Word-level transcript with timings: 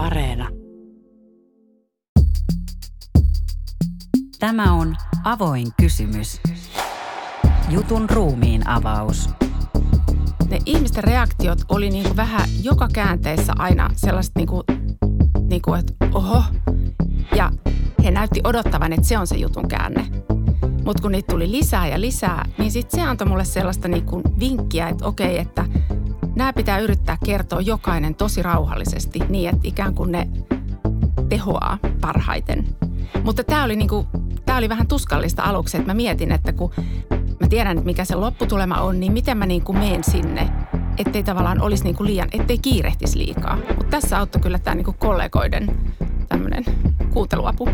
Areena. 0.00 0.48
Tämä 4.38 4.72
on 4.72 4.96
Avoin 5.24 5.66
kysymys. 5.80 6.40
Jutun 7.70 8.10
ruumiin 8.10 8.68
avaus. 8.68 9.30
Ne 10.50 10.58
ihmisten 10.66 11.04
reaktiot 11.04 11.58
oli 11.68 11.90
niin 11.90 12.04
kuin 12.04 12.16
vähän 12.16 12.48
joka 12.62 12.88
käänteessä 12.92 13.52
aina 13.58 13.90
sellaista 13.96 14.40
niin 14.40 14.48
kuin, 14.48 14.62
niin 15.48 15.62
kuin, 15.62 15.80
että 15.80 15.92
oho. 16.14 16.42
Ja 17.36 17.50
he 18.04 18.10
näytti 18.10 18.40
odottavan, 18.44 18.92
että 18.92 19.08
se 19.08 19.18
on 19.18 19.26
se 19.26 19.36
jutun 19.36 19.68
käänne. 19.68 20.06
Mutta 20.84 21.02
kun 21.02 21.12
niitä 21.12 21.32
tuli 21.32 21.50
lisää 21.50 21.88
ja 21.88 22.00
lisää, 22.00 22.48
niin 22.58 22.70
sitten 22.70 23.00
se 23.00 23.06
antoi 23.06 23.26
mulle 23.26 23.44
sellaista 23.44 23.88
niin 23.88 24.06
kuin 24.06 24.22
vinkkiä, 24.38 24.88
että 24.88 25.06
okei, 25.06 25.38
että 25.38 25.64
nämä 26.34 26.52
pitää 26.52 26.78
yrittää 26.78 27.16
kertoa 27.24 27.60
jokainen 27.60 28.14
tosi 28.14 28.42
rauhallisesti 28.42 29.18
niin, 29.28 29.48
että 29.48 29.60
ikään 29.68 29.94
kuin 29.94 30.12
ne 30.12 30.28
tehoaa 31.28 31.78
parhaiten. 32.00 32.66
Mutta 33.24 33.44
tämä 33.44 33.64
oli, 33.64 33.76
niinku, 33.76 34.06
tää 34.46 34.56
oli 34.56 34.68
vähän 34.68 34.86
tuskallista 34.86 35.42
aluksi, 35.42 35.76
että 35.76 35.90
mä 35.90 35.94
mietin, 35.94 36.32
että 36.32 36.52
kun 36.52 36.72
mä 37.40 37.48
tiedän, 37.48 37.78
että 37.78 37.86
mikä 37.86 38.04
se 38.04 38.14
lopputulema 38.14 38.80
on, 38.80 39.00
niin 39.00 39.12
miten 39.12 39.38
mä 39.38 39.46
niinku 39.46 39.72
meen 39.72 40.04
sinne, 40.04 40.48
ettei 40.98 41.22
tavallaan 41.22 41.60
olisi 41.60 41.84
niinku 41.84 42.04
liian, 42.04 42.28
ettei 42.32 42.58
kiirehtisi 42.58 43.18
liikaa. 43.18 43.56
Mutta 43.56 43.90
tässä 43.90 44.18
auttoi 44.18 44.42
kyllä 44.42 44.58
tämä 44.58 44.74
niinku 44.74 44.94
kollegoiden 44.98 45.76
tämmöinen 46.28 46.64
kuunteluapu. 47.10 47.68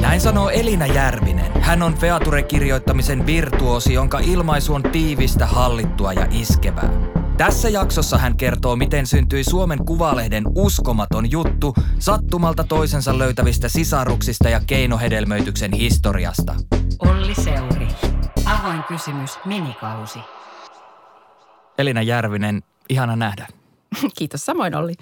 Näin 0.00 0.20
sanoo 0.20 0.50
Elina 0.50 0.86
Järvinen. 0.86 1.35
Hän 1.66 1.82
on 1.82 1.94
Feature-kirjoittamisen 1.94 3.26
virtuosi, 3.26 3.92
jonka 3.92 4.18
ilmaisu 4.18 4.74
on 4.74 4.82
tiivistä, 4.82 5.46
hallittua 5.46 6.12
ja 6.12 6.26
iskevää. 6.30 6.90
Tässä 7.36 7.68
jaksossa 7.68 8.18
hän 8.18 8.36
kertoo, 8.36 8.76
miten 8.76 9.06
syntyi 9.06 9.44
Suomen 9.44 9.84
Kuvalehden 9.84 10.44
uskomaton 10.54 11.30
juttu 11.30 11.74
sattumalta 11.98 12.64
toisensa 12.64 13.18
löytävistä 13.18 13.68
sisaruksista 13.68 14.48
ja 14.48 14.60
keinohedelmöityksen 14.66 15.72
historiasta. 15.72 16.54
Olli 16.98 17.34
Seuri. 17.34 17.88
Avoin 18.44 18.82
kysymys 18.82 19.30
minikausi. 19.44 20.18
Elina 21.78 22.02
Järvinen, 22.02 22.62
ihana 22.88 23.16
nähdä. 23.16 23.46
Kiitos 24.18 24.46
samoin 24.46 24.74
Olli. 24.74 24.94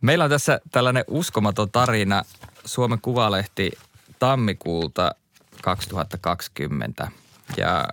Meillä 0.00 0.24
on 0.24 0.30
tässä 0.30 0.60
tällainen 0.70 1.04
uskomaton 1.08 1.70
tarina 1.70 2.22
Suomen 2.64 3.00
Kuvalehti 3.00 3.72
tammikuulta 4.18 5.14
2020 5.64 7.08
ja 7.56 7.88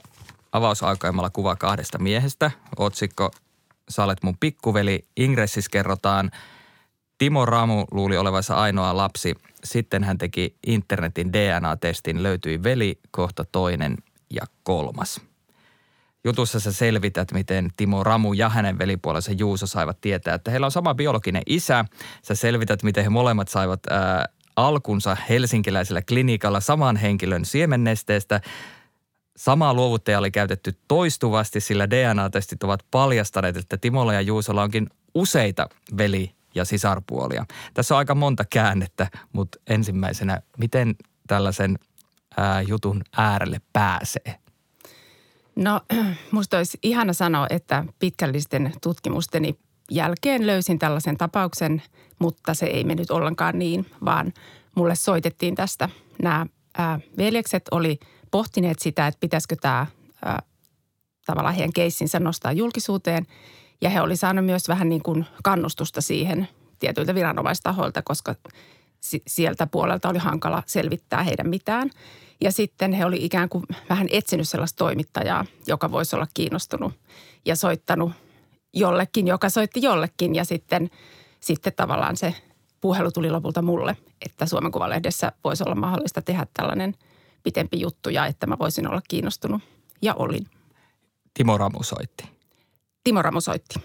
avausaukoimalla 0.51 1.29
kuva 1.29 1.55
kahdesta 1.55 1.97
miehestä. 1.97 2.51
Otsikko 2.77 3.31
Sä 3.91 4.03
olet 4.03 4.23
mun 4.23 4.37
pikkuveli. 4.39 5.05
Ingressis 5.17 5.69
kerrotaan 5.69 6.31
Timo 7.17 7.45
Ramu 7.45 7.85
luuli 7.91 8.17
olevansa 8.17 8.55
ainoa 8.55 8.97
lapsi. 8.97 9.35
Sitten 9.63 10.03
hän 10.03 10.17
teki 10.17 10.55
internetin 10.67 11.33
DNA-testin, 11.33 12.23
löytyi 12.23 12.63
veli, 12.63 12.99
kohta 13.11 13.45
toinen 13.51 13.97
ja 14.29 14.41
kolmas. 14.63 15.21
Jutussa 16.23 16.59
sä 16.59 16.71
selvität, 16.71 17.31
miten 17.31 17.69
Timo 17.77 18.03
Ramu 18.03 18.33
ja 18.33 18.49
hänen 18.49 18.79
velipuolensa 18.79 19.31
Juuso 19.31 19.67
saivat 19.67 20.01
tietää, 20.01 20.35
että 20.35 20.51
heillä 20.51 20.65
on 20.65 20.71
sama 20.71 20.93
biologinen 20.93 21.43
isä. 21.45 21.85
Sä 22.21 22.35
selvität, 22.35 22.83
miten 22.83 23.03
he 23.03 23.09
molemmat 23.09 23.47
saivat 23.47 23.79
ää, 23.89 24.25
alkunsa 24.67 25.17
helsinkiläisellä 25.29 26.01
klinikalla 26.01 26.59
saman 26.59 26.95
henkilön 26.95 27.45
siemennesteestä. 27.45 28.41
Samaa 29.37 29.73
luovuttajaa 29.73 30.19
oli 30.19 30.31
käytetty 30.31 30.75
toistuvasti, 30.87 31.59
sillä 31.59 31.89
DNA-testit 31.89 32.63
ovat 32.63 32.85
paljastaneet, 32.91 33.57
että 33.57 33.77
Timolla 33.77 34.13
ja 34.13 34.21
Juusolla 34.21 34.63
onkin 34.63 34.89
useita 35.15 35.69
veli- 35.97 36.31
ja 36.55 36.65
sisarpuolia. 36.65 37.45
Tässä 37.73 37.95
on 37.95 37.99
aika 37.99 38.15
monta 38.15 38.45
käännettä, 38.45 39.07
mutta 39.33 39.57
ensimmäisenä, 39.67 40.41
miten 40.57 40.95
tällaisen 41.27 41.79
ää, 42.37 42.61
jutun 42.61 43.01
äärelle 43.17 43.61
pääsee? 43.73 44.35
No, 45.55 45.81
musta 46.31 46.57
olisi 46.57 46.77
ihana 46.83 47.13
sanoa, 47.13 47.47
että 47.49 47.85
pitkällisten 47.99 48.73
tutkimusteni 48.83 49.55
jälkeen 49.91 50.47
löysin 50.47 50.79
tällaisen 50.79 51.17
tapauksen, 51.17 51.81
mutta 52.19 52.53
se 52.53 52.65
ei 52.65 52.83
mennyt 52.83 53.11
ollenkaan 53.11 53.59
niin, 53.59 53.85
vaan 54.05 54.33
mulle 54.75 54.95
soitettiin 54.95 55.55
tästä. 55.55 55.89
Nämä 56.21 56.45
ää, 56.77 56.99
veljekset 57.17 57.63
oli 57.71 57.99
pohtineet 58.31 58.79
sitä, 58.79 59.07
että 59.07 59.19
pitäisikö 59.19 59.55
tämä 59.61 59.87
ää, 60.25 60.41
tavallaan 61.25 61.55
heidän 61.55 61.73
keissinsä 61.73 62.19
nostaa 62.19 62.51
julkisuuteen. 62.51 63.27
Ja 63.81 63.89
he 63.89 64.01
oli 64.01 64.15
saanut 64.15 64.45
myös 64.45 64.67
vähän 64.67 64.89
niin 64.89 65.03
kuin 65.03 65.25
kannustusta 65.43 66.01
siihen 66.01 66.47
tietyiltä 66.79 67.15
viranomaistahoilta, 67.15 68.01
koska 68.01 68.35
sieltä 69.27 69.67
puolelta 69.67 70.09
oli 70.09 70.17
hankala 70.17 70.63
selvittää 70.65 71.23
heidän 71.23 71.49
mitään. 71.49 71.89
Ja 72.41 72.51
sitten 72.51 72.93
he 72.93 73.05
oli 73.05 73.25
ikään 73.25 73.49
kuin 73.49 73.63
vähän 73.89 74.07
etsinyt 74.11 74.49
sellaista 74.49 74.77
toimittajaa, 74.77 75.45
joka 75.67 75.91
voisi 75.91 76.15
olla 76.15 76.27
kiinnostunut 76.33 76.93
ja 77.45 77.55
soittanut 77.55 78.11
jollekin, 78.73 79.27
joka 79.27 79.49
soitti 79.49 79.81
jollekin. 79.81 80.35
Ja 80.35 80.45
sitten, 80.45 80.89
sitten 81.39 81.73
tavallaan 81.75 82.17
se 82.17 82.35
puhelu 82.81 83.11
tuli 83.11 83.31
lopulta 83.31 83.61
mulle, 83.61 83.97
että 84.25 84.45
Suomen 84.45 84.71
Kuvalehdessä 84.71 85.31
voisi 85.43 85.63
olla 85.63 85.75
mahdollista 85.75 86.21
tehdä 86.21 86.47
tällainen 86.53 86.95
pitempi 87.43 87.79
juttu 87.79 88.09
ja 88.09 88.25
että 88.25 88.47
mä 88.47 88.57
voisin 88.59 88.87
olla 88.87 89.01
kiinnostunut. 89.07 89.61
Ja 90.01 90.13
olin. 90.13 90.47
Timo 91.33 91.57
Ramu 91.57 91.83
soitti. 91.83 92.23
Timo 93.03 93.21
Ramu 93.21 93.41
soitti. 93.41 93.79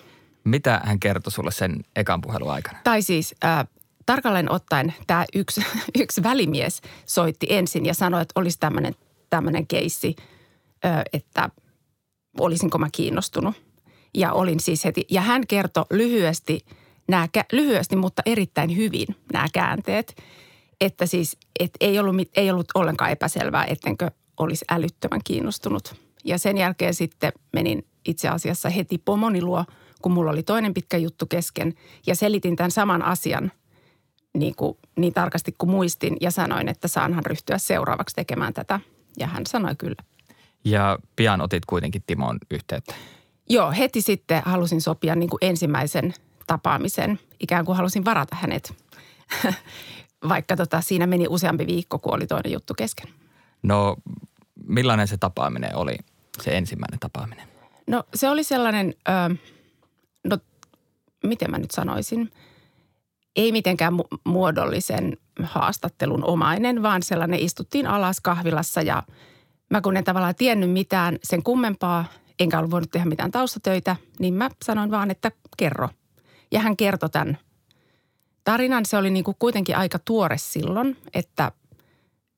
Mitä 0.45 0.81
hän 0.85 1.01
kertoi 1.01 1.33
sulle 1.33 1.53
sen 1.53 1.85
ekan 1.97 2.21
puhelun 2.21 2.51
aikana? 2.51 2.79
Tai 2.85 3.03
siis 3.03 3.35
äh, 3.45 3.67
tarkalleen 4.07 4.53
ottaen 4.53 4.95
tämä 5.07 5.25
yksi, 5.35 5.61
yksi 6.03 6.23
välimies 6.23 6.81
soitti 7.07 7.47
ensin 7.51 7.87
ja 7.87 7.95
sanoi, 7.95 8.23
että 8.23 8.41
olisi 8.41 8.59
tämmöinen, 8.61 8.95
tämmöinen 9.31 9.67
keissi, 9.67 10.17
äh, 10.85 11.03
että 11.13 11.51
olisinko 12.41 12.79
mä 12.79 12.89
kiinnostunut. 12.93 13.55
Ja 14.15 14.33
olin 14.33 14.61
siis 14.61 14.85
heti, 14.85 15.07
ja 15.11 15.21
hän 15.21 15.47
kertoi 15.47 15.85
lyhyesti, 15.91 16.61
nämä, 17.09 17.29
lyhyesti, 17.53 17.97
mutta 17.97 18.23
erittäin 18.27 18.77
hyvin 18.77 19.07
nämä 19.33 19.47
käänteet. 19.53 20.23
Että 20.81 21.07
siis, 21.07 21.37
että 21.61 21.77
ei 21.81 21.99
ollut, 21.99 22.17
ei 22.37 22.51
ollut 22.51 22.69
ollenkaan 22.75 23.11
epäselvää, 23.11 23.65
ettenkö 23.65 24.11
olisi 24.37 24.65
älyttömän 24.71 25.21
kiinnostunut. 25.25 25.95
Ja 26.25 26.39
sen 26.39 26.59
jälkeen 26.59 26.95
sitten 26.95 27.33
menin 27.53 27.87
itse 28.09 28.29
asiassa 28.29 28.69
heti 28.69 28.99
pomoni 28.99 29.43
luo, 29.43 29.65
kun 30.03 30.13
mulla 30.13 30.31
oli 30.31 30.43
toinen 30.43 30.75
pitkä 30.75 30.97
juttu 30.97 31.27
kesken. 31.27 31.75
Ja 32.07 32.15
selitin 32.15 32.57
tämän 32.57 32.71
saman 32.71 33.03
asian 33.03 33.53
niin, 34.35 34.55
kuin, 34.55 34.79
niin 34.97 35.15
tarkasti 35.15 35.55
kuin 35.59 35.71
muistin 35.71 36.17
ja 36.21 36.31
sanoin, 36.31 36.69
että 36.69 36.89
saanhan 36.89 37.27
ryhtyä 37.27 37.59
seuraavaksi 37.59 38.17
tekemään 38.17 38.55
tätä. 38.55 38.81
Ja 39.19 39.27
hän 39.27 39.47
sanoi 39.47 39.75
kyllä. 39.79 40.03
Ja 40.65 40.99
pian 41.17 41.41
otit 41.41 41.65
kuitenkin 41.67 42.03
Timon 42.07 42.39
yhteyttä. 42.51 42.95
Joo, 43.49 43.73
heti 43.73 44.01
sitten 44.01 44.43
halusin 44.45 44.81
sopia 44.81 45.15
niin 45.15 45.31
kuin 45.31 45.39
ensimmäisen 45.41 46.15
tapaamisen. 46.47 47.19
Ikään 47.41 47.65
kuin 47.65 47.77
halusin 47.77 48.05
varata 48.05 48.37
hänet, 48.41 48.75
vaikka 50.29 50.57
tota, 50.57 50.81
siinä 50.81 51.07
meni 51.07 51.27
useampi 51.29 51.67
viikko, 51.67 51.99
kun 51.99 52.15
oli 52.15 52.27
toinen 52.27 52.53
juttu 52.53 52.75
kesken. 52.75 53.09
No, 53.63 53.97
millainen 54.67 55.09
se 55.09 55.17
tapaaminen 55.17 55.77
oli, 55.77 55.97
se 56.43 56.57
ensimmäinen 56.57 57.01
tapaaminen? 57.01 57.49
No 57.87 58.05
se 58.15 58.29
oli 58.29 58.45
sellainen, 58.45 58.95
ö, 59.09 59.37
no 60.25 60.39
miten 61.25 61.51
mä 61.51 61.59
nyt 61.59 61.71
sanoisin, 61.71 62.31
ei 63.37 63.53
mitenkään 63.53 63.93
mu- 63.93 64.19
muodollisen 64.25 65.17
haastattelun 65.43 66.25
omainen, 66.25 66.83
vaan 66.83 67.03
sellainen 67.03 67.41
istuttiin 67.41 67.87
alas 67.87 68.21
kahvilassa 68.21 68.83
ja 68.83 69.03
mä 69.71 69.81
kun 69.81 69.97
en 69.97 70.05
tavallaan 70.05 70.35
tiennyt 70.35 70.71
mitään 70.71 71.19
sen 71.23 71.43
kummempaa– 71.43 72.05
enkä 72.39 72.59
ollut 72.59 72.71
voinut 72.71 72.91
tehdä 72.91 73.07
mitään 73.07 73.31
taustatöitä, 73.31 73.97
niin 74.19 74.35
mä 74.35 74.51
sanoin 74.65 74.91
vaan, 74.91 75.11
että 75.11 75.33
kerro. 75.57 75.89
Ja 76.53 76.61
hän 76.61 76.77
kertoi 76.77 77.11
tämän 77.11 77.39
tarinan. 78.45 78.87
Se 78.87 78.97
oli 78.97 79.11
niin 79.11 79.25
kuin 79.25 79.37
kuitenkin 79.39 79.77
aika 79.77 79.99
tuore 79.99 80.39
silloin, 80.39 80.97
että, 81.15 81.53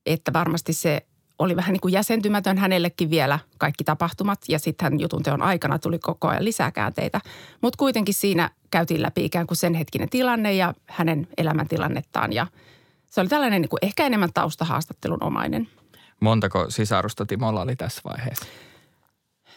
että 0.07 0.33
varmasti 0.33 0.73
se 0.73 1.07
oli 1.39 1.57
vähän 1.57 1.73
niin 1.73 1.81
kuin 1.81 1.93
jäsentymätön 1.93 2.59
hänellekin 2.59 3.11
vielä 3.11 3.39
kaikki 3.59 3.85
tapahtumat. 3.85 4.39
Ja 4.49 4.59
sitten 4.59 4.85
hän 4.85 5.01
jutun 5.01 5.23
teon 5.23 5.43
aikana 5.43 5.79
tuli 5.79 5.99
koko 5.99 6.29
ajan 6.29 6.45
lisää 6.45 6.71
käänteitä. 6.71 7.21
Mutta 7.61 7.77
kuitenkin 7.77 8.15
siinä 8.15 8.51
käytiin 8.71 9.03
läpi 9.03 9.25
ikään 9.25 9.47
kuin 9.47 9.57
sen 9.57 9.75
hetkinen 9.75 10.09
tilanne 10.09 10.53
ja 10.53 10.75
hänen 10.87 11.29
elämäntilannettaan. 11.37 12.33
Ja 12.33 12.47
se 13.11 13.21
oli 13.21 13.29
tällainen 13.29 13.63
niin 13.63 13.69
kuin 13.69 13.85
ehkä 13.85 14.07
enemmän 14.07 14.33
taustahaastattelun 14.35 15.23
omainen. 15.23 15.69
Montako 16.21 16.67
sisarusta 16.69 17.27
Timolla 17.27 17.63
oli 17.63 17.77
tässä 17.77 18.01
vaiheessa? 18.05 18.47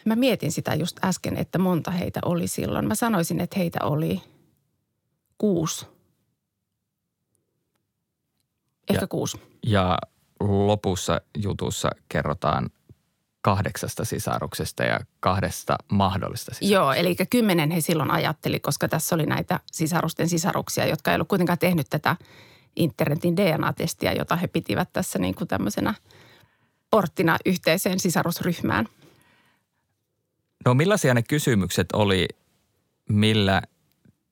Mä 0.04 0.16
mietin 0.16 0.52
sitä 0.52 0.74
just 0.74 1.04
äsken, 1.04 1.36
että 1.36 1.58
monta 1.58 1.90
heitä 1.90 2.20
oli 2.24 2.48
silloin. 2.48 2.88
Mä 2.88 2.94
sanoisin, 2.94 3.40
että 3.40 3.58
heitä 3.58 3.78
oli 3.82 4.22
kuusi. 5.42 5.86
Ehkä 8.88 9.02
ja, 9.02 9.06
kuusi. 9.06 9.42
Ja 9.66 9.98
lopussa 10.40 11.20
jutussa 11.38 11.90
kerrotaan 12.08 12.70
kahdeksasta 13.40 14.04
sisaruksesta 14.04 14.82
ja 14.82 15.00
kahdesta 15.20 15.76
mahdollista 15.92 16.54
sisaruksesta. 16.54 16.74
Joo, 16.74 16.92
eli 16.92 17.16
kymmenen 17.30 17.70
he 17.70 17.80
silloin 17.80 18.10
ajatteli, 18.10 18.60
koska 18.60 18.88
tässä 18.88 19.14
oli 19.14 19.26
näitä 19.26 19.60
sisarusten 19.72 20.28
sisaruksia, 20.28 20.86
jotka 20.86 21.10
ei 21.10 21.14
ollut 21.14 21.28
kuitenkaan 21.28 21.58
tehnyt 21.58 21.86
tätä 21.90 22.16
internetin 22.76 23.36
DNA-testiä, 23.36 24.12
jota 24.12 24.36
he 24.36 24.46
pitivät 24.46 24.88
tässä 24.92 25.18
niin 25.18 25.34
kuin 25.34 25.48
tämmöisenä 25.48 25.94
porttina 26.90 27.36
yhteiseen 27.46 28.00
sisarusryhmään. 28.00 28.88
No 30.64 30.74
millaisia 30.74 31.14
ne 31.14 31.22
kysymykset 31.22 31.86
oli, 31.92 32.28
millä 33.08 33.62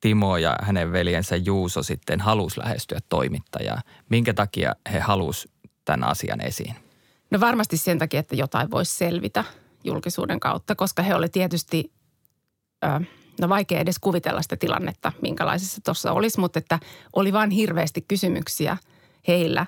Timo 0.01 0.37
ja 0.37 0.57
hänen 0.63 0.93
veljensä 0.93 1.37
Juuso 1.37 1.83
sitten 1.83 2.21
halusi 2.21 2.61
lähestyä 2.61 2.99
toimittajaa? 3.09 3.83
Minkä 4.09 4.35
takia 4.35 4.77
he 4.93 5.01
halusi 5.01 5.51
tämän 5.85 6.05
asian 6.09 6.41
esiin? 6.41 6.75
No 7.31 7.41
varmasti 7.41 7.77
sen 7.77 7.99
takia, 7.99 8.21
että 8.21 8.37
jotain 8.37 8.71
voisi 8.71 8.97
selvitä 8.97 9.45
julkisuuden 9.85 10.41
kautta, 10.41 10.75
koska 10.75 11.03
he 11.03 11.15
oli 11.15 11.29
tietysti, 11.29 11.93
no 13.41 13.49
vaikea 13.49 13.81
edes 13.81 13.99
kuvitella 13.99 14.43
sitä 14.43 14.57
tilannetta, 14.57 15.13
minkälaisessa 15.23 15.81
tuossa 15.85 16.13
olisi, 16.13 16.41
mutta 16.41 16.59
että 16.59 16.79
oli 17.13 17.33
vain 17.33 17.51
hirveästi 17.51 18.01
kysymyksiä 18.09 18.77
heillä, 19.29 19.67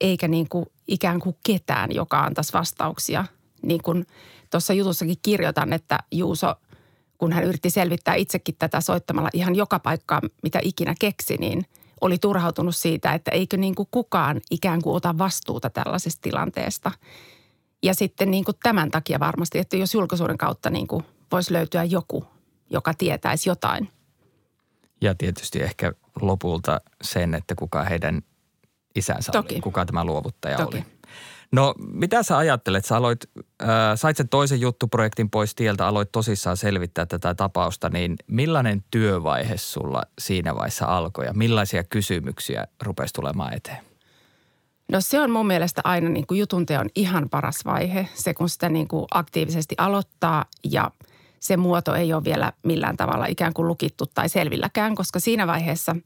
eikä 0.00 0.28
niin 0.28 0.48
kuin 0.48 0.66
ikään 0.88 1.20
kuin 1.20 1.36
ketään, 1.46 1.94
joka 1.94 2.20
antaisi 2.20 2.52
vastauksia. 2.52 3.24
Niin 3.62 3.82
kuin 3.82 4.06
tuossa 4.50 4.72
jutussakin 4.72 5.16
kirjoitan, 5.22 5.72
että 5.72 5.98
Juuso, 6.12 6.54
kun 7.18 7.32
hän 7.32 7.44
yritti 7.44 7.70
selvittää 7.70 8.14
itsekin 8.14 8.54
tätä 8.58 8.80
soittamalla 8.80 9.28
ihan 9.32 9.54
joka 9.54 9.78
paikkaa, 9.78 10.20
mitä 10.42 10.58
ikinä 10.62 10.94
keksi, 11.00 11.36
niin– 11.36 11.66
oli 12.00 12.18
turhautunut 12.18 12.76
siitä, 12.76 13.12
että 13.12 13.30
eikö 13.30 13.56
niin 13.56 13.74
kuin 13.74 13.88
kukaan 13.90 14.40
ikään 14.50 14.82
kuin 14.82 14.96
ota 14.96 15.18
vastuuta 15.18 15.70
tällaisesta 15.70 16.22
tilanteesta. 16.22 16.92
Ja 17.82 17.94
sitten 17.94 18.30
niin 18.30 18.44
kuin 18.44 18.56
tämän 18.62 18.90
takia 18.90 19.20
varmasti, 19.20 19.58
että 19.58 19.76
jos 19.76 19.94
julkisuuden 19.94 20.38
kautta 20.38 20.70
niin 20.70 20.86
kuin 20.86 21.04
voisi 21.32 21.52
löytyä 21.52 21.84
joku, 21.84 22.26
joka 22.70 22.94
tietäisi 22.94 23.48
jotain. 23.48 23.88
Ja 25.00 25.14
tietysti 25.14 25.62
ehkä 25.62 25.92
lopulta 26.20 26.80
sen, 27.02 27.34
että 27.34 27.54
kuka 27.54 27.82
heidän 27.82 28.22
isänsä 28.94 29.32
Toki. 29.32 29.54
oli, 29.54 29.60
kuka 29.60 29.84
tämä 29.84 30.04
luovuttaja 30.04 30.56
Toki. 30.56 30.76
oli. 30.76 30.86
No 31.52 31.74
mitä 31.78 32.22
sä 32.22 32.36
ajattelet? 32.36 32.84
Sä 32.84 32.96
aloit, 32.96 33.20
äh, 33.62 33.68
sait 33.94 34.16
sen 34.16 34.28
toisen 34.28 34.60
juttuprojektin 34.60 35.30
pois 35.30 35.54
tieltä, 35.54 35.86
aloit 35.86 36.12
tosissaan 36.12 36.56
selvittää 36.56 37.06
tätä 37.06 37.34
tapausta, 37.34 37.88
niin 37.88 38.16
millainen 38.26 38.84
työvaihe 38.90 39.56
sulla 39.56 40.02
siinä 40.18 40.54
vaiheessa 40.54 40.86
alkoi 40.86 41.26
ja 41.26 41.34
millaisia 41.34 41.84
kysymyksiä 41.84 42.66
rupesi 42.82 43.14
tulemaan 43.14 43.54
eteen? 43.54 43.84
No 44.92 45.00
se 45.00 45.20
on 45.20 45.30
mun 45.30 45.46
mielestä 45.46 45.80
aina 45.84 46.08
niin 46.08 46.26
kuin 46.26 46.40
jutun 46.40 46.66
teon 46.66 46.88
ihan 46.94 47.28
paras 47.30 47.64
vaihe, 47.64 48.08
se 48.14 48.34
kun 48.34 48.48
sitä 48.48 48.68
niin 48.68 48.88
kuin 48.88 49.06
aktiivisesti 49.10 49.74
aloittaa 49.78 50.44
ja 50.72 50.90
se 51.40 51.56
muoto 51.56 51.94
ei 51.94 52.12
ole 52.12 52.24
vielä 52.24 52.52
millään 52.62 52.96
tavalla 52.96 53.26
ikään 53.26 53.54
kuin 53.54 53.68
lukittu 53.68 54.06
tai 54.06 54.28
selvilläkään, 54.28 54.94
koska 54.94 55.20
siinä 55.20 55.46
vaiheessa– 55.46 55.96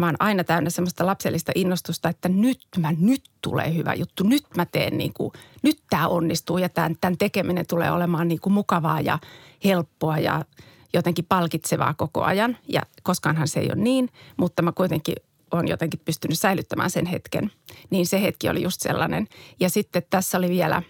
mä 0.00 0.06
oon 0.06 0.16
aina 0.18 0.44
täynnä 0.44 0.70
semmoista 0.70 1.06
lapsellista 1.06 1.52
innostusta, 1.54 2.08
että 2.08 2.28
nyt 2.28 2.60
mä, 2.78 2.92
nyt 2.98 3.22
tulee 3.42 3.74
hyvä 3.74 3.94
juttu, 3.94 4.24
nyt 4.24 4.44
mä 4.56 4.66
teen 4.66 4.98
niin 4.98 5.12
kuin, 5.12 5.32
nyt 5.62 5.78
tämä 5.90 6.08
onnistuu 6.08 6.58
ja 6.58 6.68
tämän, 6.68 6.96
tämän 7.00 7.18
tekeminen 7.18 7.66
tulee 7.66 7.90
olemaan 7.90 8.28
niin 8.28 8.40
kuin 8.40 8.52
mukavaa 8.52 9.00
ja 9.00 9.18
helppoa 9.64 10.18
ja 10.18 10.44
jotenkin 10.92 11.24
palkitsevaa 11.28 11.94
koko 11.94 12.22
ajan. 12.22 12.56
Ja 12.68 12.82
koskaanhan 13.02 13.48
se 13.48 13.60
ei 13.60 13.66
ole 13.66 13.82
niin, 13.82 14.08
mutta 14.36 14.62
mä 14.62 14.72
kuitenkin 14.72 15.14
on 15.50 15.68
jotenkin 15.68 16.00
pystynyt 16.04 16.38
säilyttämään 16.38 16.90
sen 16.90 17.06
hetken. 17.06 17.50
Niin 17.90 18.06
se 18.06 18.22
hetki 18.22 18.48
oli 18.48 18.62
just 18.62 18.80
sellainen. 18.80 19.28
Ja 19.60 19.70
sitten 19.70 20.02
tässä 20.10 20.38
oli 20.38 20.48
vielä 20.48 20.82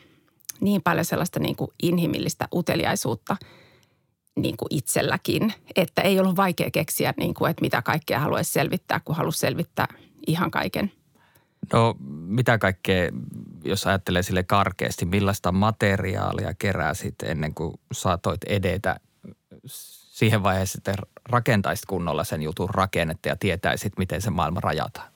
niin 0.61 0.83
paljon 0.83 1.05
sellaista 1.05 1.41
niin 1.41 1.57
kuin 1.57 1.71
inhimillistä 1.83 2.49
uteliaisuutta– 2.53 3.37
niin 4.37 4.57
kuin 4.57 4.69
itselläkin, 4.71 5.53
että 5.77 6.03
ei 6.03 6.21
ollut 6.21 6.37
vaikea 6.37 6.71
keksiä, 6.71 7.15
niin 7.17 7.35
kuin, 7.35 7.51
että 7.51 7.61
mitä 7.61 7.83
kaikkea 7.83 8.21
haluaisi 8.21 8.53
selvittää, 8.53 9.01
kun 9.05 9.17
halusi 9.17 9.39
selvittää 9.39 9.87
ihan 10.27 10.51
kaiken. 10.51 10.93
No 11.73 11.97
mitä 12.09 12.59
kaikkea, 12.59 13.11
jos 13.65 13.87
ajattelee 13.87 14.23
sille 14.23 14.43
karkeasti, 14.43 15.07
millaista 15.07 15.53
materiaalia 15.53 16.55
keräsit 16.55 17.15
ennen 17.23 17.55
kuin 17.55 17.75
saatoit 17.93 18.45
edetä 18.47 19.01
siihen 19.67 20.43
vaiheessa, 20.43 20.79
että 20.79 20.95
rakentaisit 21.29 21.87
kunnolla 21.87 22.25
sen 22.25 22.43
jutun 22.43 22.71
rakennetta 22.71 23.29
ja 23.29 23.37
tietäisit, 23.37 23.93
miten 23.99 24.23
se 24.23 24.31
maailma 24.31 24.61
rajataan? 24.61 25.13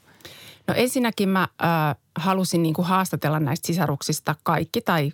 No 0.67 0.75
ensinnäkin 0.75 1.29
mä 1.29 1.43
äh, 1.43 1.97
halusin 2.19 2.63
niin 2.63 2.75
kuin 2.75 2.87
haastatella 2.87 3.41
näistä 3.41 3.67
sisaruksista 3.67 4.35
kaikki 4.43 4.81
tai, 4.81 5.13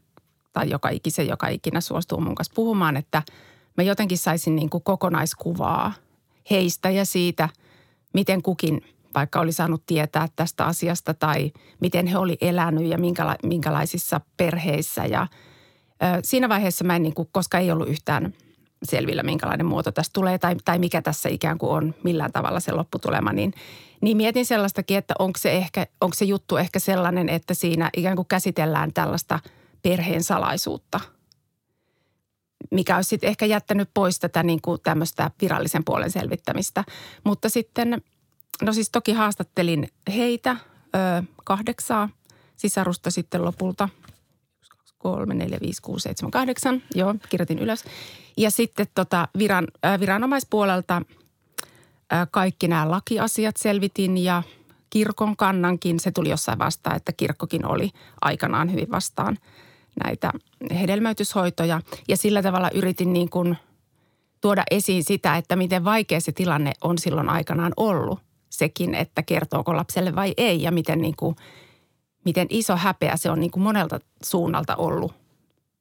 tai 0.52 0.70
joka 0.70 0.88
ikisen, 0.88 1.26
joka 1.26 1.48
ikinä 1.48 1.80
suostuu 1.80 2.20
mun 2.20 2.34
kanssa 2.34 2.54
puhumaan, 2.54 2.96
että– 2.96 3.22
mä 3.76 3.84
jotenkin 3.84 4.18
saisin 4.18 4.56
niin 4.56 4.70
kuin 4.70 4.84
kokonaiskuvaa 4.84 5.92
heistä 6.50 6.90
ja 6.90 7.04
siitä, 7.04 7.48
miten 8.14 8.42
kukin 8.42 8.84
vaikka 9.14 9.40
oli 9.40 9.52
saanut 9.52 9.82
tietää 9.86 10.28
tästä 10.36 10.64
asiasta 10.64 11.14
tai 11.14 11.52
miten 11.80 12.06
he 12.06 12.18
oli 12.18 12.38
elänyt 12.40 12.84
ja 12.84 12.98
minkäla- 12.98 13.36
minkälaisissa 13.42 14.20
perheissä. 14.36 15.06
Ja 15.06 15.26
ö, 16.02 16.20
siinä 16.22 16.48
vaiheessa 16.48 16.84
mä 16.84 16.96
en, 16.96 17.02
niin 17.02 17.14
kuin, 17.14 17.28
koska 17.32 17.58
ei 17.58 17.70
ollut 17.70 17.88
yhtään 17.88 18.34
selvillä, 18.82 19.22
minkälainen 19.22 19.66
muoto 19.66 19.92
tässä 19.92 20.12
tulee 20.12 20.38
tai, 20.38 20.56
tai 20.64 20.78
mikä 20.78 21.02
tässä 21.02 21.28
ikään 21.28 21.58
kuin 21.58 21.72
on 21.72 21.94
millään 22.04 22.32
tavalla 22.32 22.60
se 22.60 22.72
lopputulema, 22.72 23.32
niin, 23.32 23.52
niin 24.00 24.16
mietin 24.16 24.46
sellaistakin, 24.46 24.98
että 24.98 25.14
onko 25.18 25.38
se, 25.38 25.52
ehkä, 25.52 25.86
onko 26.00 26.14
se 26.14 26.24
juttu 26.24 26.56
ehkä 26.56 26.78
sellainen, 26.78 27.28
että 27.28 27.54
siinä 27.54 27.90
ikään 27.96 28.16
kuin 28.16 28.28
käsitellään 28.28 28.92
tällaista 28.92 29.38
perheen 29.82 30.22
salaisuutta– 30.22 31.00
mikä 32.70 32.96
olisi 32.96 33.08
sitten 33.08 33.28
ehkä 33.28 33.46
jättänyt 33.46 33.90
pois 33.94 34.18
tätä 34.18 34.42
niin 34.42 34.62
kuin 34.62 34.80
tämmöistä 34.82 35.30
virallisen 35.42 35.84
puolen 35.84 36.10
selvittämistä. 36.10 36.84
Mutta 37.24 37.48
sitten, 37.48 38.02
no 38.62 38.72
siis 38.72 38.90
toki 38.90 39.12
haastattelin 39.12 39.88
heitä, 40.16 40.50
ö, 40.50 41.22
kahdeksaa 41.44 42.08
sisarusta 42.56 43.10
sitten 43.10 43.44
lopulta. 43.44 43.88
3, 44.98 45.34
4, 45.34 45.58
5, 45.60 45.82
6, 45.82 46.02
7, 46.02 46.30
8. 46.30 46.82
Joo, 46.94 47.14
kirjoitin 47.28 47.58
ylös. 47.58 47.84
Ja 48.36 48.50
sitten 48.50 48.86
tota 48.94 49.28
viran, 49.38 49.66
äh, 49.84 50.00
viranomaispuolelta 50.00 51.02
äh, 52.12 52.28
kaikki 52.30 52.68
nämä 52.68 52.90
lakiasiat 52.90 53.56
selvitin 53.56 54.18
ja 54.18 54.42
kirkon 54.90 55.36
kannankin. 55.36 56.00
Se 56.00 56.10
tuli 56.12 56.30
jossain 56.30 56.58
vastaan, 56.58 56.96
että 56.96 57.12
kirkkokin 57.12 57.66
oli 57.66 57.90
aikanaan 58.20 58.72
hyvin 58.72 58.90
vastaan– 58.90 59.38
näitä 60.04 60.32
hedelmöityshoitoja. 60.80 61.80
Ja 62.08 62.16
sillä 62.16 62.42
tavalla 62.42 62.70
yritin 62.74 63.12
niin 63.12 63.30
kuin 63.30 63.56
tuoda 64.40 64.62
esiin 64.70 65.04
sitä, 65.04 65.36
että 65.36 65.56
miten 65.56 65.84
vaikea 65.84 66.20
se 66.20 66.32
tilanne 66.32 66.72
on 66.80 66.98
silloin 66.98 67.28
aikanaan 67.28 67.72
ollut. 67.76 68.18
Sekin, 68.50 68.94
että 68.94 69.22
kertooko 69.22 69.76
lapselle 69.76 70.14
vai 70.14 70.34
ei 70.36 70.62
ja 70.62 70.70
miten, 70.70 71.00
niin 71.00 71.16
kuin, 71.16 71.36
miten 72.24 72.46
iso 72.50 72.76
häpeä 72.76 73.16
se 73.16 73.30
on 73.30 73.40
niin 73.40 73.50
kuin 73.50 73.62
monelta 73.62 74.00
suunnalta 74.24 74.76
ollut 74.76 75.12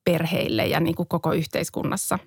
perheille 0.03 0.67
ja 0.67 0.79
niin 0.79 0.95
kuin 0.95 1.07
koko 1.07 1.33
yhteiskunnassa. 1.33 2.19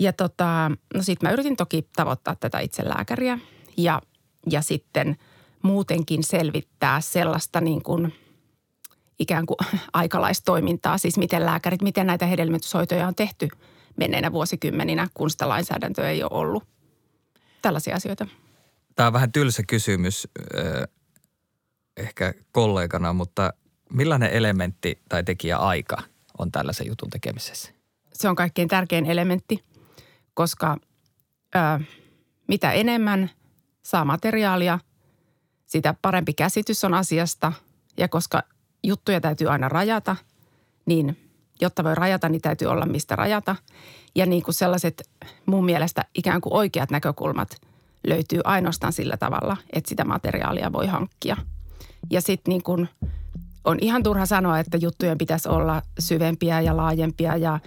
Ja 0.00 0.12
tota, 0.12 0.70
no 0.94 1.02
sitten 1.02 1.28
mä 1.28 1.32
yritin 1.32 1.56
toki 1.56 1.88
tavoittaa 1.96 2.36
tätä 2.36 2.60
itse 2.60 2.88
lääkäriä 2.88 3.38
ja, 3.76 4.02
ja 4.50 4.62
sitten 4.62 5.16
muutenkin 5.62 6.24
selvittää 6.24 7.00
sellaista 7.00 7.60
niin 7.60 7.82
kuin– 7.82 8.12
ikään 9.18 9.46
kuin 9.46 9.56
aikalaistoimintaa, 9.92 10.98
siis 10.98 11.18
miten 11.18 11.46
lääkärit, 11.46 11.82
miten 11.82 12.06
näitä 12.06 12.26
hedelmöityshoitoja 12.26 13.06
on 13.06 13.14
tehty 13.14 13.48
menneinä 13.96 14.32
vuosikymmeninä, 14.32 15.08
kun 15.14 15.30
sitä 15.30 15.48
lainsäädäntöä 15.48 16.10
ei 16.10 16.22
ole 16.22 16.30
ollut. 16.32 16.64
Tällaisia 17.62 17.96
asioita. 17.96 18.26
Tämä 18.94 19.06
on 19.06 19.12
vähän 19.12 19.32
tylsä 19.32 19.62
kysymys 19.68 20.28
ehkä 21.96 22.34
kollegana, 22.52 23.12
mutta 23.12 23.52
millainen 23.92 24.30
elementti 24.30 24.98
tai 25.08 25.24
tekijä 25.24 25.56
aika 25.56 26.02
on 26.38 26.52
tällaisen 26.52 26.86
jutun 26.86 27.10
tekemisessä? 27.10 27.72
Se 28.12 28.28
on 28.28 28.36
kaikkein 28.36 28.68
tärkein 28.68 29.06
elementti, 29.06 29.64
koska 30.34 30.76
ö, 31.56 31.84
mitä 32.48 32.72
enemmän 32.72 33.30
saa 33.82 34.04
materiaalia, 34.04 34.78
sitä 35.66 35.94
parempi 36.02 36.34
käsitys 36.34 36.84
on 36.84 36.94
asiasta. 36.94 37.52
Ja 37.96 38.08
koska 38.08 38.42
juttuja 38.88 39.20
täytyy 39.20 39.48
aina 39.48 39.68
rajata, 39.68 40.16
niin 40.86 41.16
jotta 41.60 41.84
voi 41.84 41.94
rajata, 41.94 42.28
niin 42.28 42.40
täytyy 42.40 42.68
olla 42.68 42.86
mistä 42.86 43.16
rajata. 43.16 43.56
Ja 44.14 44.26
niin 44.26 44.42
kuin 44.42 44.54
sellaiset 44.54 45.10
mun 45.46 45.64
mielestä 45.64 46.04
ikään 46.14 46.40
kuin 46.40 46.52
oikeat 46.52 46.90
näkökulmat 46.90 47.56
löytyy 48.06 48.40
ainoastaan 48.44 48.92
sillä 48.92 49.16
tavalla, 49.16 49.56
että 49.72 49.88
sitä 49.88 50.04
materiaalia 50.04 50.72
voi 50.72 50.86
hankkia. 50.86 51.36
Ja 52.10 52.20
sitten 52.20 52.50
niin 52.50 52.62
kuin 52.62 52.88
on 53.64 53.78
ihan 53.80 54.02
turha 54.02 54.26
sanoa, 54.26 54.58
että 54.58 54.76
juttujen 54.76 55.18
pitäisi 55.18 55.48
olla 55.48 55.82
syvempiä 55.98 56.60
ja 56.60 56.76
laajempia 56.76 57.36
ja 57.36 57.58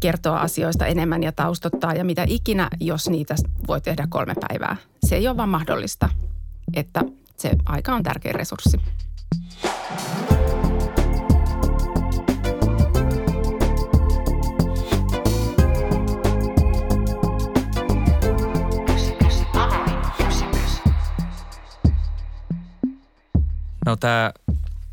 kertoa 0.00 0.38
asioista 0.40 0.86
enemmän 0.86 1.22
ja 1.22 1.32
taustottaa 1.32 1.94
ja 1.94 2.04
mitä 2.04 2.24
ikinä, 2.28 2.68
jos 2.80 3.08
niitä 3.08 3.34
voi 3.68 3.80
tehdä 3.80 4.06
kolme 4.10 4.34
päivää. 4.48 4.76
Se 5.06 5.16
ei 5.16 5.28
ole 5.28 5.36
vaan 5.36 5.48
mahdollista, 5.48 6.08
että 6.74 7.04
se 7.36 7.50
aika 7.66 7.94
on 7.94 8.02
tärkeä 8.02 8.32
resurssi. 8.32 8.80
No 23.94 23.98
tämä 23.98 24.32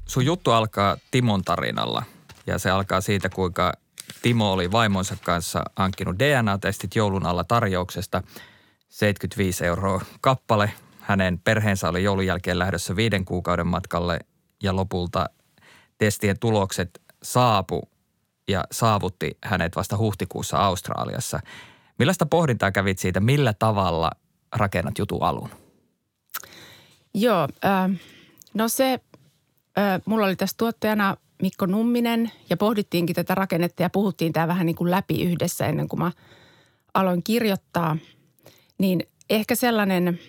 sun 0.08 0.26
juttu 0.26 0.52
alkaa 0.52 0.98
Timon 1.12 1.42
tarinalla 1.42 2.04
ja 2.48 2.60
se 2.60 2.70
alkaa 2.70 3.02
siitä, 3.02 3.30
kuinka 3.30 3.74
Timo 4.22 4.52
oli 4.52 4.72
vaimonsa 4.72 5.18
kanssa 5.24 5.64
hankkinut 5.76 6.20
DNA-testit 6.20 6.96
joulun 6.96 7.26
alla 7.26 7.44
tarjouksesta 7.44 8.24
75 8.90 9.66
euroa 9.66 10.02
kappale. 10.22 10.74
Hänen 11.00 11.40
perheensä 11.40 11.90
oli 11.90 12.04
joulun 12.04 12.26
jälkeen 12.26 12.60
lähdössä 12.60 12.96
viiden 12.96 13.26
kuukauden 13.26 13.68
matkalle 13.68 14.20
ja 14.64 14.76
lopulta 14.76 15.30
testien 15.98 16.40
tulokset 16.40 17.02
saapu 17.24 17.90
ja 18.48 18.64
saavutti 18.72 19.38
hänet 19.44 19.76
vasta 19.76 19.98
huhtikuussa 19.98 20.58
Australiassa. 20.58 21.40
Millaista 22.00 22.26
pohdintaa 22.26 22.72
kävit 22.72 23.00
siitä, 23.00 23.20
millä 23.20 23.54
tavalla 23.54 24.12
rakennat 24.56 24.98
jutun 24.98 25.24
alun? 25.24 25.50
Joo, 27.14 27.48
äh, 27.66 27.92
no 28.54 28.68
se, 28.68 29.00
äh, 29.78 30.02
mulla 30.06 30.26
oli 30.26 30.36
tässä 30.36 30.56
tuottajana 30.58 31.18
Mikko 31.42 31.66
Numminen 31.66 32.32
ja 32.50 32.58
pohdittiinkin 32.58 33.16
tätä 33.16 33.36
rakennetta 33.36 33.84
ja 33.84 33.90
puhuttiin 33.90 34.34
tämä 34.34 34.48
vähän 34.48 34.66
niin 34.66 34.76
kuin 34.76 34.92
läpi 34.92 35.24
yhdessä 35.24 35.66
ennen 35.66 35.88
kuin 35.88 36.00
mä 36.00 36.12
aloin 36.94 37.24
kirjoittaa. 37.24 37.98
Niin 38.78 39.04
ehkä 39.30 39.56
sellainen, 39.56 40.20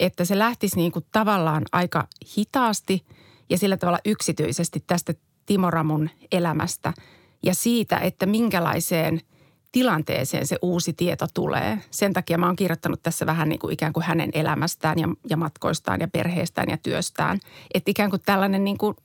että 0.00 0.24
se 0.24 0.38
lähtisi 0.38 0.76
niin 0.76 0.92
kuin 0.92 1.04
tavallaan 1.12 1.64
aika 1.72 2.08
hitaasti 2.36 3.06
ja 3.50 3.58
sillä 3.58 3.76
tavalla 3.76 3.98
yksityisesti 4.04 4.84
tästä 4.86 5.14
Timo 5.46 5.70
Ramun 5.70 6.10
elämästä 6.32 6.92
ja 7.42 7.54
siitä, 7.54 7.98
että 7.98 8.26
minkälaiseen 8.26 9.20
tilanteeseen 9.74 10.46
se 10.46 10.56
uusi 10.62 10.92
tieto 10.92 11.26
tulee. 11.34 11.78
Sen 11.90 12.12
takia 12.12 12.38
mä 12.38 12.46
oon 12.46 12.56
kirjoittanut 12.56 13.02
tässä 13.02 13.26
vähän 13.26 13.48
niin 13.48 13.58
kuin 13.58 13.72
ikään 13.72 13.92
kuin 13.92 14.04
hänen 14.04 14.30
elämästään 14.32 14.98
ja, 14.98 15.08
ja 15.30 15.36
matkoistaan 15.36 16.00
ja 16.00 16.08
perheestään 16.08 16.68
ja 16.70 16.76
työstään. 16.76 17.40
Että 17.74 17.90
ikään 17.90 18.10
kuin 18.10 18.22
tällainen 18.26 18.64
niin 18.64 18.78
kuin, 18.78 18.96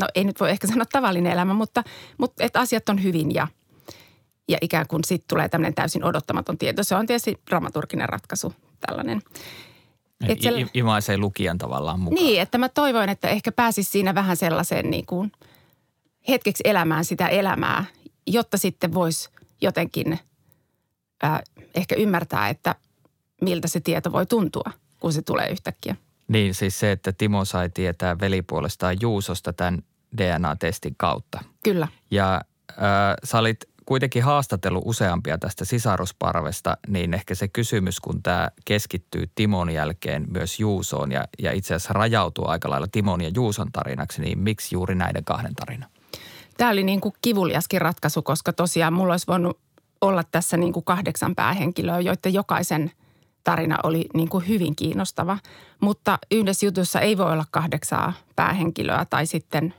no 0.00 0.06
ei 0.14 0.24
nyt 0.24 0.40
voi 0.40 0.50
ehkä 0.50 0.66
sanoa 0.66 0.84
tavallinen 0.92 1.32
elämä, 1.32 1.54
mutta, 1.54 1.84
mutta 2.18 2.44
että 2.44 2.60
asiat 2.60 2.88
on 2.88 3.02
hyvin 3.02 3.34
ja, 3.34 3.48
ja 4.48 4.58
ikään 4.60 4.86
kuin 4.86 5.04
sitten 5.04 5.28
tulee 5.28 5.48
tämmöinen 5.48 5.74
täysin 5.74 6.04
odottamaton 6.04 6.58
tieto. 6.58 6.84
Se 6.84 6.94
on 6.94 7.06
tietysti 7.06 7.40
dramaturginen 7.50 8.08
ratkaisu 8.08 8.54
tällainen. 8.86 9.22
Et 10.28 10.40
se, 10.40 10.50
imaisee 10.74 11.18
lukijan 11.18 11.58
tavallaan 11.58 12.00
mukaan. 12.00 12.24
Niin, 12.24 12.40
että 12.40 12.58
mä 12.58 12.68
toivoin, 12.68 13.08
että 13.08 13.28
ehkä 13.28 13.52
pääsisi 13.52 13.90
siinä 13.90 14.14
vähän 14.14 14.36
sellaiseen 14.36 14.90
niin 14.90 15.06
kuin 15.06 15.32
hetkeksi 16.28 16.62
elämään 16.66 17.04
sitä 17.04 17.28
elämää, 17.28 17.84
jotta 18.26 18.58
sitten 18.58 18.94
voisi 18.94 19.37
jotenkin 19.60 20.18
äh, 21.24 21.40
ehkä 21.74 21.94
ymmärtää, 21.94 22.48
että 22.48 22.74
miltä 23.40 23.68
se 23.68 23.80
tieto 23.80 24.12
voi 24.12 24.26
tuntua, 24.26 24.70
kun 25.00 25.12
se 25.12 25.22
tulee 25.22 25.48
yhtäkkiä. 25.50 25.96
Niin, 26.28 26.54
siis 26.54 26.80
se, 26.80 26.92
että 26.92 27.12
Timo 27.12 27.44
sai 27.44 27.70
tietää 27.70 28.20
velipuolestaan 28.20 28.96
Juusosta 29.00 29.52
tämän 29.52 29.82
DNA-testin 30.16 30.94
kautta. 30.96 31.44
Kyllä. 31.62 31.88
Ja 32.10 32.40
äh, 32.70 32.78
sä 33.24 33.38
olit 33.38 33.64
kuitenkin 33.88 34.22
haastatellut 34.22 34.82
useampia 34.86 35.38
tästä 35.38 35.64
sisarusparvesta, 35.64 36.76
niin 36.88 37.14
ehkä 37.14 37.34
se 37.34 37.48
kysymys, 37.48 38.00
kun 38.00 38.22
tämä 38.22 38.48
keskittyy 38.64 39.30
Timon 39.34 39.70
jälkeen 39.70 40.26
myös 40.30 40.60
Juusoon 40.60 41.12
ja, 41.12 41.24
ja 41.38 41.52
itse 41.52 41.74
asiassa 41.74 41.92
rajautuu 41.92 42.48
aika 42.48 42.70
lailla 42.70 42.86
Timon 42.92 43.20
ja 43.20 43.30
Juuson 43.34 43.72
tarinaksi, 43.72 44.22
niin 44.22 44.38
miksi 44.38 44.74
juuri 44.74 44.94
näiden 44.94 45.24
kahden 45.24 45.54
tarina? 45.54 45.86
Tämä 46.58 46.70
oli 46.70 46.82
niin 46.82 47.00
kuin 47.00 47.14
kivuliaskin 47.20 47.80
ratkaisu, 47.80 48.22
koska 48.22 48.52
tosiaan 48.52 48.92
mulla 48.92 49.12
olisi 49.12 49.26
voinut 49.26 49.58
olla 50.00 50.24
tässä 50.24 50.56
niin 50.56 50.72
kuin 50.72 50.84
kahdeksan 50.84 51.34
päähenkilöä, 51.34 52.00
joiden 52.00 52.34
jokaisen 52.34 52.90
tarina 53.44 53.78
oli 53.82 54.06
niin 54.14 54.28
kuin 54.28 54.48
hyvin 54.48 54.76
kiinnostava. 54.76 55.38
Mutta 55.80 56.18
yhdessä 56.30 56.66
jutussa 56.66 57.00
ei 57.00 57.18
voi 57.18 57.32
olla 57.32 57.44
kahdeksaa 57.50 58.12
päähenkilöä 58.36 59.06
tai 59.10 59.26
sitten, 59.26 59.74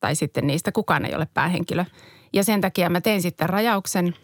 tai 0.00 0.16
sitten 0.16 0.46
niistä 0.46 0.72
kukaan 0.72 1.04
ei 1.04 1.14
ole 1.14 1.28
päähenkilö. 1.34 1.84
Ja 2.32 2.44
sen 2.44 2.60
takia 2.60 2.90
mä 2.90 3.00
tein 3.00 3.22
sitten 3.22 3.48
rajauksen 3.48 4.14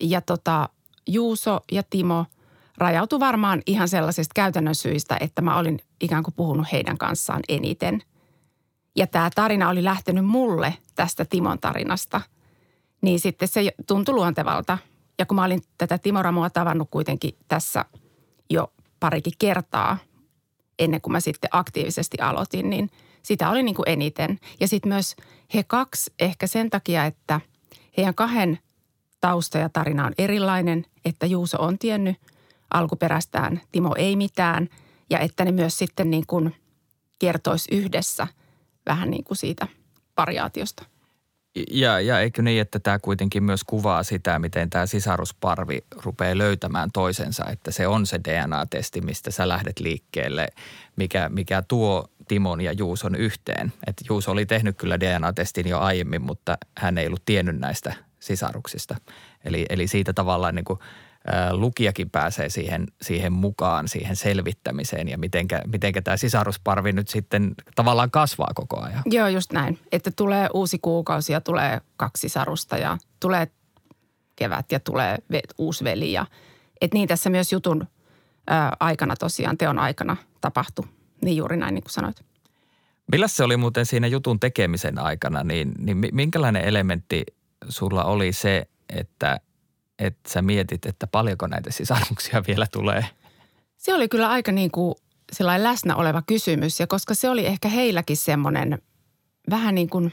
ja 0.00 0.20
tota, 0.20 0.68
Juuso 1.06 1.60
ja 1.72 1.82
Timo 1.90 2.26
rajautu 2.78 3.20
varmaan 3.20 3.62
ihan 3.66 3.88
sellaisista 3.88 4.32
käytännön 4.34 4.74
syistä, 4.74 5.16
että 5.20 5.42
mä 5.42 5.58
olin 5.58 5.78
ikään 6.00 6.22
kuin 6.22 6.34
puhunut 6.34 6.66
heidän 6.72 6.98
kanssaan 6.98 7.42
eniten. 7.48 8.02
Ja 8.96 9.06
tämä 9.06 9.30
tarina 9.34 9.68
oli 9.68 9.84
lähtenyt 9.84 10.24
mulle 10.24 10.74
tästä 10.94 11.24
Timon 11.24 11.58
tarinasta, 11.58 12.20
niin 13.02 13.20
sitten 13.20 13.48
se 13.48 13.72
tuntui 13.86 14.14
luontevalta. 14.14 14.78
Ja 15.18 15.26
kun 15.26 15.34
mä 15.34 15.44
olin 15.44 15.62
tätä 15.78 15.98
Timo 15.98 16.22
Ramua 16.22 16.50
tavannut 16.50 16.88
kuitenkin 16.90 17.36
tässä 17.48 17.84
jo 18.50 18.72
parikin 19.00 19.32
kertaa 19.38 19.98
ennen 20.78 21.00
kuin 21.00 21.12
mä 21.12 21.20
sitten 21.20 21.50
aktiivisesti 21.52 22.18
aloitin, 22.20 22.70
niin 22.70 22.90
sitä 23.22 23.50
oli 23.50 23.62
niin 23.62 23.74
kuin 23.74 23.88
eniten. 23.88 24.38
Ja 24.60 24.68
sitten 24.68 24.92
myös 24.92 25.16
he 25.54 25.62
kaksi 25.62 26.12
ehkä 26.18 26.46
sen 26.46 26.70
takia, 26.70 27.04
että 27.04 27.40
heidän 27.96 28.14
kahden 28.14 28.58
tausta 29.20 29.58
ja 29.58 29.68
tarina 29.68 30.06
on 30.06 30.12
erilainen, 30.18 30.86
että 31.04 31.26
Juuso 31.26 31.62
on 31.62 31.78
tiennyt 31.78 32.16
alkuperästään, 32.70 33.60
Timo 33.72 33.94
ei 33.96 34.16
mitään 34.16 34.68
ja 35.10 35.18
että 35.18 35.44
ne 35.44 35.52
myös 35.52 35.78
sitten 35.78 36.10
niin 36.10 36.26
kuin 36.26 36.54
kertoisi 37.18 37.74
yhdessä– 37.74 38.26
vähän 38.86 39.10
niin 39.10 39.24
kuin 39.24 39.38
siitä 39.38 39.66
variaatiosta. 40.16 40.84
Ja, 41.70 42.00
ja 42.00 42.20
eikö 42.20 42.42
niin, 42.42 42.60
että 42.60 42.78
tämä 42.78 42.98
kuitenkin 42.98 43.42
myös 43.42 43.64
kuvaa 43.64 44.02
sitä, 44.02 44.38
miten 44.38 44.70
tämä 44.70 44.86
sisarusparvi 44.86 45.84
rupeaa 46.04 46.38
löytämään 46.38 46.90
toisensa, 46.92 47.46
että 47.46 47.70
se 47.70 47.86
on 47.86 48.06
se 48.06 48.20
DNA-testi, 48.28 49.00
mistä 49.00 49.30
sä 49.30 49.48
lähdet 49.48 49.80
liikkeelle, 49.80 50.48
mikä, 50.96 51.28
mikä 51.28 51.62
tuo 51.62 52.08
Timon 52.28 52.60
ja 52.60 52.72
Juuson 52.72 53.14
yhteen. 53.14 53.72
Että 53.86 54.04
Juuso 54.08 54.30
oli 54.30 54.46
tehnyt 54.46 54.76
kyllä 54.76 55.00
DNA-testin 55.00 55.68
jo 55.68 55.78
aiemmin, 55.78 56.22
mutta 56.22 56.58
hän 56.78 56.98
ei 56.98 57.06
ollut 57.06 57.24
tiennyt 57.24 57.58
näistä 57.58 57.94
sisaruksista. 58.20 58.96
Eli, 59.44 59.66
eli 59.68 59.86
siitä 59.86 60.12
tavallaan 60.12 60.54
niin 60.54 60.64
kuin– 60.64 60.78
lukijakin 61.52 62.10
pääsee 62.10 62.48
siihen, 62.48 62.86
siihen 63.02 63.32
mukaan, 63.32 63.88
siihen 63.88 64.16
selvittämiseen 64.16 65.08
ja 65.08 65.18
mitenkä, 65.18 65.62
mitenkä 65.66 66.02
tämä 66.02 66.16
sisarusparvi 66.16 66.92
nyt 66.92 67.08
sitten 67.08 67.54
tavallaan 67.74 68.10
kasvaa 68.10 68.50
koko 68.54 68.80
ajan. 68.80 69.02
Joo, 69.06 69.28
just 69.28 69.52
näin. 69.52 69.78
Että 69.92 70.10
tulee 70.16 70.48
uusi 70.54 70.78
kuukausi 70.78 71.32
ja 71.32 71.40
tulee 71.40 71.80
kaksi 71.96 72.20
sisarusta 72.20 72.78
ja 72.78 72.98
tulee 73.20 73.48
kevät 74.36 74.72
ja 74.72 74.80
tulee 74.80 75.18
uusi 75.58 75.84
veli. 75.84 76.12
Ja, 76.12 76.26
et 76.80 76.94
niin 76.94 77.08
tässä 77.08 77.30
myös 77.30 77.52
jutun 77.52 77.88
ää, 78.46 78.76
aikana 78.80 79.16
tosiaan, 79.16 79.58
teon 79.58 79.78
aikana 79.78 80.16
tapahtui. 80.40 80.84
Niin 81.24 81.36
juuri 81.36 81.56
näin 81.56 81.74
niin 81.74 81.82
kuin 81.82 81.92
sanoit. 81.92 82.24
Millä 83.12 83.28
se 83.28 83.44
oli 83.44 83.56
muuten 83.56 83.86
siinä 83.86 84.06
jutun 84.06 84.40
tekemisen 84.40 84.98
aikana, 84.98 85.44
niin, 85.44 85.72
niin 85.78 85.96
minkälainen 86.12 86.64
elementti 86.64 87.24
sulla 87.68 88.04
oli 88.04 88.32
se, 88.32 88.66
että– 88.88 89.40
että 90.00 90.32
sä 90.32 90.42
mietit, 90.42 90.86
että 90.86 91.06
paljonko 91.06 91.46
näitä 91.46 91.72
sisaruksia 91.72 92.42
vielä 92.48 92.66
tulee? 92.72 93.06
Se 93.76 93.94
oli 93.94 94.08
kyllä 94.08 94.30
aika 94.30 94.52
niin 94.52 94.70
kuin 94.70 94.94
läsnä 95.56 95.96
oleva 95.96 96.22
kysymys 96.26 96.80
ja 96.80 96.86
koska 96.86 97.14
se 97.14 97.30
oli 97.30 97.46
ehkä 97.46 97.68
heilläkin 97.68 98.16
semmoinen 98.16 98.82
vähän 99.50 99.74
niin 99.74 99.90
kuin 99.90 100.12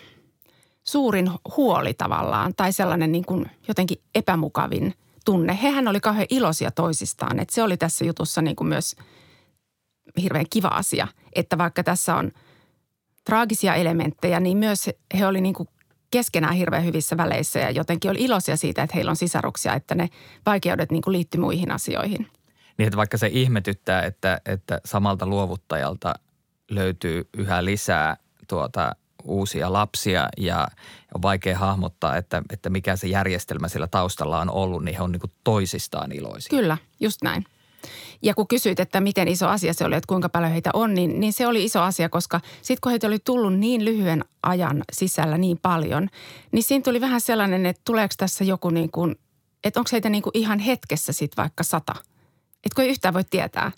suurin 0.84 1.32
huoli 1.58 1.94
tavallaan 1.94 2.53
tai 2.58 2.74
sellainen 2.74 3.12
niin 3.12 3.25
kuin 3.25 3.46
jotenkin 3.67 3.98
epämukavin 4.15 4.94
tunne. 5.25 5.60
Hehän 5.62 5.88
oli 5.88 6.00
kauhean 6.00 6.27
iloisia 6.29 6.72
toisistaan, 6.72 7.39
että 7.39 7.56
se 7.56 7.63
oli 7.63 7.77
tässä 7.77 8.06
jutussa 8.06 8.41
niin 8.41 8.56
kuin 8.56 8.67
myös 8.67 8.96
hirveän 10.22 10.46
kiva 10.50 10.67
asia, 10.67 11.08
että 11.34 11.58
vaikka 11.58 11.84
tässä 11.84 12.15
on 12.15 12.32
traagisia 13.25 13.75
elementtejä, 13.75 14.39
niin 14.39 14.58
myös 14.58 14.89
he 15.17 15.27
oli 15.27 15.41
niin 15.41 15.53
kuin 15.53 15.70
keskenään 16.11 16.53
hirveän 16.53 16.85
hyvissä 16.85 17.17
väleissä 17.17 17.59
ja 17.59 17.71
jotenkin 17.71 18.11
oli 18.11 18.23
iloisia 18.23 18.57
siitä, 18.57 18.83
että 18.83 18.95
heillä 18.95 19.09
on 19.09 19.15
sisaruksia, 19.15 19.73
että 19.73 19.95
ne 19.95 20.09
vaikeudet 20.45 20.91
niin 20.91 21.03
liittyy 21.07 21.41
muihin 21.41 21.71
asioihin. 21.71 22.27
Niin, 22.77 22.87
että 22.87 22.97
vaikka 22.97 23.17
se 23.17 23.27
ihmetyttää, 23.27 24.01
että, 24.01 24.41
että 24.45 24.81
samalta 24.85 25.25
luovuttajalta 25.25 26.13
löytyy 26.69 27.29
yhä 27.37 27.65
lisää 27.65 28.17
tuota 28.47 28.95
uusia 29.23 29.73
lapsia 29.73 30.29
ja 30.37 30.67
on 31.15 31.21
vaikea 31.21 31.57
hahmottaa, 31.57 32.17
että, 32.17 32.41
että 32.53 32.69
mikä 32.69 32.95
se 32.95 33.07
järjestelmä 33.07 33.67
sillä 33.67 33.87
taustalla 33.87 34.41
on 34.41 34.49
ollut, 34.49 34.83
niin 34.83 34.95
he 34.95 35.01
on 35.01 35.11
niin 35.11 35.21
toisistaan 35.43 36.11
iloisia. 36.11 36.49
Kyllä, 36.49 36.77
just 36.99 37.21
näin. 37.21 37.45
Ja 38.22 38.34
kun 38.34 38.48
kysyit, 38.48 38.79
että 38.79 39.01
miten 39.01 39.27
iso 39.27 39.48
asia 39.48 39.74
se 39.74 39.86
oli, 39.86 39.96
että 39.96 40.07
kuinka 40.07 40.29
paljon 40.29 40.51
heitä 40.51 40.69
on, 40.74 40.93
niin, 40.93 41.19
niin 41.19 41.34
se 41.34 41.48
oli 41.48 41.63
iso 41.63 41.81
asia, 41.81 42.10
koska 42.10 42.41
sitten 42.62 42.81
kun 42.81 42.89
heitä 42.89 43.07
oli 43.07 43.19
tullut 43.19 43.53
niin 43.53 43.86
lyhyen 43.86 44.25
ajan 44.43 44.84
sisällä 44.91 45.38
niin 45.38 45.57
paljon, 45.62 46.10
niin 46.51 46.63
siinä 46.63 46.84
tuli 46.84 47.01
vähän 47.01 47.22
sellainen, 47.22 47.65
että 47.65 47.81
tuleeko 47.86 48.13
tässä 48.17 48.43
joku 48.43 48.69
niin 48.69 48.91
kuin, 48.91 49.15
että 49.63 49.79
onko 49.79 49.89
heitä 49.91 50.10
niin 50.10 50.24
kuin 50.24 50.38
ihan 50.38 50.60
hetkessä 50.60 51.13
sitten 51.13 51.43
vaikka 51.43 51.63
sata. 51.63 51.96
Että 52.63 52.75
kun 52.75 52.84
ei 52.84 52.89
yhtään 52.89 53.13
voi 53.13 53.24
tietää. 53.24 53.72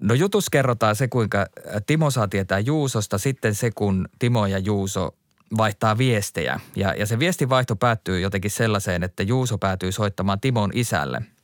No 0.00 0.14
jutus 0.14 0.50
kerrotaan 0.50 0.96
se, 0.96 1.08
kuinka 1.08 1.46
Timo 1.86 2.10
saa 2.10 2.28
tietää 2.28 2.58
Juusosta, 2.58 3.18
sitten 3.18 3.54
se, 3.54 3.70
kun 3.70 4.08
Timo 4.18 4.46
ja 4.46 4.58
Juuso 4.58 5.14
vaihtaa 5.56 5.98
viestejä. 5.98 6.60
Ja, 6.76 6.94
ja 6.94 7.06
se 7.06 7.18
viestinvaihto 7.18 7.76
päättyy 7.76 8.20
jotenkin 8.20 8.50
sellaiseen, 8.50 9.02
että 9.02 9.22
Juuso 9.22 9.58
päätyy 9.58 9.92
soittamaan 9.92 10.40
Timon 10.40 10.70
isälle– 10.74 11.22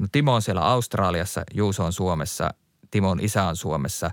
No 0.00 0.06
Timo 0.12 0.34
on 0.34 0.42
siellä 0.42 0.60
Australiassa, 0.66 1.42
Juuso 1.54 1.84
on 1.84 1.92
Suomessa, 1.92 2.50
Timon 2.90 3.20
isä 3.20 3.44
on 3.44 3.56
Suomessa. 3.56 4.10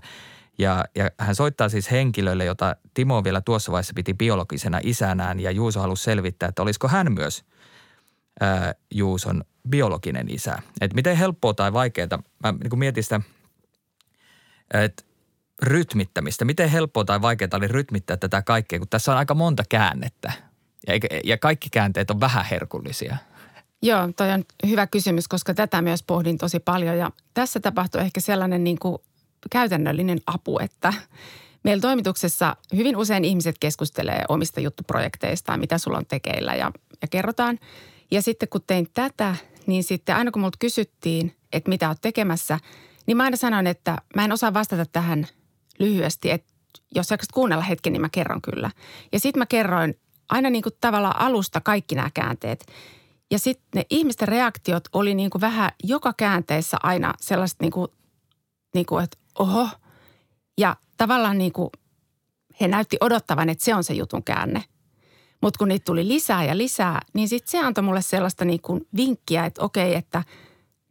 Ja, 0.58 0.84
ja 0.94 1.10
hän 1.18 1.34
soittaa 1.34 1.68
siis 1.68 1.90
henkilölle, 1.90 2.44
jota 2.44 2.76
Timo 2.94 3.24
vielä 3.24 3.40
tuossa 3.40 3.72
vaiheessa 3.72 3.92
piti 3.96 4.14
biologisena 4.14 4.80
isänään 4.82 5.40
ja 5.40 5.50
Juuso 5.50 5.80
halusi 5.80 6.02
selvittää, 6.02 6.48
että 6.48 6.62
olisiko 6.62 6.88
hän 6.88 7.12
myös 7.12 7.44
ää, 8.40 8.74
Juuson 8.94 9.44
biologinen 9.68 10.30
isä. 10.30 10.58
Että 10.80 10.94
miten 10.94 11.16
helppoa 11.16 11.54
tai 11.54 11.72
vaikeaa, 11.72 12.22
mä 12.44 12.52
niin 12.52 12.78
mietin 12.78 13.04
sitä, 13.04 13.20
että 14.74 15.04
rytmittämistä. 15.62 16.44
Miten 16.44 16.68
helppoa 16.68 17.04
tai 17.04 17.22
vaikeaa 17.22 17.48
oli 17.52 17.68
rytmittää 17.68 18.16
tätä 18.16 18.42
kaikkea, 18.42 18.78
kun 18.78 18.88
tässä 18.88 19.12
on 19.12 19.18
aika 19.18 19.34
monta 19.34 19.62
käännettä 19.68 20.32
ja, 20.86 20.94
ja 21.24 21.38
kaikki 21.38 21.68
käänteet 21.70 22.10
on 22.10 22.20
vähän 22.20 22.44
herkullisia. 22.44 23.16
Joo, 23.82 24.08
toi 24.16 24.32
on 24.32 24.44
hyvä 24.66 24.86
kysymys, 24.86 25.28
koska 25.28 25.54
tätä 25.54 25.82
myös 25.82 26.02
pohdin 26.02 26.38
tosi 26.38 26.60
paljon 26.60 26.98
ja 26.98 27.10
tässä 27.34 27.60
tapahtui 27.60 28.00
ehkä 28.00 28.20
sellainen 28.20 28.64
niin 28.64 28.78
kuin 28.78 28.98
käytännöllinen 29.50 30.18
apu, 30.26 30.58
että 30.58 30.92
meillä 31.62 31.80
toimituksessa 31.80 32.56
hyvin 32.76 32.96
usein 32.96 33.24
ihmiset 33.24 33.56
keskustelee 33.60 34.24
omista 34.28 34.60
juttuprojekteistaan, 34.60 35.60
mitä 35.60 35.78
sulla 35.78 35.98
on 35.98 36.06
tekeillä 36.06 36.54
ja, 36.54 36.72
ja 37.02 37.08
kerrotaan. 37.08 37.58
Ja 38.10 38.22
sitten 38.22 38.48
kun 38.48 38.60
tein 38.66 38.88
tätä, 38.94 39.36
niin 39.66 39.84
sitten 39.84 40.16
aina 40.16 40.30
kun 40.30 40.42
multa 40.42 40.58
kysyttiin, 40.58 41.36
että 41.52 41.68
mitä 41.68 41.88
oot 41.88 42.00
tekemässä, 42.00 42.60
niin 43.06 43.16
mä 43.16 43.22
aina 43.22 43.36
sanoin, 43.36 43.66
että 43.66 43.96
mä 44.16 44.24
en 44.24 44.32
osaa 44.32 44.54
vastata 44.54 44.86
tähän 44.86 45.26
lyhyesti, 45.78 46.30
että 46.30 46.52
jos 46.94 47.10
jakset 47.10 47.32
kuunnella 47.32 47.64
hetken, 47.64 47.92
niin 47.92 48.00
mä 48.00 48.08
kerron 48.08 48.42
kyllä. 48.42 48.70
Ja 49.12 49.20
sitten 49.20 49.40
mä 49.40 49.46
kerroin 49.46 49.98
aina 50.28 50.50
niin 50.50 50.62
kuin 50.62 50.74
tavallaan 50.80 51.20
alusta 51.20 51.60
kaikki 51.60 51.94
nämä 51.94 52.10
käänteet. 52.14 52.66
Ja 53.30 53.38
sitten 53.38 53.68
ne 53.74 53.86
ihmisten 53.90 54.28
reaktiot 54.28 54.84
oli 54.92 55.14
niin 55.14 55.30
kuin 55.30 55.40
vähän 55.40 55.70
joka 55.84 56.12
käänteessä 56.16 56.76
aina 56.82 57.14
sellaiset 57.20 57.60
niin 57.60 57.72
kuin, 57.72 57.88
niin 58.74 58.86
kuin 58.86 59.04
että 59.04 59.18
oho. 59.38 59.68
Ja 60.58 60.76
tavallaan 60.96 61.38
niin 61.38 61.52
kuin 61.52 61.70
he 62.60 62.68
näytti 62.68 62.96
odottavan, 63.00 63.48
että 63.48 63.64
se 63.64 63.74
on 63.74 63.84
se 63.84 63.94
jutun 63.94 64.24
käänne. 64.24 64.64
Mutta 65.42 65.58
kun 65.58 65.68
niitä 65.68 65.84
tuli 65.84 66.08
lisää 66.08 66.44
ja 66.44 66.56
lisää, 66.56 67.00
niin 67.14 67.28
sitten 67.28 67.50
se 67.50 67.58
antoi 67.58 67.84
mulle 67.84 68.02
sellaista 68.02 68.44
niin 68.44 68.62
kuin 68.62 68.86
vinkkiä, 68.96 69.44
että 69.44 69.62
okei, 69.62 69.94
että 69.94 70.24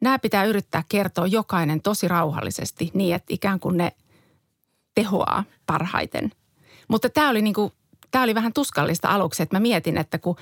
nämä 0.02 0.20
pitää 0.20 0.46
yrittää 0.46 0.84
kertoa 0.90 1.28
jokainen 1.28 1.82
tosi 1.82 2.08
rauhallisesti 2.08 2.92
niin, 2.94 3.16
että 3.16 3.34
ikään 3.34 3.60
kuin 3.60 3.78
ne 3.78 3.92
tehoaa 4.96 5.44
parhaiten. 5.66 6.32
Mutta 6.88 7.10
tämä 7.10 7.30
oli, 7.30 7.42
niin 7.42 7.54
kuin, 7.54 7.72
tämä 8.12 8.24
oli 8.24 8.36
vähän 8.36 8.54
tuskallista 8.54 9.08
aluksi, 9.08 9.44
että 9.44 9.56
mä 9.56 9.60
mietin, 9.60 9.98
että 9.98 10.20
kun 10.20 10.36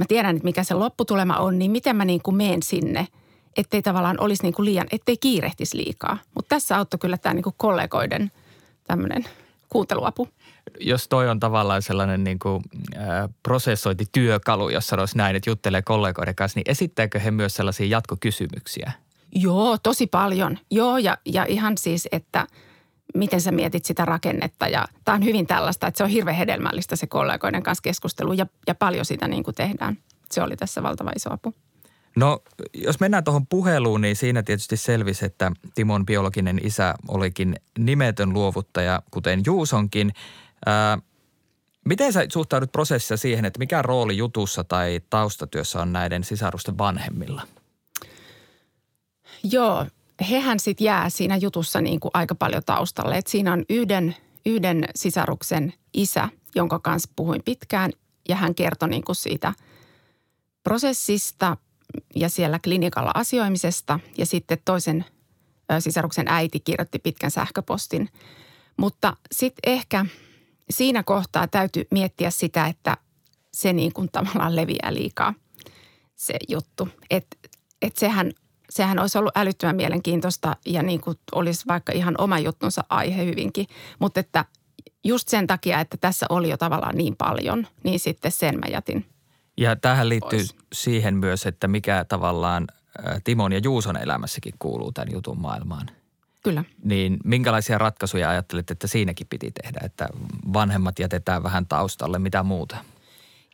mä 0.00 0.04
tiedän, 0.08 0.36
että 0.36 0.44
mikä 0.44 0.64
se 0.64 0.74
lopputulema 0.74 1.36
on, 1.36 1.58
niin 1.58 1.70
miten 1.70 1.96
mä 1.96 2.04
niin 2.04 2.22
kuin 2.22 2.36
meen 2.36 2.62
sinne, 2.62 3.08
ettei 3.56 3.82
tavallaan 3.82 4.20
olisi 4.20 4.42
niin 4.42 4.54
kuin 4.54 4.64
liian, 4.64 4.86
ettei 4.92 5.16
kiirehtisi 5.16 5.76
liikaa. 5.76 6.18
Mutta 6.34 6.48
tässä 6.48 6.76
auttoi 6.76 6.98
kyllä 6.98 7.18
tämä 7.18 7.34
niin 7.34 7.42
kuin 7.42 7.54
kollegoiden 7.56 8.30
tämmöinen 8.84 9.24
kuunteluapu. 9.68 10.28
Jos 10.80 11.08
toi 11.08 11.28
on 11.28 11.40
tavallaan 11.40 11.82
sellainen 11.82 12.24
niin 12.24 12.38
kuin, 12.38 12.62
äh, 12.96 13.30
prosessointityökalu, 13.42 14.68
jos 14.68 14.86
sanoisi 14.86 15.16
näin, 15.16 15.36
että 15.36 15.50
juttelee 15.50 15.82
kollegoiden 15.82 16.34
kanssa, 16.34 16.58
niin 16.58 16.70
esittääkö 16.70 17.18
he 17.18 17.30
myös 17.30 17.54
sellaisia 17.54 17.86
jatkokysymyksiä? 17.86 18.92
Joo, 19.34 19.78
tosi 19.82 20.06
paljon. 20.06 20.58
Joo, 20.70 20.98
ja, 20.98 21.18
ja 21.24 21.44
ihan 21.44 21.78
siis, 21.78 22.08
että 22.12 22.46
miten 23.14 23.40
sä 23.40 23.52
mietit 23.52 23.84
sitä 23.84 24.04
rakennetta. 24.04 24.68
Ja 24.68 24.84
tämä 25.04 25.14
on 25.14 25.24
hyvin 25.24 25.46
tällaista, 25.46 25.86
että 25.86 25.98
se 25.98 26.04
on 26.04 26.10
hirveän 26.10 26.36
hedelmällistä 26.36 26.96
se 26.96 27.06
kollegoiden 27.06 27.62
kanssa 27.62 27.82
keskustelu 27.82 28.32
ja, 28.32 28.46
ja 28.66 28.74
paljon 28.74 29.04
sitä 29.04 29.28
niin 29.28 29.44
kuin 29.44 29.54
tehdään. 29.54 29.98
Se 30.30 30.42
oli 30.42 30.56
tässä 30.56 30.82
valtava 30.82 31.10
iso 31.16 31.32
apu. 31.32 31.54
No, 32.16 32.42
jos 32.74 33.00
mennään 33.00 33.24
tuohon 33.24 33.46
puheluun, 33.46 34.00
niin 34.00 34.16
siinä 34.16 34.42
tietysti 34.42 34.76
selvisi, 34.76 35.26
että 35.26 35.52
Timon 35.74 36.06
biologinen 36.06 36.60
isä 36.62 36.94
olikin 37.08 37.56
nimetön 37.78 38.32
luovuttaja, 38.32 39.02
kuten 39.10 39.42
Juusonkin. 39.46 40.12
Ää, 40.66 40.98
miten 41.84 42.12
sä 42.12 42.26
suhtaudut 42.32 42.72
prosessissa 42.72 43.16
siihen, 43.16 43.44
että 43.44 43.58
mikä 43.58 43.82
rooli 43.82 44.16
jutussa 44.16 44.64
tai 44.64 45.00
taustatyössä 45.10 45.82
on 45.82 45.92
näiden 45.92 46.24
sisarusten 46.24 46.78
vanhemmilla? 46.78 47.42
Joo, 49.42 49.86
hehän 50.30 50.60
sitten 50.60 50.84
jää 50.84 51.10
siinä 51.10 51.36
jutussa 51.36 51.80
niin 51.80 52.00
kuin 52.00 52.10
aika 52.14 52.34
paljon 52.34 52.62
taustalle. 52.66 53.16
Et 53.16 53.26
siinä 53.26 53.52
on 53.52 53.64
yhden, 53.70 54.16
yhden 54.46 54.84
sisaruksen 54.94 55.72
isä, 55.94 56.28
jonka 56.54 56.78
kanssa 56.78 57.10
puhuin 57.16 57.42
pitkään 57.44 57.92
ja 58.28 58.36
hän 58.36 58.54
kertoi 58.54 58.88
niin 58.88 59.04
kuin 59.04 59.16
siitä 59.16 59.52
prosessista– 60.64 61.56
ja 62.16 62.28
siellä 62.28 62.58
klinikalla 62.58 63.10
asioimisesta 63.14 64.00
ja 64.18 64.26
sitten 64.26 64.58
toisen 64.64 65.04
sisaruksen 65.78 66.28
äiti 66.28 66.60
kirjoitti 66.60 66.98
pitkän 66.98 67.30
sähköpostin. 67.30 68.08
Mutta 68.76 69.16
sitten 69.32 69.72
ehkä 69.72 70.06
siinä 70.70 71.02
kohtaa 71.02 71.48
täytyy 71.48 71.84
miettiä 71.90 72.30
sitä, 72.30 72.66
että 72.66 72.96
se 73.54 73.72
niin 73.72 73.92
kuin 73.92 74.08
tavallaan 74.12 74.56
leviää 74.56 74.94
liikaa 74.94 75.34
se 76.16 76.34
juttu. 76.48 76.88
Että 77.10 77.36
et 77.82 77.96
sehän, 77.96 78.32
sehän 78.70 78.98
olisi 78.98 79.18
ollut 79.18 79.36
älyttömän 79.36 79.76
mielenkiintoista 79.76 80.56
ja 80.66 80.82
niin 80.82 81.00
kuin 81.00 81.18
olisi 81.32 81.64
vaikka 81.68 81.92
ihan 81.92 82.14
oma 82.18 82.38
juttunsa 82.38 82.84
aihe 82.88 83.24
hyvinkin. 83.24 83.66
Mutta 83.98 84.20
että 84.20 84.44
just 85.04 85.28
sen 85.28 85.46
takia, 85.46 85.80
että 85.80 85.96
tässä 85.96 86.26
oli 86.28 86.50
jo 86.50 86.56
tavallaan 86.56 86.96
niin 86.96 87.16
paljon, 87.16 87.66
niin 87.84 88.00
sitten 88.00 88.32
sen 88.32 88.58
mä 88.58 88.66
jätin– 88.70 89.04
ja 89.60 89.76
tähän 89.76 90.08
liittyy 90.08 90.38
pois. 90.38 90.56
siihen 90.72 91.16
myös, 91.16 91.46
että 91.46 91.68
mikä 91.68 92.04
tavallaan 92.08 92.66
Timon 93.24 93.52
ja 93.52 93.60
Juuson 93.64 93.96
elämässäkin 93.96 94.54
kuuluu 94.58 94.92
tämän 94.92 95.12
jutun 95.12 95.40
maailmaan. 95.40 95.90
Kyllä. 96.44 96.64
Niin 96.84 97.18
minkälaisia 97.24 97.78
ratkaisuja 97.78 98.30
ajattelit, 98.30 98.70
että 98.70 98.86
siinäkin 98.86 99.26
piti 99.30 99.50
tehdä, 99.50 99.80
että 99.84 100.08
vanhemmat 100.52 100.98
jätetään 100.98 101.42
vähän 101.42 101.66
taustalle, 101.66 102.18
mitä 102.18 102.42
muuta? 102.42 102.76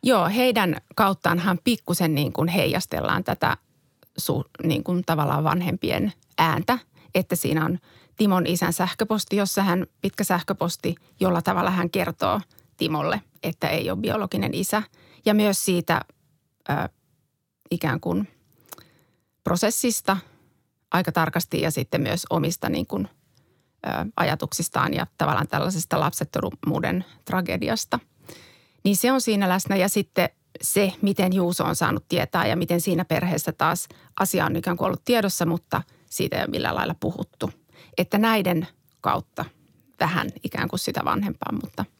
Joo, 0.03 0.27
heidän 0.27 0.75
kauttaanhan 0.95 1.59
pikkusen 1.63 2.15
niin 2.15 2.33
kuin 2.33 2.47
heijastellaan 2.47 3.23
tätä 3.23 3.57
su, 4.17 4.45
niin 4.63 4.83
kuin 4.83 5.03
tavallaan 5.05 5.43
vanhempien 5.43 6.13
ääntä, 6.37 6.79
että 7.15 7.35
siinä 7.35 7.65
on 7.65 7.79
Timon 8.15 8.47
isän 8.47 8.73
sähköposti, 8.73 9.35
jossa 9.35 9.63
hän, 9.63 9.87
pitkä 10.01 10.23
sähköposti, 10.23 10.95
jolla 11.19 11.41
tavalla 11.41 11.71
hän 11.71 11.89
kertoo 11.89 12.41
Timolle, 12.77 13.21
että 13.43 13.69
ei 13.69 13.89
ole 13.89 13.99
biologinen 13.99 14.53
isä– 14.53 14.83
ja 15.27 15.33
myös 15.33 15.65
siitä 15.65 16.01
ö, 16.69 16.89
ikään 17.71 17.99
kuin 17.99 18.27
prosessista 19.43 20.17
aika 20.91 21.11
tarkasti 21.11 21.61
ja 21.61 21.71
sitten 21.71 22.01
myös 22.01 22.25
omista 22.29 22.69
niin 22.69 22.87
kuin, 22.87 23.07
ö, 23.87 23.89
ajatuksistaan 24.15 24.93
ja 24.93 25.07
tavallaan 25.17 25.47
tällaisesta 25.47 25.99
lapsettomuuden 25.99 27.05
tragediasta. 27.25 27.99
Niin 28.83 28.97
se 28.97 29.11
on 29.11 29.21
siinä 29.21 29.49
läsnä. 29.49 29.75
Ja 29.75 29.89
sitten 29.89 30.29
se, 30.61 30.93
miten 31.01 31.33
Juuso 31.33 31.63
on 31.63 31.75
saanut 31.75 32.05
tietää 32.09 32.47
ja 32.47 32.55
miten 32.55 32.81
siinä 32.81 33.05
perheessä 33.05 33.51
taas 33.51 33.87
asia 34.19 34.45
on 34.45 34.55
ikään 34.55 34.77
kuin 34.77 34.85
ollut 34.85 35.05
tiedossa, 35.05 35.45
mutta 35.45 35.81
siitä 36.09 36.35
ei 36.35 36.41
ole 36.41 36.49
millään 36.49 36.75
lailla 36.75 36.95
puhuttu. 36.99 37.51
Että 37.97 38.17
näiden 38.17 38.67
kautta 39.01 39.45
vähän 39.99 40.27
ikään 40.43 40.67
kuin 40.67 40.79
sitä 40.79 41.01
vanhempaa, 41.05 41.51
mutta– 41.51 41.85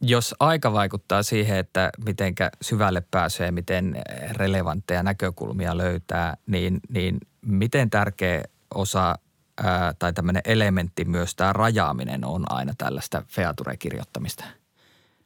jos 0.00 0.34
aika 0.40 0.72
vaikuttaa 0.72 1.22
siihen, 1.22 1.58
että 1.58 1.90
miten 2.04 2.34
syvälle 2.62 3.02
pääsee, 3.10 3.50
miten 3.50 3.96
relevantteja 4.30 5.02
näkökulmia 5.02 5.76
löytää, 5.76 6.36
niin, 6.46 6.80
niin 6.88 7.18
miten 7.46 7.90
tärkeä 7.90 8.42
osa 8.74 9.14
ää, 9.62 9.94
tai 9.98 10.12
tämmöinen 10.12 10.42
elementti 10.44 11.04
myös 11.04 11.34
tämä 11.34 11.52
rajaaminen 11.52 12.24
on 12.24 12.52
aina 12.52 12.72
tällaista 12.78 13.22
feature-kirjoittamista? 13.28 14.44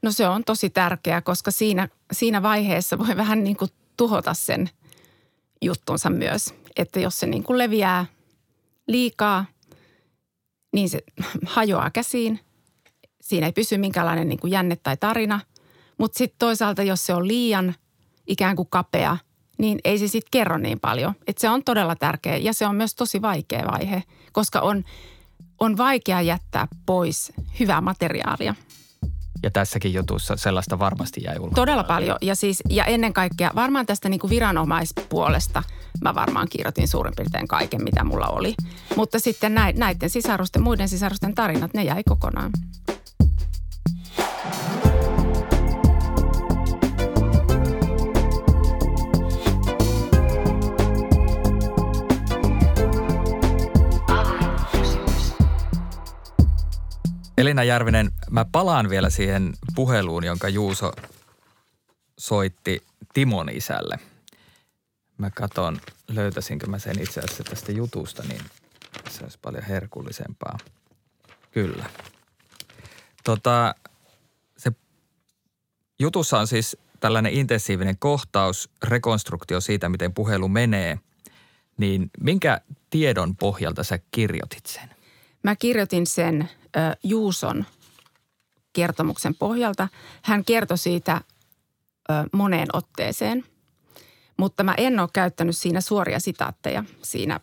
No 0.04 0.12
se 0.12 0.28
on 0.28 0.44
tosi 0.44 0.70
tärkeää, 0.70 1.20
koska 1.20 1.50
siinä, 1.50 1.88
siinä 2.12 2.42
vaiheessa 2.42 2.98
voi 2.98 3.16
vähän 3.16 3.44
niin 3.44 3.56
kuin 3.56 3.70
tuhota 3.96 4.34
sen 4.34 4.70
juttunsa 5.62 6.10
myös. 6.10 6.54
Että 6.76 7.00
jos 7.00 7.20
se 7.20 7.26
niin 7.26 7.42
kuin 7.42 7.58
leviää 7.58 8.06
liikaa, 8.86 9.44
niin 10.72 10.88
se 10.88 11.00
hajoaa 11.46 11.90
käsiin– 11.90 12.40
siinä 13.24 13.46
ei 13.46 13.52
pysy 13.52 13.78
minkäänlainen 13.78 14.28
niin 14.28 14.40
kuin 14.40 14.50
jänne 14.50 14.76
tai 14.76 14.96
tarina. 14.96 15.40
Mutta 15.98 16.18
sitten 16.18 16.38
toisaalta, 16.38 16.82
jos 16.82 17.06
se 17.06 17.14
on 17.14 17.28
liian 17.28 17.74
ikään 18.26 18.56
kuin 18.56 18.68
kapea, 18.70 19.16
niin 19.58 19.78
ei 19.84 19.98
se 19.98 20.08
sitten 20.08 20.30
kerro 20.30 20.58
niin 20.58 20.80
paljon. 20.80 21.14
Et 21.26 21.38
se 21.38 21.48
on 21.48 21.64
todella 21.64 21.96
tärkeä 21.96 22.36
ja 22.36 22.52
se 22.52 22.66
on 22.66 22.76
myös 22.76 22.94
tosi 22.94 23.22
vaikea 23.22 23.64
vaihe, 23.72 24.02
koska 24.32 24.60
on, 24.60 24.84
on 25.60 25.76
vaikea 25.76 26.20
jättää 26.20 26.68
pois 26.86 27.32
hyvää 27.60 27.80
materiaalia. 27.80 28.54
Ja 29.44 29.50
tässäkin 29.50 29.94
jutussa 29.94 30.36
sellaista 30.36 30.78
varmasti 30.78 31.22
jäi 31.24 31.38
ulkoa. 31.38 31.54
Todella 31.54 31.84
paljon. 31.84 32.18
Ja, 32.22 32.34
siis, 32.34 32.62
ja 32.70 32.84
ennen 32.84 33.12
kaikkea 33.12 33.50
varmaan 33.54 33.86
tästä 33.86 34.08
niin 34.08 34.20
kuin 34.20 34.30
viranomaispuolesta 34.30 35.62
mä 36.00 36.14
varmaan 36.14 36.48
kirjoitin 36.50 36.88
suurin 36.88 37.12
piirtein 37.16 37.48
kaiken, 37.48 37.84
mitä 37.84 38.04
mulla 38.04 38.26
oli. 38.26 38.54
Mutta 38.96 39.18
sitten 39.18 39.54
näiden 39.54 40.10
sisarusten, 40.10 40.62
muiden 40.62 40.88
sisarusten 40.88 41.34
tarinat, 41.34 41.74
ne 41.74 41.84
jäi 41.84 42.02
kokonaan. 42.08 42.50
Tarina 57.36 57.64
Järvinen, 57.64 58.10
mä 58.30 58.44
palaan 58.44 58.90
vielä 58.90 59.10
siihen 59.10 59.54
puheluun, 59.74 60.24
jonka 60.24 60.48
Juuso 60.48 60.92
soitti 62.18 62.82
Timon 63.14 63.48
isälle. 63.48 63.98
Mä 65.18 65.30
katon, 65.30 65.80
löytäisinkö 66.08 66.66
mä 66.66 66.78
sen 66.78 67.02
itse 67.02 67.20
asiassa 67.20 67.44
tästä 67.44 67.72
jutusta, 67.72 68.22
niin 68.28 68.40
se 69.10 69.22
olisi 69.22 69.38
paljon 69.42 69.62
herkullisempaa. 69.62 70.58
Kyllä. 71.50 71.84
Tota, 73.24 73.74
se 74.56 74.72
jutussa 75.98 76.38
on 76.38 76.46
siis 76.46 76.76
tällainen 77.00 77.32
intensiivinen 77.32 77.98
kohtaus, 77.98 78.70
rekonstruktio 78.82 79.60
siitä, 79.60 79.88
miten 79.88 80.14
puhelu 80.14 80.48
menee. 80.48 80.98
Niin 81.76 82.10
minkä 82.20 82.60
tiedon 82.90 83.36
pohjalta 83.36 83.84
sä 83.84 83.98
kirjoitit 84.10 84.66
sen? 84.66 84.90
Mä 85.42 85.56
kirjoitin 85.56 86.06
sen 86.06 86.48
Juuson 87.02 87.64
kertomuksen 88.72 89.34
pohjalta. 89.34 89.88
Hän 90.22 90.44
kertoi 90.44 90.78
siitä 90.78 91.20
moneen 92.32 92.68
otteeseen, 92.72 93.44
mutta 94.36 94.62
mä 94.64 94.74
en 94.76 95.00
ole 95.00 95.08
käyttänyt 95.12 95.56
siinä 95.56 95.80
suoria 95.80 96.20
sitaatteja 96.20 96.84
siinä 97.02 97.40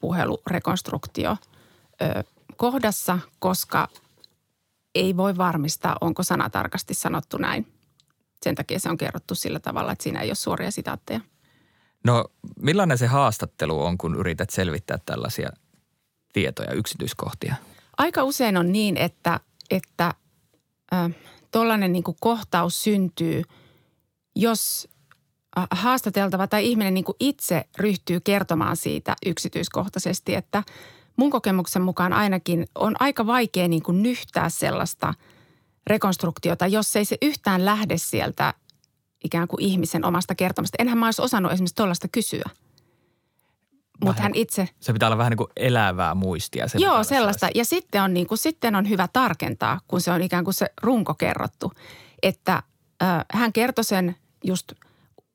puhelurekonstruktio 0.00 1.36
kohdassa, 2.56 3.18
koska 3.38 3.88
ei 4.94 5.16
voi 5.16 5.36
varmistaa, 5.36 5.96
onko 6.00 6.22
sana 6.22 6.50
tarkasti 6.50 6.94
sanottu 6.94 7.38
näin. 7.38 7.72
Sen 8.42 8.54
takia 8.54 8.78
se 8.78 8.90
on 8.90 8.96
kerrottu 8.96 9.34
sillä 9.34 9.60
tavalla, 9.60 9.92
että 9.92 10.02
siinä 10.02 10.20
ei 10.20 10.28
ole 10.28 10.34
suoria 10.34 10.70
sitaatteja. 10.70 11.20
No 12.04 12.24
millainen 12.56 12.98
se 12.98 13.06
haastattelu 13.06 13.84
on, 13.84 13.98
kun 13.98 14.16
yrität 14.16 14.50
selvittää 14.50 14.98
tällaisia 15.06 15.50
tietoja, 16.32 16.72
yksityiskohtia? 16.72 17.54
Aika 17.98 18.24
usein 18.24 18.56
on 18.56 18.72
niin, 18.72 18.96
että, 18.96 19.40
että 19.70 20.14
tuollainen 21.50 21.92
niin 21.92 22.04
kohtaus 22.20 22.84
syntyy, 22.84 23.42
jos 24.36 24.88
haastateltava 25.70 26.46
tai 26.46 26.66
ihminen 26.66 26.94
niin 26.94 27.04
itse 27.20 27.64
ryhtyy 27.78 28.20
kertomaan 28.20 28.76
siitä 28.76 29.16
yksityiskohtaisesti, 29.26 30.34
että 30.34 30.62
mun 31.16 31.30
kokemuksen 31.30 31.82
mukaan 31.82 32.12
ainakin 32.12 32.66
on 32.74 32.94
aika 33.00 33.26
vaikea 33.26 33.68
niin 33.68 33.82
kuin 33.82 34.02
nyhtää 34.02 34.48
sellaista 34.48 35.14
rekonstruktiota, 35.86 36.66
jos 36.66 36.96
ei 36.96 37.04
se 37.04 37.16
yhtään 37.22 37.64
lähde 37.64 37.98
sieltä 37.98 38.54
ikään 39.24 39.48
kuin 39.48 39.62
ihmisen 39.62 40.04
omasta 40.04 40.34
kertomasta. 40.34 40.76
Enhän 40.78 40.98
mä 40.98 41.06
olisi 41.06 41.22
osannut 41.22 41.52
esimerkiksi 41.52 41.74
tuollaista 41.74 42.08
kysyä. 42.08 42.50
Mutta 44.04 44.22
hän 44.22 44.32
itse... 44.34 44.68
Se 44.80 44.92
pitää 44.92 45.06
olla 45.06 45.18
vähän 45.18 45.30
niin 45.30 45.38
kuin 45.38 45.50
elävää 45.56 46.14
muistia. 46.14 46.68
Se 46.68 46.78
Joo, 46.78 47.04
sellaista. 47.04 47.48
Ja 47.54 47.64
sitten 47.64 48.02
on, 48.02 48.14
niin 48.14 48.26
kuin, 48.26 48.38
sitten 48.38 48.76
on 48.76 48.88
hyvä 48.88 49.08
tarkentaa, 49.12 49.80
kun 49.88 50.00
se 50.00 50.10
on 50.10 50.22
ikään 50.22 50.44
kuin 50.44 50.54
se 50.54 50.66
runko 50.82 51.14
kerrottu. 51.14 51.72
Että 52.22 52.62
äh, 53.02 53.24
hän 53.32 53.52
kertoi 53.52 53.84
sen 53.84 54.16
just 54.44 54.72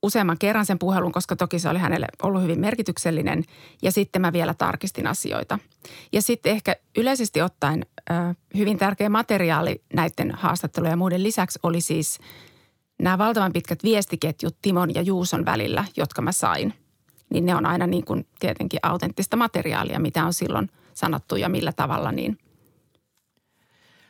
useamman 0.03 0.37
kerran 0.37 0.65
sen 0.65 0.79
puhelun, 0.79 1.11
koska 1.11 1.35
toki 1.35 1.59
se 1.59 1.69
oli 1.69 1.79
hänelle 1.79 2.07
ollut 2.23 2.41
hyvin 2.41 2.59
merkityksellinen. 2.59 3.43
Ja 3.81 3.91
sitten 3.91 4.21
mä 4.21 4.33
vielä 4.33 4.53
tarkistin 4.53 5.07
asioita. 5.07 5.59
Ja 6.13 6.21
sitten 6.21 6.51
ehkä 6.51 6.75
yleisesti 6.97 7.41
ottaen 7.41 7.85
äh, 8.11 8.35
hyvin 8.57 8.77
tärkeä 8.77 9.09
materiaali 9.09 9.83
näiden 9.93 10.31
haastattelujen 10.31 10.91
ja 10.91 10.97
muiden 10.97 11.23
lisäksi 11.23 11.59
oli 11.63 11.81
siis 11.81 12.19
nämä 13.01 13.17
valtavan 13.17 13.53
pitkät 13.53 13.83
viestiketjut 13.83 14.57
Timon 14.61 14.95
ja 14.95 15.01
Juuson 15.01 15.45
välillä, 15.45 15.85
jotka 15.97 16.21
mä 16.21 16.31
sain– 16.31 16.73
niin 17.29 17.45
ne 17.45 17.55
on 17.55 17.65
aina 17.65 17.87
niin 17.87 18.05
kuin 18.05 18.27
tietenkin 18.39 18.79
autenttista 18.83 19.37
materiaalia, 19.37 19.99
mitä 19.99 20.25
on 20.25 20.33
silloin 20.33 20.69
sanottu 20.93 21.35
ja 21.35 21.49
millä 21.49 21.71
tavalla. 21.71 22.11
Niin. 22.11 22.37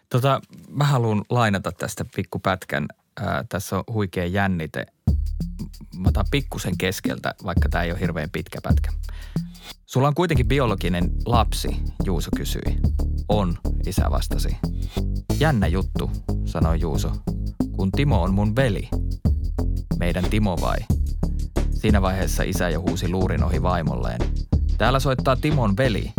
Tota, 0.10 0.42
mä 0.70 0.84
haluan 0.84 1.24
lainata 1.30 1.72
tästä 1.72 2.06
pikkupätkän. 2.16 2.88
Ää, 3.22 3.44
tässä 3.50 3.78
on 3.78 3.84
huikea 3.94 4.26
jännite. 4.26 4.86
Mä 5.96 6.08
otan 6.08 6.26
pikkusen 6.32 6.78
keskeltä, 6.78 7.36
vaikka 7.44 7.70
tämä 7.70 7.84
ei 7.84 7.92
ole 7.92 8.00
hirveän 8.00 8.30
pitkä 8.30 8.60
pätkä. 8.64 8.92
Sulla 9.86 10.08
on 10.08 10.16
kuitenkin 10.16 10.48
biologinen 10.48 11.12
lapsi, 11.26 11.70
Juuso 12.06 12.30
kysyi. 12.36 12.78
On, 13.30 13.58
isä 13.88 14.06
vastasi. 14.10 14.58
Jännä 15.40 15.68
juttu, 15.68 16.12
sanoi 16.46 16.80
Juuso. 16.80 17.12
Kun 17.72 17.92
Timo 17.92 18.22
on 18.22 18.34
mun 18.34 18.56
veli. 18.56 18.90
Meidän 20.00 20.30
Timo 20.30 20.58
vai? 20.62 20.97
Siinä 21.88 22.02
vaiheessa 22.02 22.44
isä 22.44 22.70
jo 22.70 22.82
huusi 22.82 23.10
luurin 23.10 23.44
ohi 23.44 23.62
vaimolleen. 23.62 24.20
Täällä 24.78 25.00
soittaa 25.00 25.36
Timon 25.36 25.78
veli. 25.78 26.12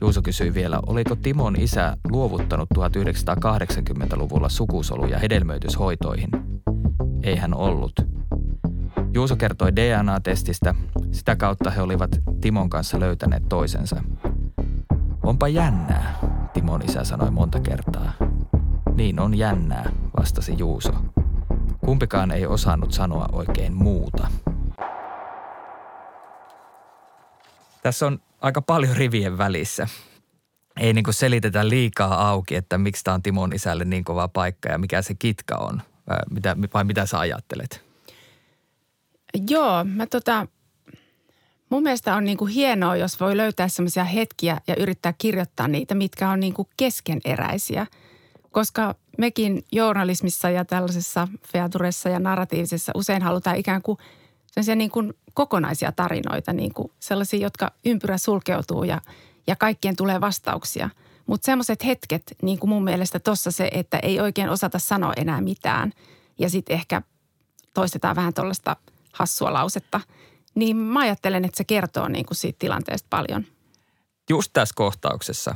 Juuso 0.00 0.22
kysyi 0.22 0.54
vielä, 0.54 0.80
oliko 0.86 1.16
Timon 1.16 1.56
isä 1.56 1.96
luovuttanut 2.10 2.68
1980-luvulla 2.78 4.48
sukusoluja 4.48 5.18
hedelmöityshoitoihin. 5.18 6.28
Ei 7.22 7.36
hän 7.36 7.54
ollut. 7.54 7.92
Juuso 9.14 9.36
kertoi 9.36 9.76
DNA-testistä. 9.76 10.74
Sitä 11.12 11.36
kautta 11.36 11.70
he 11.70 11.82
olivat 11.82 12.10
Timon 12.40 12.70
kanssa 12.70 13.00
löytäneet 13.00 13.48
toisensa. 13.48 14.02
Onpa 15.22 15.48
jännää, 15.48 16.18
Timon 16.52 16.82
isä 16.82 17.04
sanoi 17.04 17.30
monta 17.30 17.60
kertaa. 17.60 18.12
Niin 18.94 19.20
on 19.20 19.38
jännää, 19.38 19.90
vastasi 20.18 20.54
Juuso. 20.58 20.92
Kumpikaan 21.84 22.30
ei 22.30 22.46
osannut 22.46 22.92
sanoa 22.92 23.28
oikein 23.32 23.74
muuta. 23.74 24.28
Tässä 27.82 28.06
on 28.06 28.18
aika 28.40 28.62
paljon 28.62 28.96
rivien 28.96 29.38
välissä. 29.38 29.88
Ei 30.80 30.92
niin 30.92 31.04
selitetä 31.10 31.68
liikaa 31.68 32.28
auki, 32.28 32.54
että 32.54 32.78
miksi 32.78 33.04
tämä 33.04 33.14
on 33.14 33.22
Timon 33.22 33.52
isälle 33.52 33.84
niin 33.84 34.04
kova 34.04 34.28
paikka 34.28 34.68
ja 34.68 34.78
mikä 34.78 35.02
se 35.02 35.14
kitka 35.14 35.56
on. 35.56 35.82
Mitä, 36.30 36.56
vai 36.74 36.84
mitä 36.84 37.06
sä 37.06 37.18
ajattelet? 37.18 37.84
Joo, 39.48 39.84
mä 39.84 40.06
tota, 40.06 40.46
mun 41.70 41.82
mielestä 41.82 42.16
on 42.16 42.24
niin 42.24 42.38
kuin 42.38 42.52
hienoa, 42.52 42.96
jos 42.96 43.20
voi 43.20 43.36
löytää 43.36 43.68
sellaisia 43.68 44.04
hetkiä 44.04 44.60
ja 44.66 44.76
yrittää 44.78 45.14
kirjoittaa 45.18 45.68
niitä, 45.68 45.94
mitkä 45.94 46.30
on 46.30 46.40
niin 46.40 46.54
kuin 46.54 46.68
keskeneräisiä. 46.76 47.86
Koska 48.50 48.94
mekin 49.18 49.64
journalismissa 49.72 50.50
ja 50.50 50.64
tällaisessa 50.64 51.28
featuressa 51.52 52.08
ja 52.08 52.18
narratiivisessa 52.18 52.92
usein 52.94 53.22
halutaan 53.22 53.56
ikään 53.56 53.82
kuin 53.82 53.98
niin 54.76 54.90
kuin 54.90 55.14
kokonaisia 55.38 55.92
tarinoita, 55.92 56.52
niin 56.52 56.74
kuin 56.74 56.92
sellaisia, 57.00 57.40
jotka 57.40 57.70
ympyrä 57.84 58.18
sulkeutuu 58.18 58.84
ja, 58.84 59.00
ja 59.46 59.56
kaikkien 59.56 59.96
tulee 59.96 60.20
vastauksia. 60.20 60.90
Mutta 61.26 61.44
semmoiset 61.44 61.84
hetket, 61.84 62.22
niin 62.42 62.58
kuin 62.58 62.70
mun 62.70 62.84
mielestä 62.84 63.20
tuossa 63.20 63.50
se, 63.50 63.70
että 63.72 63.98
ei 63.98 64.20
oikein 64.20 64.50
osata 64.50 64.78
sanoa 64.78 65.12
enää 65.16 65.40
mitään 65.40 65.92
ja 66.38 66.50
sitten 66.50 66.74
ehkä 66.74 67.02
toistetaan 67.74 68.16
vähän 68.16 68.34
tuollaista 68.34 68.76
hassua 69.12 69.52
lausetta, 69.52 70.00
niin 70.54 70.76
mä 70.76 71.00
ajattelen, 71.00 71.44
että 71.44 71.56
se 71.56 71.64
kertoo 71.64 72.08
niin 72.08 72.26
kuin 72.26 72.36
siitä 72.36 72.58
tilanteesta 72.58 73.06
paljon. 73.10 73.44
Just 74.30 74.50
tässä 74.52 74.74
kohtauksessa, 74.76 75.54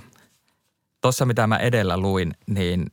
tuossa 1.01 1.25
mitä 1.27 1.47
mä 1.47 1.57
edellä 1.57 1.97
luin, 1.97 2.35
niin 2.47 2.87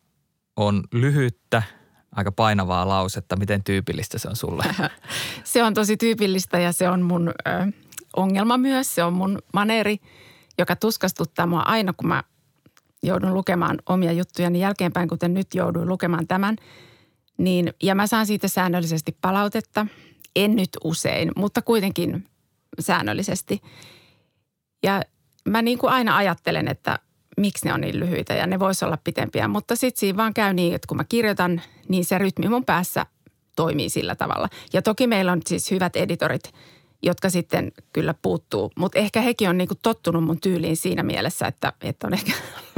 on 0.55 0.83
lyhyttä– 0.91 1.63
aika 2.15 2.31
painavaa 2.31 2.87
lausetta. 2.87 3.35
Miten 3.35 3.63
tyypillistä 3.63 4.19
se 4.19 4.29
on 4.29 4.35
sulle? 4.35 4.63
se 5.43 5.63
on 5.63 5.73
tosi 5.73 5.97
tyypillistä 5.97 6.59
ja 6.59 6.71
se 6.71 6.89
on 6.89 7.01
mun 7.01 7.27
ö, 7.27 7.31
ongelma 8.15 8.57
myös. 8.57 8.95
Se 8.95 9.03
on 9.03 9.13
mun 9.13 9.39
maneeri, 9.53 9.97
joka 10.57 10.75
tuskastuttaa 10.75 11.47
mua 11.47 11.61
aina, 11.61 11.93
kun 11.93 12.07
mä 12.07 12.23
joudun 13.03 13.33
lukemaan 13.33 13.79
omia 13.85 14.11
juttujani 14.11 14.59
jälkeenpäin, 14.59 15.09
kuten 15.09 15.33
nyt 15.33 15.55
jouduin 15.55 15.89
lukemaan 15.89 16.27
tämän. 16.27 16.55
Niin, 17.37 17.73
ja 17.83 17.95
mä 17.95 18.07
saan 18.07 18.25
siitä 18.25 18.47
säännöllisesti 18.47 19.17
palautetta. 19.21 19.87
En 20.35 20.55
nyt 20.55 20.69
usein, 20.83 21.31
mutta 21.35 21.61
kuitenkin 21.61 22.25
säännöllisesti. 22.79 23.61
Ja 24.83 25.01
mä 25.45 25.61
niin 25.61 25.77
kuin 25.77 25.93
aina 25.93 26.17
ajattelen, 26.17 26.67
että 26.67 26.99
miksi 27.39 27.65
ne 27.65 27.73
on 27.73 27.81
niin 27.81 27.99
lyhyitä 27.99 28.33
ja 28.33 28.47
ne 28.47 28.59
voisi 28.59 28.85
olla 28.85 28.97
pitempiä. 29.03 29.47
Mutta 29.47 29.75
sitten 29.75 29.99
siinä 29.99 30.17
vaan 30.17 30.33
käy 30.33 30.53
niin, 30.53 30.75
että 30.75 30.87
kun 30.87 30.97
mä 30.97 31.03
kirjoitan, 31.03 31.61
niin 31.87 32.05
se 32.05 32.17
rytmi 32.17 32.47
mun 32.47 32.65
päässä 32.65 33.05
toimii 33.55 33.89
sillä 33.89 34.15
tavalla. 34.15 34.49
Ja 34.73 34.81
toki 34.81 35.07
meillä 35.07 35.31
on 35.31 35.41
siis 35.47 35.71
hyvät 35.71 35.95
editorit, 35.95 36.43
jotka 37.03 37.29
sitten 37.29 37.71
kyllä 37.93 38.13
puuttuu. 38.21 38.71
Mutta 38.77 38.99
ehkä 38.99 39.21
hekin 39.21 39.49
on 39.49 39.57
niinku 39.57 39.75
tottunut 39.75 40.23
mun 40.23 40.41
tyyliin 40.41 40.77
siinä 40.77 41.03
mielessä, 41.03 41.47
että, 41.47 41.73
että 41.81 42.07
on 42.07 42.13
ehkä 42.13 42.31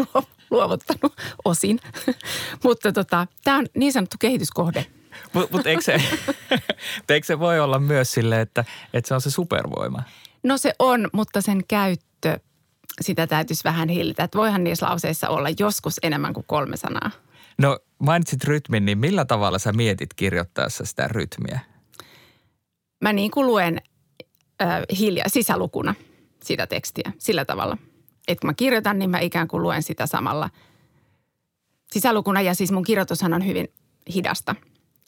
luovuttanut 0.52 1.14
osin. 1.46 1.80
Mutta 2.64 2.92
tota, 2.92 3.28
tämä 3.44 3.58
on 3.58 3.66
niin 3.76 3.94
sanottu 3.94 4.18
kehityskohde. 4.20 4.86
Mutta 5.34 5.58
mut 5.58 5.68
eikö, 5.68 5.82
se, 5.82 6.02
eikö 7.10 7.28
se 7.28 7.40
voi 7.40 7.60
olla 7.60 7.80
myös 7.80 8.12
sille, 8.12 8.42
että, 8.42 8.66
että 8.94 9.08
se 9.08 9.14
on 9.14 9.22
se 9.22 9.32
supervoima? 9.32 10.04
No 10.44 10.58
se 10.58 10.74
on, 10.80 11.10
mutta 11.14 11.42
sen 11.42 11.62
käyttö– 11.68 12.06
sitä 13.02 13.28
täytyisi 13.28 13.64
vähän 13.64 13.90
hillitä. 13.90 14.24
Että 14.24 14.38
voihan 14.38 14.64
niissä 14.64 14.86
lauseissa 14.86 15.30
olla 15.30 15.50
joskus 15.60 16.00
enemmän 16.04 16.34
kuin 16.34 16.46
kolme 16.48 16.78
sanaa. 16.78 17.12
No 17.58 17.80
mainitsit 18.00 18.44
rytmin, 18.44 18.86
niin 18.86 18.98
millä 18.98 19.26
tavalla 19.26 19.60
sä 19.60 19.74
mietit 19.74 20.14
kirjoittaessa 20.14 20.86
sitä 20.86 21.08
rytmiä? 21.08 21.60
Mä 23.02 23.14
niin 23.14 23.32
kuin 23.32 23.48
luen 23.48 23.82
äh, 24.62 24.82
hiljaa 25.00 25.30
sisälukuna 25.30 25.96
sitä 26.44 26.68
tekstiä 26.68 27.12
sillä 27.18 27.46
tavalla. 27.46 27.78
Että 28.28 28.42
kun 28.42 28.50
mä 28.50 28.54
kirjoitan, 28.54 29.00
niin 29.00 29.10
mä 29.10 29.20
ikään 29.20 29.48
kuin 29.48 29.64
luen 29.64 29.84
sitä 29.84 30.06
samalla 30.06 30.50
sisälukuna 31.92 32.42
ja 32.42 32.56
siis 32.56 32.72
mun 32.72 32.84
kirjoitushan 32.84 33.34
on 33.34 33.46
hyvin 33.46 33.68
hidasta. 34.14 34.56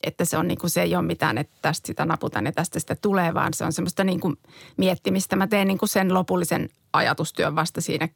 Että 0.03 0.25
se 0.25 0.37
on 0.37 0.47
niin 0.47 0.57
kuin 0.57 0.69
se 0.69 0.81
ei 0.81 0.95
ole 0.95 1.05
mitään, 1.05 1.37
että 1.37 1.55
tästä 1.61 1.87
sitä 1.87 2.05
naputan 2.05 2.45
ja 2.45 2.51
tästä 2.51 2.79
sitä 2.79 2.95
tulee, 3.01 3.33
vaan 3.33 3.53
se 3.53 3.65
on 3.65 3.73
semmoista 3.73 4.03
niin 4.03 4.19
kuin 4.19 4.35
miettimistä. 4.77 5.35
Mä 5.35 5.47
teen 5.47 5.67
niin 5.67 5.77
kuin 5.77 5.89
sen 5.89 6.13
lopullisen 6.13 6.69
ajatustyön 6.93 7.55
vasta 7.55 7.81
siinä 7.81 8.09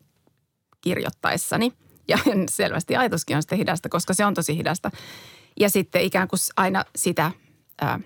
kirjoittaessani. 0.81 1.73
Ja 2.07 2.17
selvästi 2.49 2.95
ajatuskin 2.95 3.35
on 3.35 3.41
sitten 3.41 3.57
hidasta, 3.57 3.89
koska 3.89 4.13
se 4.13 4.25
on 4.25 4.33
tosi 4.33 4.57
hidasta. 4.57 4.91
Ja 5.59 5.69
sitten 5.69 6.01
ikään 6.01 6.27
kuin 6.27 6.39
aina 6.57 6.85
sitä 6.95 7.31
ää, 7.81 7.99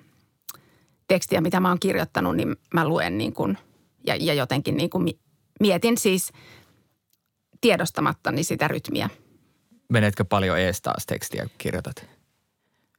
tekstiä, 1.08 1.41
mitä 1.41 1.60
mä 1.60 1.70
oon 1.70 1.80
kirjoittanut, 1.80 2.36
niin 2.36 2.56
mä 2.74 2.88
luen 2.88 3.17
niin 3.17 3.34
kuin, 3.34 3.58
ja, 4.08 4.15
ja 4.15 4.34
jotenkin 4.34 4.78
niin 4.78 4.89
kuin 4.89 5.13
mietin 5.60 5.98
siis 5.98 6.32
tiedostamattani 7.62 8.44
sitä 8.44 8.67
rytmiä. 8.67 9.10
Menetkö 9.89 10.26
paljon 10.26 10.60
ees 10.60 10.82
taas 10.82 11.06
tekstiä, 11.06 11.50
kirjoitat? 11.58 12.21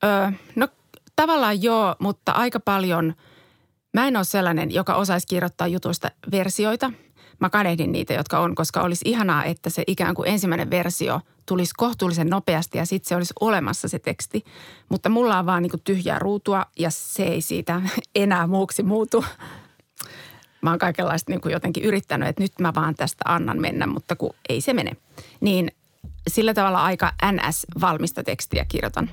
Öö, 0.05 0.31
no 0.57 0.69
tavallaan 1.17 1.63
joo, 1.63 1.97
mutta 1.99 2.33
aika 2.33 2.61
paljon. 2.61 3.15
Mä 3.95 4.09
en 4.09 4.17
ole 4.17 4.25
sellainen, 4.25 4.75
joka 4.75 4.95
osaisi 4.95 5.27
kirjoittaa 5.27 5.67
jutuista 5.67 6.11
versioita. 6.31 6.93
Mä 7.41 7.51
kadehdin 7.51 7.93
niitä, 7.93 8.15
jotka 8.15 8.39
on, 8.39 8.55
koska 8.55 8.83
olisi 8.83 9.05
ihanaa, 9.09 9.45
että 9.45 9.71
se 9.71 9.85
ikään 9.87 10.15
kuin 10.15 10.29
ensimmäinen 10.29 10.71
versio 10.71 11.21
tulisi 11.47 11.73
kohtuullisen 11.77 12.27
nopeasti 12.27 12.79
ja 12.79 12.87
sitten 12.87 13.09
se 13.09 13.17
olisi 13.17 13.35
olemassa 13.41 13.89
se 13.89 13.99
teksti. 13.99 14.45
Mutta 14.89 15.09
mulla 15.09 15.39
on 15.39 15.47
vaan 15.47 15.63
niin 15.63 15.71
kuin 15.71 15.83
tyhjää 15.85 16.19
ruutua 16.19 16.67
ja 16.79 16.91
se 16.91 17.23
ei 17.23 17.41
siitä 17.41 17.83
enää 18.15 18.47
muuksi 18.47 18.83
muutu. 18.83 19.25
Mä 20.63 20.71
oon 20.71 20.79
kaikenlaista 20.79 21.33
niin 21.33 21.41
kuin 21.41 21.53
jotenkin 21.53 21.85
yrittänyt, 21.85 22.29
että 22.29 22.43
nyt 22.43 22.53
mä 22.61 22.73
vaan 22.75 22.95
tästä 22.95 23.25
annan 23.25 23.61
mennä, 23.61 23.87
mutta 23.87 24.17
kun 24.17 24.35
ei 24.49 24.61
se 24.61 24.75
mene. 24.75 24.97
Niin 25.41 25.73
sillä 26.29 26.55
tavalla 26.55 26.85
aika 26.85 27.13
NS-valmista 27.33 28.23
tekstiä 28.23 28.65
kirjoitan. 28.65 29.11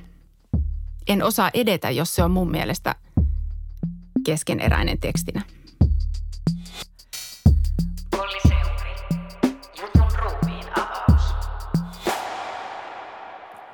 En 1.08 1.24
osaa 1.24 1.50
edetä, 1.54 1.90
jos 1.90 2.16
se 2.16 2.24
on 2.24 2.32
mun 2.32 2.52
mielestä 2.52 2.96
keskeneräinen 4.26 5.00
tekstinä. 5.00 5.42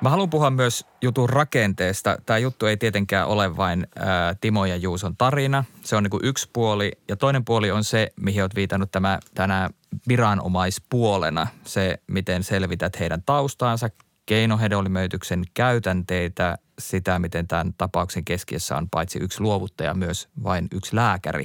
Mä 0.00 0.10
haluan 0.10 0.30
puhua 0.30 0.50
myös 0.50 0.84
jutun 1.02 1.28
rakenteesta. 1.28 2.18
Tämä 2.26 2.38
juttu 2.38 2.66
ei 2.66 2.76
tietenkään 2.76 3.26
ole 3.26 3.56
vain 3.56 3.86
ää, 3.96 4.34
Timo 4.34 4.66
ja 4.66 4.76
Juuson 4.76 5.16
tarina. 5.16 5.64
Se 5.82 5.96
on 5.96 6.02
niin 6.02 6.20
yksi 6.22 6.50
puoli. 6.52 6.92
Ja 7.08 7.16
toinen 7.16 7.44
puoli 7.44 7.70
on 7.70 7.84
se, 7.84 8.12
mihin 8.16 8.42
olet 8.42 8.54
viitannut 8.54 8.90
tämä, 8.90 9.18
tänä 9.34 9.70
viranomaispuolena. 10.08 11.46
Se, 11.64 11.98
miten 12.06 12.44
selvität 12.44 13.00
heidän 13.00 13.22
taustaansa, 13.22 13.90
keinohedelmöityksen 14.26 15.42
käytänteitä, 15.54 16.58
sitä, 16.78 17.18
miten 17.18 17.48
tämän 17.48 17.74
tapauksen 17.78 18.24
keskiössä 18.24 18.76
on 18.76 18.88
paitsi 18.90 19.18
yksi 19.18 19.40
luovuttaja, 19.40 19.94
myös 19.94 20.28
vain 20.42 20.68
yksi 20.72 20.96
lääkäri. 20.96 21.44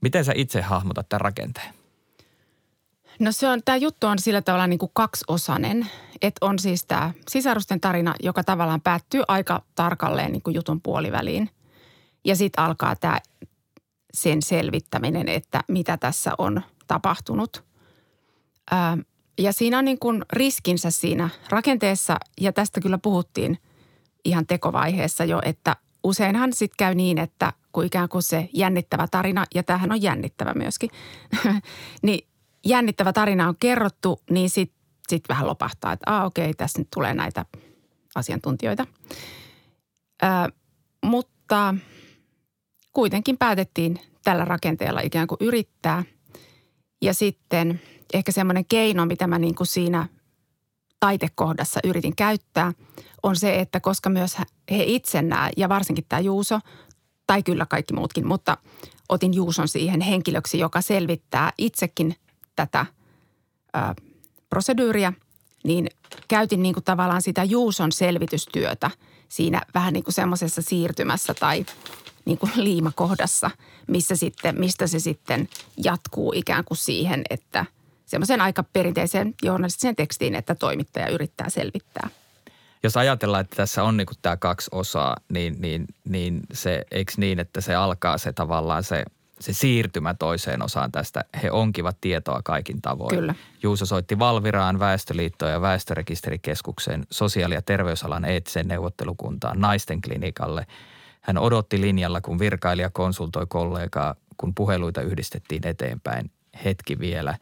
Miten 0.00 0.24
sä 0.24 0.32
itse 0.34 0.62
hahmotat 0.62 1.08
tämän 1.08 1.20
rakenteen? 1.20 1.74
No 3.18 3.32
se 3.32 3.48
on, 3.48 3.60
tämä 3.64 3.76
juttu 3.76 4.06
on 4.06 4.18
sillä 4.18 4.42
tavalla 4.42 4.66
niin 4.66 4.78
kuin 4.78 4.90
kaksiosainen, 4.94 5.90
että 6.22 6.46
on 6.46 6.58
siis 6.58 6.84
tämä 6.84 7.12
sisarusten 7.28 7.80
tarina, 7.80 8.14
joka 8.22 8.44
tavallaan 8.44 8.80
päättyy 8.80 9.22
aika 9.28 9.62
tarkalleen 9.74 10.32
niin 10.32 10.42
kuin 10.42 10.54
jutun 10.54 10.80
puoliväliin. 10.80 11.50
Ja 12.24 12.36
sitten 12.36 12.64
alkaa 12.64 12.96
tämä 12.96 13.20
sen 14.14 14.42
selvittäminen, 14.42 15.28
että 15.28 15.60
mitä 15.68 15.96
tässä 15.96 16.32
on 16.38 16.62
tapahtunut. 16.86 17.64
Ää, 18.70 18.98
ja 19.38 19.52
siinä 19.52 19.78
on 19.78 19.84
niin 19.84 19.98
kuin 19.98 20.24
riskinsä 20.32 20.90
siinä 20.90 21.28
rakenteessa, 21.50 22.16
ja 22.40 22.52
tästä 22.52 22.80
kyllä 22.80 22.98
puhuttiin 22.98 23.58
ihan 24.24 24.46
tekovaiheessa 24.46 25.24
jo, 25.24 25.40
että 25.44 25.76
useinhan 26.04 26.52
sitten 26.52 26.76
käy 26.78 26.94
niin, 26.94 27.18
että 27.18 27.52
kun 27.72 27.84
ikään 27.84 28.08
kuin 28.08 28.22
se 28.22 28.48
jännittävä 28.52 29.06
tarina, 29.10 29.44
ja 29.54 29.62
tämähän 29.62 29.92
on 29.92 30.02
jännittävä 30.02 30.52
myöskin, 30.54 30.90
niin 32.02 32.28
jännittävä 32.66 33.12
tarina 33.12 33.48
on 33.48 33.56
kerrottu, 33.60 34.20
niin 34.30 34.50
sitten 34.50 34.78
sit 35.08 35.24
vähän 35.28 35.46
lopahtaa, 35.46 35.92
että 35.92 36.16
ah, 36.16 36.26
okei, 36.26 36.54
tässä 36.54 36.78
nyt 36.78 36.88
tulee 36.94 37.14
näitä 37.14 37.44
asiantuntijoita. 38.14 38.86
Ö, 40.22 40.26
mutta 41.04 41.74
kuitenkin 42.92 43.38
päätettiin 43.38 44.00
tällä 44.24 44.44
rakenteella 44.44 45.00
ikään 45.00 45.26
kuin 45.26 45.38
yrittää. 45.40 46.02
Ja 47.02 47.14
sitten 47.14 47.80
ehkä 48.14 48.32
semmoinen 48.32 48.64
keino, 48.64 49.06
mitä 49.06 49.26
mä 49.26 49.38
niin 49.38 49.54
kuin 49.54 49.66
siinä 49.66 50.08
taitekohdassa 51.00 51.80
yritin 51.84 52.16
käyttää, 52.16 52.72
on 53.22 53.36
se, 53.36 53.60
että 53.60 53.80
koska 53.80 54.10
myös 54.10 54.36
he 54.70 54.84
itse 54.86 55.22
nämä, 55.22 55.50
ja 55.56 55.68
varsinkin 55.68 56.04
tämä 56.08 56.20
Juuso, 56.20 56.60
tai 57.26 57.42
kyllä 57.42 57.66
kaikki 57.66 57.94
muutkin, 57.94 58.26
mutta 58.26 58.56
otin 59.08 59.34
Juuson 59.34 59.68
siihen 59.68 60.00
henkilöksi, 60.00 60.58
joka 60.58 60.80
selvittää 60.80 61.52
itsekin 61.58 62.16
tätä 62.56 62.86
ö, 63.76 64.02
proseduuria, 64.50 65.12
niin 65.64 65.86
käytin 66.28 66.62
niin 66.62 66.74
kuin 66.74 66.84
tavallaan 66.84 67.22
sitä 67.22 67.44
Juuson 67.44 67.92
selvitystyötä 67.92 68.90
siinä 69.28 69.62
vähän 69.74 69.92
niin 69.92 70.04
kuin 70.04 70.14
semmoisessa 70.14 70.62
siirtymässä 70.62 71.34
tai 71.34 71.66
niin 72.24 72.38
kuin 72.38 72.52
liimakohdassa, 72.56 73.50
missä 73.86 74.16
sitten, 74.16 74.60
mistä 74.60 74.86
se 74.86 74.98
sitten 74.98 75.48
jatkuu 75.84 76.32
ikään 76.36 76.64
kuin 76.64 76.78
siihen, 76.78 77.22
että 77.30 77.66
semmoisen 78.06 78.40
aika 78.40 78.62
perinteiseen 78.62 79.34
journalistiseen 79.42 79.96
tekstiin, 79.96 80.34
että 80.34 80.54
toimittaja 80.54 81.08
yrittää 81.08 81.48
selvittää. 81.48 82.08
Jos 82.82 82.96
ajatellaan, 82.96 83.40
että 83.40 83.56
tässä 83.56 83.82
on 83.82 83.96
niin 83.96 84.06
tämä 84.22 84.36
kaksi 84.36 84.68
osaa, 84.72 85.16
niin, 85.32 85.56
niin, 85.58 85.86
niin 86.08 86.40
se, 86.52 86.84
eikö 86.90 87.12
niin, 87.16 87.38
että 87.38 87.60
se 87.60 87.74
alkaa 87.74 88.18
se 88.18 88.32
tavallaan 88.32 88.84
se– 88.84 89.04
se 89.40 89.52
siirtymä 89.52 90.14
toiseen 90.14 90.62
osaan 90.62 90.92
tästä. 90.92 91.24
He 91.42 91.50
onkivat 91.50 91.96
tietoa 92.00 92.40
kaikin 92.44 92.82
tavoin. 92.82 93.16
Kyllä. 93.16 93.34
Juuso 93.62 93.86
soitti 93.86 94.18
Valviraan, 94.18 94.78
Väestöliittoon 94.78 95.52
ja 95.52 95.60
Väestörekisterikeskukseen, 95.60 97.06
sosiaali- 97.10 97.54
ja 97.54 97.62
terveysalan 97.62 98.24
eettiseen 98.24 98.68
neuvottelukuntaan, 98.68 99.60
naisten 99.60 100.00
klinikalle. 100.00 100.66
Hän 101.20 101.38
odotti 101.38 101.80
linjalla, 101.80 102.20
kun 102.20 102.38
virkailija 102.38 102.90
konsultoi 102.90 103.46
kollegaa, 103.48 104.14
kun 104.36 104.54
puheluita 104.54 105.02
yhdistettiin 105.02 105.66
eteenpäin. 105.66 106.30
Hetki 106.64 106.98
vielä 106.98 107.38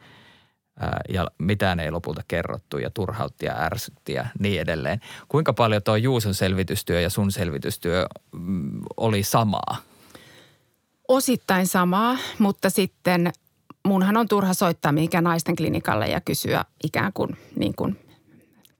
ja 1.09 1.27
mitään 1.37 1.79
ei 1.79 1.91
lopulta 1.91 2.21
kerrottu 2.27 2.77
ja 2.77 2.89
turhautti 2.89 3.45
ja 3.45 3.61
ärsytti 3.61 4.13
ja 4.13 4.25
niin 4.39 4.61
edelleen. 4.61 4.99
Kuinka 5.27 5.53
paljon 5.53 5.83
tuo 5.83 5.95
Juuson 5.95 6.33
selvitystyö 6.33 7.01
ja 7.01 7.09
sun 7.09 7.31
selvitystyö 7.31 8.05
mm, 8.31 8.81
oli 8.97 9.23
samaa? 9.23 9.77
Osittain 11.07 11.67
samaa, 11.67 12.17
mutta 12.39 12.69
sitten 12.69 13.31
munhan 13.87 14.17
on 14.17 14.27
turha 14.27 14.53
soittaa 14.53 14.91
mihinkään 14.91 15.23
naisten 15.23 15.55
klinikalle 15.55 16.07
ja 16.07 16.21
kysyä 16.21 16.65
ikään 16.83 17.13
kuin, 17.13 17.37
niin 17.55 17.75
kuin 17.75 17.99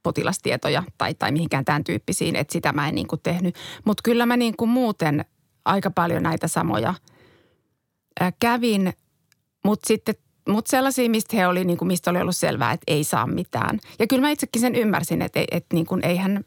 potilastietoja 0.04 0.84
tai, 0.98 1.14
tai 1.14 1.32
mihinkään 1.32 1.66
tämän 1.66 1.84
tyyppisiin, 1.84 2.36
että 2.36 2.54
sitä 2.54 2.74
mä 2.74 2.88
en 2.88 2.96
niin 2.96 3.08
kuin 3.08 3.22
tehnyt. 3.24 3.56
Mutta 3.86 4.02
kyllä 4.04 4.26
mä 4.26 4.38
niin 4.38 4.58
kuin 4.58 4.70
muuten 4.70 5.26
aika 5.66 5.92
paljon 5.92 6.24
näitä 6.24 6.48
samoja 6.48 6.94
kävin, 8.40 8.94
mutta 9.66 9.88
sitten 9.88 10.16
mutta 10.50 10.70
sellaisia, 10.70 11.10
mistä 11.10 11.36
he 11.38 11.48
oli, 11.48 11.66
niin 11.66 11.78
kuin, 11.78 11.88
mistä 11.88 12.12
oli 12.12 12.22
ollut 12.22 12.36
selvää, 12.36 12.72
että 12.72 12.84
ei 12.88 13.04
saa 13.04 13.28
mitään. 13.28 13.80
Ja 14.00 14.08
kyllä 14.08 14.22
mä 14.22 14.30
itsekin 14.30 14.62
sen 14.62 14.76
ymmärsin, 14.76 15.22
että, 15.22 15.40
että 15.52 15.76
niin 15.76 15.86
kuin, 15.86 16.06
eihän 16.06 16.44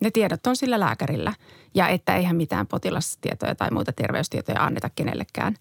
ne 0.00 0.10
tiedot 0.10 0.46
on 0.46 0.56
sillä 0.56 0.80
lääkärillä 0.80 1.34
ja 1.74 1.88
että 1.88 2.16
eihän 2.16 2.36
mitään 2.36 2.66
potilastietoja 2.66 3.54
tai 3.54 3.70
muita 3.70 3.92
terveystietoja 3.92 4.64
anneta 4.64 4.90
kenellekään. 4.94 5.54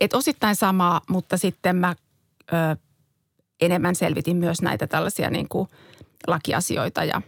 Et 0.00 0.14
osittain 0.14 0.56
samaa, 0.56 1.00
mutta 1.08 1.36
sitten 1.36 1.76
mä 1.76 1.94
ö, 2.52 2.76
enemmän 3.60 3.94
selvitin 3.94 4.36
myös 4.36 4.62
näitä 4.62 4.86
tällaisia 4.86 5.30
niin 5.30 5.48
kuin 5.48 5.68
lakiasioita 6.26 7.04
ja 7.04 7.22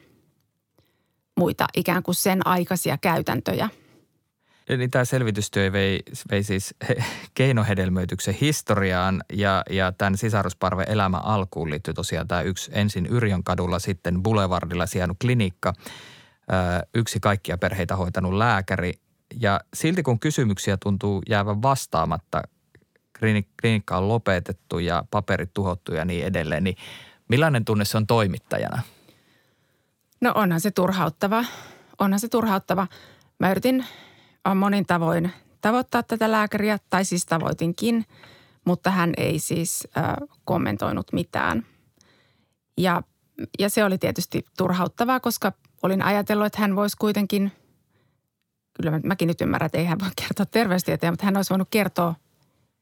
muita 1.37 1.66
ikään 1.77 2.03
kuin 2.03 2.14
sen 2.14 2.46
aikaisia 2.46 2.99
käytäntöjä. 2.99 3.68
Eli 4.68 4.88
tämä 4.88 5.05
selvitystyö 5.05 5.73
vei, 5.73 6.03
vei 6.31 6.42
siis 6.42 6.75
keinohedelmöityksen 7.35 8.35
historiaan 8.35 9.25
ja, 9.33 9.62
ja 9.70 9.92
tämän 9.92 10.16
sisarusparven 10.16 10.88
elämä 10.88 11.16
alkuun 11.16 11.70
liittyy 11.70 11.94
tosiaan 11.94 12.29
tämä 12.29 12.42
yksi 12.42 12.70
ensin 12.75 13.07
Yrjön 13.07 13.44
kadulla, 13.44 13.79
sitten 13.79 14.23
Boulevardilla 14.23 14.87
sijainnut 14.87 15.18
klinikka– 15.20 15.73
yksi 16.94 17.20
kaikkia 17.20 17.59
perheitä 17.59 17.96
hoitanut 17.96 18.35
lääkäri. 18.35 18.92
Ja 19.40 19.61
silti 19.75 20.03
kun 20.03 20.20
kysymyksiä 20.20 20.77
tuntuu 20.77 21.23
jäävän 21.29 21.62
vastaamatta, 21.62 22.42
klinikka 23.61 23.96
on 23.96 24.09
lopetettu 24.09 24.79
ja 24.79 25.05
paperit 25.11 25.55
tuhottu 25.55 25.94
ja 25.94 26.05
niin 26.05 26.25
edelleen, 26.25 26.64
niin 26.64 26.77
millainen 27.29 27.64
tunne 27.64 27.85
se 27.85 27.96
on 27.96 28.07
toimittajana? 28.07 28.83
No 30.20 30.33
onhan 30.35 30.61
se 30.61 30.70
turhauttava. 30.70 31.44
Onhan 31.99 32.20
se 32.20 32.29
turhauttava. 32.29 32.87
Mä 33.38 33.51
yritin 33.51 33.87
monin 34.55 34.87
tavoin 34.87 35.33
tavoittaa 35.61 36.03
tätä 36.03 36.31
lääkäriä, 36.31 36.79
tai 36.90 37.05
siis 37.05 37.26
tavoitinkin, 37.26 38.07
mutta 38.64 38.90
hän 38.90 39.12
ei 39.16 39.38
siis 39.38 39.88
äh, 39.96 40.14
kommentoinut 40.44 41.12
mitään. 41.12 41.66
Ja, 42.79 43.03
ja 43.59 43.70
se 43.70 43.85
oli 43.85 43.98
tietysti 43.98 44.44
turhauttavaa, 44.57 45.20
koska 45.20 45.53
olin 45.83 46.03
ajatellut, 46.03 46.46
että 46.46 46.61
hän 46.61 46.76
voisi 46.76 46.96
kuitenkin, 46.96 47.53
kyllä 48.72 48.90
mä- 48.90 49.00
mäkin 49.05 49.29
nyt 49.29 49.40
ymmärrän, 49.40 49.66
että 49.66 49.79
ei 49.79 49.85
hän 49.85 50.00
voi 50.00 50.11
kertoa 50.16 50.46
terveystieteen, 50.46 51.12
mutta 51.12 51.24
hän 51.24 51.37
olisi 51.37 51.50
voinut 51.50 51.68
kertoa 51.70 52.14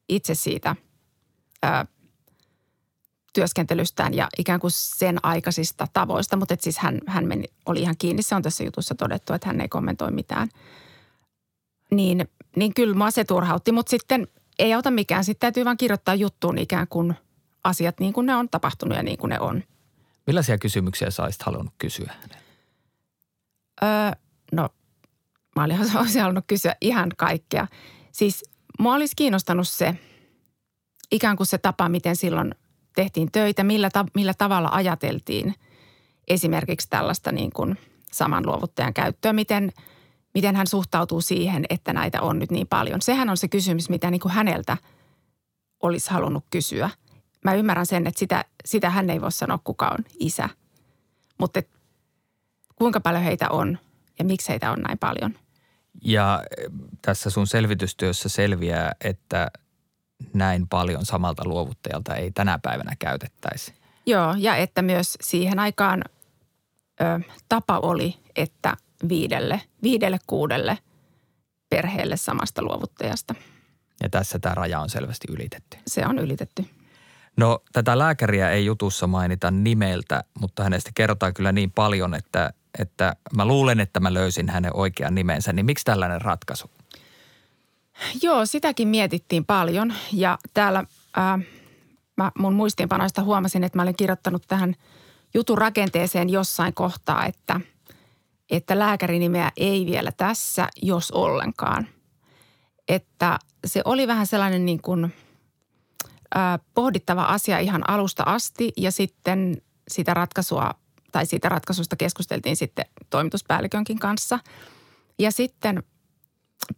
itse 0.09 0.35
siitä 0.35 0.75
ää, 1.63 1.85
työskentelystään 3.33 4.13
ja 4.13 4.27
ikään 4.37 4.59
kuin 4.59 4.71
sen 4.71 5.17
aikaisista 5.23 5.87
tavoista. 5.93 6.37
Mutta 6.37 6.55
siis 6.59 6.77
hän, 6.77 6.99
hän 7.07 7.27
meni, 7.27 7.43
oli 7.65 7.81
ihan 7.81 7.95
kiinni, 7.97 8.21
se 8.21 8.35
on 8.35 8.41
tässä 8.41 8.63
jutussa 8.63 8.95
todettu, 8.95 9.33
että 9.33 9.47
hän 9.47 9.61
ei 9.61 9.67
kommentoi 9.67 10.11
mitään. 10.11 10.49
Niin, 11.91 12.27
niin 12.55 12.73
kyllä 12.73 12.95
mua 12.95 13.11
se 13.11 13.23
turhautti, 13.23 13.71
mutta 13.71 13.89
sitten 13.89 14.27
ei 14.59 14.73
auta 14.73 14.91
mikään. 14.91 15.23
Sitten 15.23 15.39
täytyy 15.39 15.65
vaan 15.65 15.77
kirjoittaa 15.77 16.15
juttuun 16.15 16.57
ikään 16.57 16.87
kuin 16.87 17.15
asiat 17.63 17.99
niin 17.99 18.13
kuin 18.13 18.25
ne 18.25 18.35
on 18.35 18.49
tapahtunut 18.49 18.97
ja 18.97 19.03
niin 19.03 19.17
kuin 19.17 19.29
ne 19.29 19.39
on. 19.39 19.63
Millaisia 20.27 20.57
kysymyksiä 20.57 21.11
sä 21.11 21.23
olisit 21.23 21.43
halunnut 21.43 21.73
kysyä 21.77 22.13
hänelle? 22.21 22.43
Öö, 23.83 24.11
no, 24.51 24.69
mä 25.55 25.63
olisin 25.99 26.21
halunnut 26.21 26.45
kysyä 26.47 26.75
ihan 26.81 27.11
kaikkea. 27.17 27.67
Siis 28.11 28.43
mua 28.79 28.95
olisi 28.95 29.15
kiinnostanut 29.15 29.67
se, 29.67 29.95
ikään 31.11 31.37
kuin 31.37 31.47
se 31.47 31.57
tapa, 31.57 31.89
miten 31.89 32.15
silloin 32.15 32.55
tehtiin 32.95 33.31
töitä, 33.31 33.63
millä, 33.63 33.89
ta- 33.89 34.05
millä 34.15 34.33
tavalla 34.33 34.69
ajateltiin 34.71 35.55
esimerkiksi 36.27 36.87
tällaista 36.89 37.31
niin 37.31 37.51
kuin 37.53 37.77
saman 38.11 38.45
luovuttajan 38.45 38.93
käyttöä, 38.93 39.33
miten, 39.33 39.71
miten 40.39 40.55
hän 40.55 40.67
suhtautuu 40.67 41.21
siihen, 41.21 41.65
että 41.69 41.93
näitä 41.93 42.21
on 42.21 42.39
nyt 42.39 42.51
niin 42.51 42.67
paljon. 42.67 43.01
Sehän 43.01 43.29
on 43.29 43.37
se 43.37 43.47
kysymys, 43.47 43.89
mitä 43.89 44.11
niin 44.11 44.19
kuin 44.19 44.31
häneltä 44.31 44.77
olisi 45.83 46.09
halunnut 46.09 46.45
kysyä. 46.49 46.89
Mä 47.43 47.53
ymmärrän 47.53 47.85
sen, 47.85 48.07
että 48.07 48.19
sitä, 48.19 48.45
sitä 48.65 48.89
hän 48.89 49.09
ei 49.09 49.21
voi 49.21 49.31
sanoa, 49.31 49.59
kuka 49.63 49.87
on 49.87 50.05
isä. 50.19 50.49
Mutta 51.37 51.61
kuinka 52.75 52.99
paljon 52.99 53.23
heitä 53.23 53.49
on 53.49 53.77
ja 54.19 54.25
miksi 54.25 54.49
heitä 54.49 54.71
on 54.71 54.79
näin 54.79 54.97
paljon. 54.97 55.35
Ja 56.03 56.43
eh, 56.57 56.71
tässä 57.01 57.29
sun 57.29 57.47
selvitystyössä 57.47 58.29
selviää, 58.29 58.91
että 59.01 59.51
näin 60.33 60.67
paljon 60.67 61.05
samalta 61.05 61.43
luovuttajalta 61.45 62.15
ei 62.15 62.31
tänä 62.31 62.59
päivänä 62.61 62.95
käytettäisi. 62.99 63.73
Joo, 64.05 64.35
ja 64.37 64.55
että 64.55 64.81
myös 64.81 65.17
siihen 65.21 65.59
aikaan 65.59 66.03
ö, 67.01 67.19
tapa 67.49 67.79
oli, 67.79 68.15
että 68.35 68.77
viidelle, 69.09 69.61
viidelle 69.83 70.17
kuudelle 70.27 70.77
perheelle 71.69 72.17
samasta 72.17 72.61
luovuttajasta. 72.61 73.35
Ja 74.03 74.09
tässä 74.09 74.39
tämä 74.39 74.55
raja 74.55 74.79
on 74.79 74.89
selvästi 74.89 75.27
ylitetty. 75.31 75.77
Se 75.87 76.05
on 76.05 76.19
ylitetty. 76.19 76.65
No 77.37 77.59
tätä 77.73 77.97
lääkäriä 77.97 78.49
ei 78.49 78.65
jutussa 78.65 79.07
mainita 79.07 79.51
nimeltä, 79.51 80.23
mutta 80.39 80.63
hänestä 80.63 80.91
kerrotaan 80.95 81.33
kyllä 81.33 81.51
niin 81.51 81.71
paljon, 81.71 82.13
että, 82.13 82.53
että 82.79 83.15
mä 83.35 83.45
luulen, 83.45 83.79
että 83.79 83.99
mä 83.99 84.13
löysin 84.13 84.49
hänen 84.49 84.75
oikean 84.75 85.15
nimensä. 85.15 85.53
Niin 85.53 85.65
miksi 85.65 85.85
tällainen 85.85 86.21
ratkaisu? 86.21 86.69
Joo, 88.21 88.45
sitäkin 88.45 88.87
mietittiin 88.87 89.45
paljon 89.45 89.93
ja 90.13 90.37
täällä 90.53 90.83
ää, 91.15 91.39
mä 92.17 92.31
mun 92.39 92.53
muistiinpanoista 92.53 93.23
huomasin, 93.23 93.63
että 93.63 93.77
mä 93.77 93.83
olin 93.83 93.95
kirjoittanut 93.95 94.43
tähän 94.47 94.75
jutun 95.33 95.57
rakenteeseen 95.57 96.29
jossain 96.29 96.73
kohtaa, 96.73 97.25
että, 97.25 97.61
että 98.49 98.79
lääkärinimeä 98.79 99.51
ei 99.57 99.85
vielä 99.85 100.11
tässä, 100.11 100.69
jos 100.81 101.11
ollenkaan. 101.11 101.87
Että 102.87 103.39
se 103.65 103.81
oli 103.85 104.07
vähän 104.07 104.27
sellainen 104.27 104.65
niin 104.65 104.81
kuin 104.81 105.13
ää, 106.35 106.59
pohdittava 106.73 107.23
asia 107.23 107.59
ihan 107.59 107.89
alusta 107.89 108.23
asti 108.25 108.73
ja 108.77 108.91
sitten 108.91 109.61
sitä 109.87 110.13
ratkaisua 110.13 110.73
tai 111.11 111.25
siitä 111.25 111.49
ratkaisusta 111.49 111.95
keskusteltiin 111.95 112.55
sitten 112.55 112.85
toimituspäällikönkin 113.09 113.99
kanssa. 113.99 114.39
Ja 115.19 115.31
sitten 115.31 115.83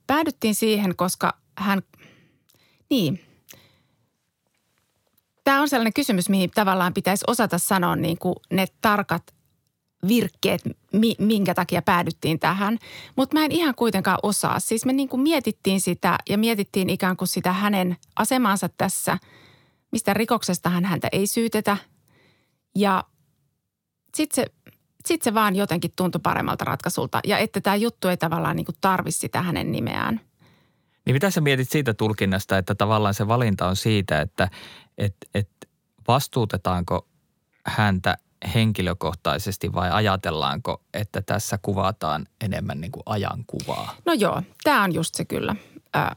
päädyttiin 0.07 0.55
siihen, 0.55 0.95
koska 0.95 1.37
hän, 1.57 1.81
niin, 2.89 3.25
tämä 5.43 5.61
on 5.61 5.69
sellainen 5.69 5.93
kysymys, 5.93 6.29
mihin 6.29 6.51
tavallaan 6.51 6.93
pitäisi 6.93 7.25
osata 7.27 7.57
sanoa 7.57 7.95
niin 7.95 8.17
kuin 8.17 8.35
ne 8.51 8.65
tarkat 8.81 9.23
virkkeet, 10.07 10.61
mi, 10.93 11.15
minkä 11.19 11.53
takia 11.53 11.81
päädyttiin 11.81 12.39
tähän. 12.39 12.79
Mutta 13.15 13.37
mä 13.37 13.45
en 13.45 13.51
ihan 13.51 13.75
kuitenkaan 13.75 14.19
osaa. 14.23 14.59
Siis 14.59 14.85
me 14.85 14.93
niin 14.93 15.09
kuin 15.09 15.21
mietittiin 15.21 15.81
sitä 15.81 16.17
ja 16.29 16.37
mietittiin 16.37 16.89
ikään 16.89 17.17
kuin 17.17 17.27
sitä 17.27 17.53
hänen 17.53 17.97
asemaansa 18.15 18.69
tässä, 18.69 19.17
mistä 19.91 20.13
rikoksestahan 20.13 20.85
häntä 20.85 21.07
ei 21.11 21.27
syytetä. 21.27 21.77
Ja 22.75 23.03
sitten 24.15 24.35
se, 24.35 24.71
sit 25.05 25.21
se 25.21 25.33
vaan 25.33 25.55
jotenkin 25.55 25.91
tuntui 25.95 26.21
paremmalta 26.23 26.65
ratkaisulta. 26.65 27.19
Ja 27.23 27.37
että 27.37 27.61
tämä 27.61 27.75
juttu 27.75 28.07
ei 28.07 28.17
tavallaan 28.17 28.55
niin 28.55 28.65
tarvi 28.81 29.11
sitä 29.11 29.41
hänen 29.41 29.71
nimeään. 29.71 30.21
Niin 31.05 31.15
mitä 31.15 31.29
sä 31.29 31.41
mietit 31.41 31.69
siitä 31.69 31.93
tulkinnasta, 31.93 32.57
että 32.57 32.75
tavallaan 32.75 33.13
se 33.13 33.27
valinta 33.27 33.67
on 33.67 33.75
siitä, 33.75 34.21
että 34.21 34.49
et, 34.97 35.15
et 35.33 35.49
vastuutetaanko 36.07 37.07
häntä 37.65 38.17
henkilökohtaisesti 38.53 39.73
vai 39.73 39.91
ajatellaanko, 39.91 40.81
että 40.93 41.21
tässä 41.21 41.59
kuvataan 41.61 42.27
enemmän 42.41 42.81
niin 42.81 42.91
kuin 42.91 43.03
ajankuvaa? 43.05 43.95
No 44.05 44.13
joo, 44.13 44.41
tämä 44.63 44.83
on 44.83 44.93
just 44.93 45.15
se 45.15 45.25
kyllä, 45.25 45.55
ää, 45.93 46.15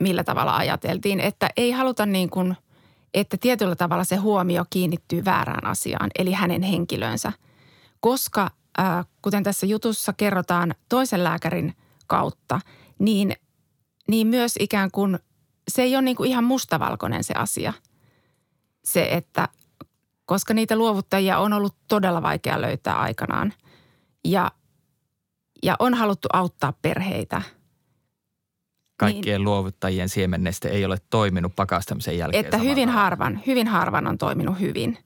millä 0.00 0.24
tavalla 0.24 0.56
ajateltiin, 0.56 1.20
että 1.20 1.50
ei 1.56 1.70
haluta 1.70 2.06
niin 2.06 2.30
kuin, 2.30 2.56
että 3.14 3.36
tietyllä 3.36 3.76
tavalla 3.76 4.04
se 4.04 4.16
huomio 4.16 4.64
kiinnittyy 4.70 5.24
väärään 5.24 5.66
asiaan, 5.66 6.10
eli 6.18 6.32
hänen 6.32 6.62
henkilönsä. 6.62 7.32
Koska, 8.00 8.50
ää, 8.78 9.04
kuten 9.22 9.42
tässä 9.42 9.66
jutussa 9.66 10.12
kerrotaan 10.12 10.74
toisen 10.88 11.24
lääkärin 11.24 11.74
kautta, 12.06 12.60
niin, 12.98 13.36
niin 14.08 14.26
myös 14.26 14.54
ikään 14.60 14.90
kuin 14.90 15.18
se 15.68 15.82
ei 15.82 15.96
ole 15.96 16.02
niin 16.02 16.16
kuin 16.16 16.30
ihan 16.30 16.44
mustavalkoinen 16.44 17.24
se 17.24 17.34
asia. 17.34 17.72
Se, 18.84 19.08
että 19.10 19.48
koska 20.26 20.54
niitä 20.54 20.76
luovuttajia 20.76 21.38
on 21.38 21.52
ollut 21.52 21.76
todella 21.88 22.22
vaikea 22.22 22.60
löytää 22.60 23.00
aikanaan 23.00 23.52
ja, 24.24 24.50
ja 25.62 25.76
on 25.78 25.94
haluttu 25.94 26.28
auttaa 26.32 26.72
perheitä– 26.82 27.42
Kaikkien 28.98 29.40
niin. 29.40 29.44
luovuttajien 29.44 30.08
siemenneste 30.08 30.68
ei 30.68 30.84
ole 30.84 30.96
toiminut 31.10 31.56
pakastamisen 31.56 32.18
jälkeen. 32.18 32.44
että 32.44 32.58
hyvin 32.58 32.88
tavalla. 32.88 33.00
harvan, 33.00 33.42
hyvin 33.46 33.68
harvan 33.68 34.06
on 34.06 34.18
toiminut 34.18 34.60
hyvin. 34.60 34.98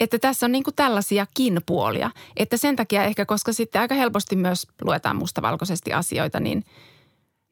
Että 0.00 0.18
tässä 0.18 0.46
on 0.46 0.52
niin 0.52 0.64
kuin 0.64 0.74
tällaisiakin 0.74 1.60
puolia. 1.66 2.10
Että 2.36 2.56
sen 2.56 2.76
takia 2.76 3.04
ehkä, 3.04 3.26
koska 3.26 3.52
sitten 3.52 3.80
aika 3.80 3.94
helposti 3.94 4.36
myös 4.36 4.66
luetaan 4.82 5.16
mustavalkoisesti 5.16 5.92
asioita, 5.92 6.40
niin, 6.40 6.64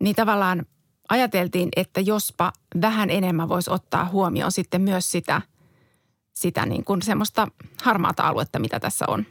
niin 0.01 0.17
tavallaan 0.17 0.67
ajateltiin, 1.09 1.69
että 1.77 2.01
jospa 2.01 2.53
vähän 2.81 3.11
enemmän 3.11 3.49
voisi 3.49 3.71
ottaa 3.71 4.05
huomioon 4.05 4.53
sitten 4.53 4.81
myös 4.83 5.11
sitä, 5.11 5.43
sitä 6.35 6.67
niin 6.67 6.85
kuin 6.85 7.03
semmoista 7.03 7.49
harmaata 7.83 8.23
aluetta, 8.23 8.59
mitä 8.59 8.81
tässä 8.81 9.05
on. 9.09 9.27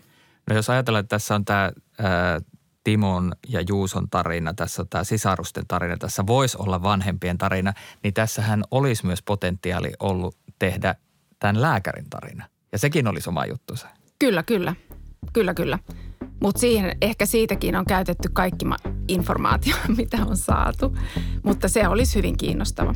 No 0.49 0.55
jos 0.55 0.69
ajatellaan, 0.69 1.03
että 1.03 1.15
tässä 1.15 1.35
on 1.35 1.45
tämä 1.45 1.71
ää, 1.99 2.41
Timon 2.83 3.31
ja 3.47 3.61
Juuson 3.69 4.09
tarina, 4.09 4.53
tässä 4.53 4.81
on 4.81 4.89
tämä 4.89 5.03
sisarusten 5.03 5.67
tarina, 5.67 5.97
tässä 5.97 6.27
voisi 6.27 6.57
olla 6.59 6.83
vanhempien 6.83 7.37
tarina, 7.37 7.73
niin 8.03 8.13
tässähän 8.13 8.63
olisi 8.71 9.05
myös 9.05 9.21
potentiaali 9.21 9.93
ollut 9.99 10.37
tehdä 10.59 10.95
tämän 11.39 11.61
lääkärin 11.61 12.09
tarina. 12.09 12.47
Ja 12.71 12.77
sekin 12.77 13.07
olisi 13.07 13.29
oma 13.29 13.45
juttunsa. 13.45 13.87
Kyllä, 14.19 14.43
kyllä. 14.43 14.75
Kyllä, 15.33 15.53
kyllä. 15.53 15.79
Mutta 16.41 16.59
siihen 16.59 16.97
ehkä 17.01 17.25
siitäkin 17.25 17.75
on 17.75 17.85
käytetty 17.85 18.29
kaikki 18.33 18.65
ma- 18.65 18.77
informaatio, 19.07 19.75
mitä 19.97 20.17
on 20.25 20.37
saatu. 20.37 20.97
Mutta 21.43 21.67
se 21.67 21.87
olisi 21.87 22.15
hyvin 22.15 22.37
kiinnostava. 22.37 22.93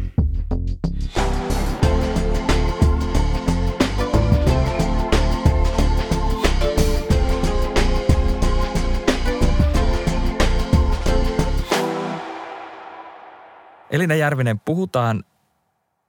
Elina 13.91 14.15
Järvinen, 14.15 14.59
puhutaan 14.59 15.23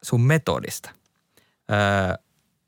sun 0.03 0.21
metodista. 0.21 0.91
Öö, 1.71 2.15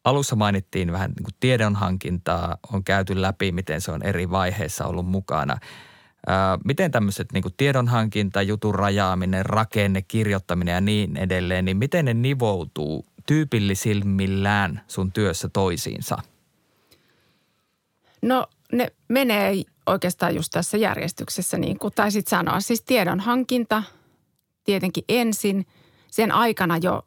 alussa 0.05 0.37
mainittiin 0.37 0.93
vähän 0.93 1.11
niin 1.11 1.37
tiedonhankintaa, 1.41 2.59
on 2.73 2.85
käyty 2.85 3.23
läpi, 3.23 3.53
miten 3.53 3.81
se 3.81 3.93
on 3.93 4.03
eri 4.03 4.31
vaiheissa 4.31 4.85
ollut 4.85 5.07
mukana. 5.07 5.59
Öö, 6.29 6.35
miten 6.65 6.91
tämmöiset 6.91 7.33
niin 7.33 7.45
tiedonhankinta, 7.57 8.43
jutun 8.43 8.75
rajaaminen, 8.75 9.47
rakenne, 9.47 10.03
kirjoittaminen 10.03 10.75
ja 10.75 10.81
niin 10.81 11.17
edelleen, 11.17 11.65
niin 11.65 11.77
miten 11.77 12.05
ne 12.05 12.15
nivoutuu 12.15 13.07
tyypillisimmillään 13.27 14.81
sun 14.89 15.13
työssä 15.13 15.49
toisiinsa? 15.49 16.19
No 18.23 18.47
ne 18.73 18.93
menee 19.09 19.55
oikeastaan 19.87 20.35
just 20.35 20.53
tässä 20.53 20.77
järjestyksessä, 20.77 21.59
niin 21.59 21.79
kuin 21.79 21.95
taisit 21.95 22.29
sanoa. 22.29 22.61
Siis 22.61 22.83
tiedon 22.83 23.21
hankinta 23.21 23.83
tietenkin 24.65 25.05
ensin, 25.09 25.67
sen 26.11 26.33
aikana 26.33 26.77
jo 26.77 27.03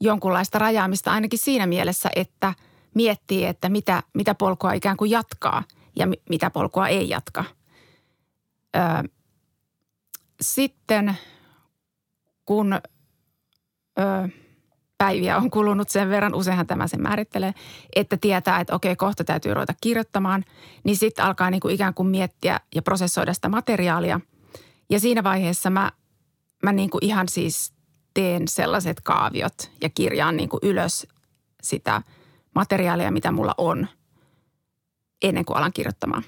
jonkunlaista 0.00 0.58
rajaamista 0.58 1.12
ainakin 1.12 1.38
siinä 1.38 1.66
mielessä, 1.66 2.10
että 2.16 2.54
miettii, 2.94 3.44
että 3.44 3.68
mitä, 3.68 4.02
mitä 4.14 4.34
polkua 4.34 4.72
ikään 4.72 4.96
kuin 4.96 5.10
jatkaa 5.10 5.62
ja 5.96 6.06
mi- 6.06 6.22
mitä 6.30 6.50
polkua 6.50 6.88
ei 6.88 7.08
jatka. 7.08 7.44
Ö, 8.76 9.08
sitten 10.40 11.16
kun 12.46 12.72
ö, 12.72 14.28
päiviä 14.98 15.36
on 15.36 15.50
kulunut 15.50 15.88
sen 15.88 16.10
verran, 16.10 16.34
useinhan 16.34 16.66
tämä 16.66 16.86
sen 16.86 17.02
määrittelee, 17.02 17.54
että 17.96 18.16
tietää, 18.16 18.60
että 18.60 18.74
okei, 18.74 18.96
kohta 18.96 19.24
täytyy 19.24 19.54
ruveta 19.54 19.74
kirjoittamaan, 19.80 20.44
niin 20.84 20.96
sitten 20.96 21.24
alkaa 21.24 21.50
niin 21.50 21.60
kuin 21.60 21.74
ikään 21.74 21.94
kuin 21.94 22.08
miettiä 22.08 22.60
ja 22.74 22.82
prosessoida 22.82 23.34
sitä 23.34 23.48
materiaalia. 23.48 24.20
Ja 24.90 25.00
siinä 25.00 25.24
vaiheessa 25.24 25.70
mä, 25.70 25.92
mä 26.66 26.72
niin 26.72 26.90
kuin 26.90 27.04
ihan 27.04 27.28
siis 27.28 27.72
teen 28.14 28.48
sellaiset 28.48 29.00
kaaviot 29.00 29.70
ja 29.80 29.90
kirjaan 29.90 30.36
niin 30.36 30.48
kuin 30.48 30.60
ylös 30.62 31.06
sitä 31.62 32.02
materiaalia, 32.54 33.10
mitä 33.10 33.32
mulla 33.32 33.54
on 33.58 33.88
ennen 35.22 35.44
kuin 35.44 35.56
alan 35.56 35.72
kirjoittamaan. 35.72 36.24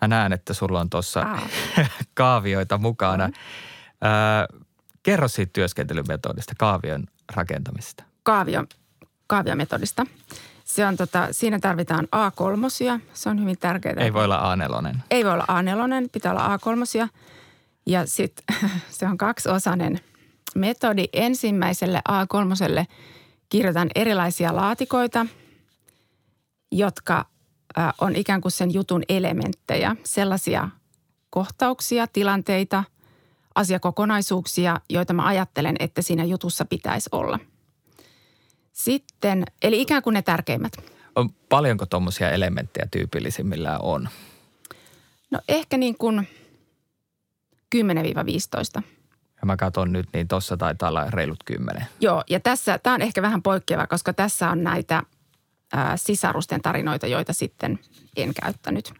Mä 0.00 0.08
näen, 0.08 0.32
että 0.32 0.54
sulla 0.54 0.80
on 0.80 0.90
tuossa 0.90 1.20
Aa. 1.20 1.48
kaavioita 2.14 2.78
mukana. 2.78 3.24
Öö, 3.24 4.58
kerro 5.02 5.28
siitä 5.28 5.50
työskentelymetodista, 5.52 6.54
kaavion 6.58 7.06
rakentamisesta. 7.32 8.04
Kaavio, 8.22 8.64
kaaviometodista. 9.26 10.06
Se 10.74 10.86
on 10.86 10.96
tota, 10.96 11.28
siinä 11.30 11.58
tarvitaan 11.58 12.04
A3, 12.04 13.00
se 13.12 13.28
on 13.28 13.40
hyvin 13.40 13.58
tärkeää. 13.58 13.94
Ei 13.98 14.12
voi 14.12 14.24
olla 14.24 14.56
A4. 14.56 14.96
Ei 15.10 15.24
voi 15.24 15.32
olla 15.32 15.44
A4, 15.44 16.08
pitää 16.12 16.32
olla 16.32 16.56
A3. 16.56 17.08
Ja 17.86 18.06
sitten 18.06 18.56
se 18.90 19.06
on 19.06 19.18
kaksiosainen 19.18 20.00
metodi. 20.54 21.04
Ensimmäiselle 21.12 22.02
A3 22.08 22.84
kirjoitan 23.48 23.90
erilaisia 23.94 24.56
laatikoita, 24.56 25.26
jotka 26.70 27.26
on 28.00 28.16
ikään 28.16 28.40
kuin 28.40 28.52
sen 28.52 28.74
jutun 28.74 29.02
elementtejä. 29.08 29.96
Sellaisia 30.04 30.68
kohtauksia, 31.30 32.06
tilanteita, 32.06 32.84
asiakokonaisuuksia, 33.54 34.80
joita 34.88 35.12
mä 35.12 35.26
ajattelen, 35.26 35.76
että 35.78 36.02
siinä 36.02 36.24
jutussa 36.24 36.64
pitäisi 36.64 37.08
olla. 37.12 37.38
Sitten, 38.72 39.44
eli 39.62 39.80
ikään 39.80 40.02
kuin 40.02 40.14
ne 40.14 40.22
tärkeimmät. 40.22 40.72
On, 41.16 41.30
paljonko 41.48 41.86
tuommoisia 41.86 42.30
elementtejä 42.30 42.86
tyypillisimmillään 42.90 43.80
on? 43.82 44.08
No 45.30 45.40
ehkä 45.48 45.78
niin 45.78 45.98
kuin 45.98 46.28
10-15. 47.76 48.82
Ja 49.42 49.46
mä 49.46 49.56
katson 49.56 49.92
nyt, 49.92 50.08
niin 50.12 50.28
tuossa 50.28 50.56
taitaa 50.56 50.88
olla 50.88 51.10
reilut 51.10 51.44
kymmenen. 51.44 51.86
Joo, 52.00 52.24
ja 52.30 52.40
tässä, 52.40 52.78
tämä 52.78 52.94
on 52.94 53.02
ehkä 53.02 53.22
vähän 53.22 53.42
poikkeava, 53.42 53.86
koska 53.86 54.12
tässä 54.12 54.50
on 54.50 54.64
näitä 54.64 55.02
ää, 55.72 55.96
sisarusten 55.96 56.62
tarinoita, 56.62 57.06
joita 57.06 57.32
sitten 57.32 57.78
en 58.16 58.34
käyttänyt. 58.34 58.92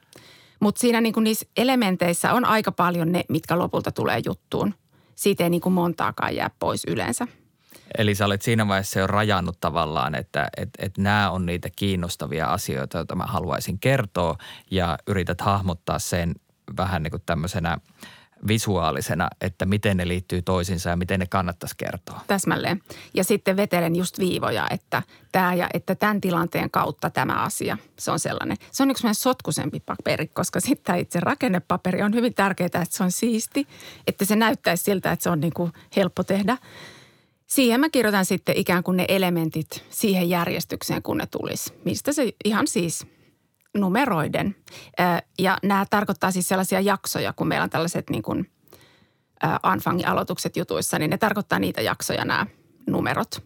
Mutta 0.61 0.81
siinä 0.81 1.01
niin 1.01 1.13
kuin 1.13 1.25
niissä 1.25 1.47
elementeissä 1.57 2.33
on 2.33 2.45
aika 2.45 2.73
paljon 2.73 3.13
ne, 3.13 3.25
mitkä 3.29 3.59
lopulta 3.59 3.93
tulee 3.93 4.21
juttuun. 4.27 4.75
Siitä 5.15 5.45
ei 5.45 5.51
niin 5.51 5.61
kuin 5.61 5.73
montaakaan 5.73 6.37
jää 6.37 6.51
pois 6.59 6.85
yleensä. 6.85 7.27
Eli 7.99 8.15
sä 8.15 8.25
olet 8.27 8.43
siinä 8.43 8.69
vaiheessa 8.69 9.01
jo 9.01 9.07
rajannut 9.07 9.61
tavallaan, 9.61 10.15
että 10.15 10.49
et, 10.57 10.69
et 10.79 10.99
nämä 10.99 11.31
on 11.31 11.47
niitä 11.47 11.69
kiinnostavia 11.77 12.47
asioita, 12.47 12.99
joita 12.99 13.15
mä 13.15 13.25
haluaisin 13.27 13.79
kertoa 13.79 14.39
ja 14.71 14.99
yrität 15.07 15.41
hahmottaa 15.41 15.99
sen 15.99 16.35
vähän 16.77 17.03
niin 17.03 17.11
kuin 17.11 17.23
tämmöisenä 17.27 17.79
visuaalisena, 18.49 19.29
että 19.41 19.67
miten 19.67 19.97
ne 19.97 20.09
liittyy 20.09 20.43
toisiinsa 20.43 20.91
ja 20.91 20.97
miten 20.97 21.21
ne 21.21 21.27
kannattaisi 21.27 21.75
kertoa. 21.79 22.21
Täsmälleen. 22.27 22.81
Ja 23.15 23.25
sitten 23.25 23.57
vetelen 23.57 23.97
just 23.97 24.19
viivoja, 24.19 24.67
että 24.71 25.03
tämä 25.33 25.55
ja 25.55 25.69
että 25.75 25.95
tämän 25.95 26.21
tilanteen 26.21 26.71
kautta 26.71 27.11
tämä 27.11 27.33
asia. 27.33 27.79
Se 27.99 28.11
on 28.11 28.19
sellainen. 28.19 28.57
Se 28.71 28.83
on 28.83 28.91
yksi 28.91 29.05
meidän 29.05 29.15
sotkusempi 29.15 29.81
paperi, 29.81 30.27
koska 30.27 30.61
sitten 30.61 30.99
itse 30.99 31.21
rakennepaperi 31.21 32.03
on 32.03 32.15
hyvin 32.15 32.35
tärkeää, 32.35 32.67
että 32.67 32.87
se 32.91 33.05
on 33.05 33.13
siisti, 33.13 33.67
että 34.07 34.25
se 34.25 34.37
näyttäisi 34.37 34.85
siltä, 34.85 35.13
että 35.13 35.23
se 35.23 35.31
on 35.31 35.41
niin 35.41 35.55
kuin 35.55 35.73
helppo 35.97 36.25
tehdä. 36.25 36.57
Siihen 37.55 37.81
mä 37.81 37.91
kirjoitan 37.91 38.25
sitten 38.25 38.57
ikään 38.57 38.83
kuin 38.83 38.97
ne 38.97 39.05
elementit 39.09 39.85
siihen 39.91 40.29
järjestykseen, 40.29 41.03
kun 41.03 41.19
ne 41.19 41.27
tulisi. 41.27 41.73
Mistä 41.85 42.13
se 42.13 42.33
ihan 42.45 42.67
siis 42.67 43.07
numeroiden. 43.75 44.57
Ja 45.39 45.59
nämä 45.63 45.87
tarkoittaa 45.91 46.31
siis 46.31 46.49
sellaisia 46.49 46.81
jaksoja, 46.81 47.33
kun 47.33 47.49
meillä 47.49 47.65
on 47.65 47.71
tällaiset 47.71 48.11
niin 48.11 48.23
kuin 48.23 48.51
Anfangin 49.63 50.09
aloitukset 50.09 50.57
jutuissa, 50.57 50.99
niin 50.99 51.11
ne 51.11 51.19
tarkoittaa 51.19 51.59
niitä 51.59 51.81
jaksoja 51.81 52.25
nämä 52.25 52.47
numerot. 52.87 53.43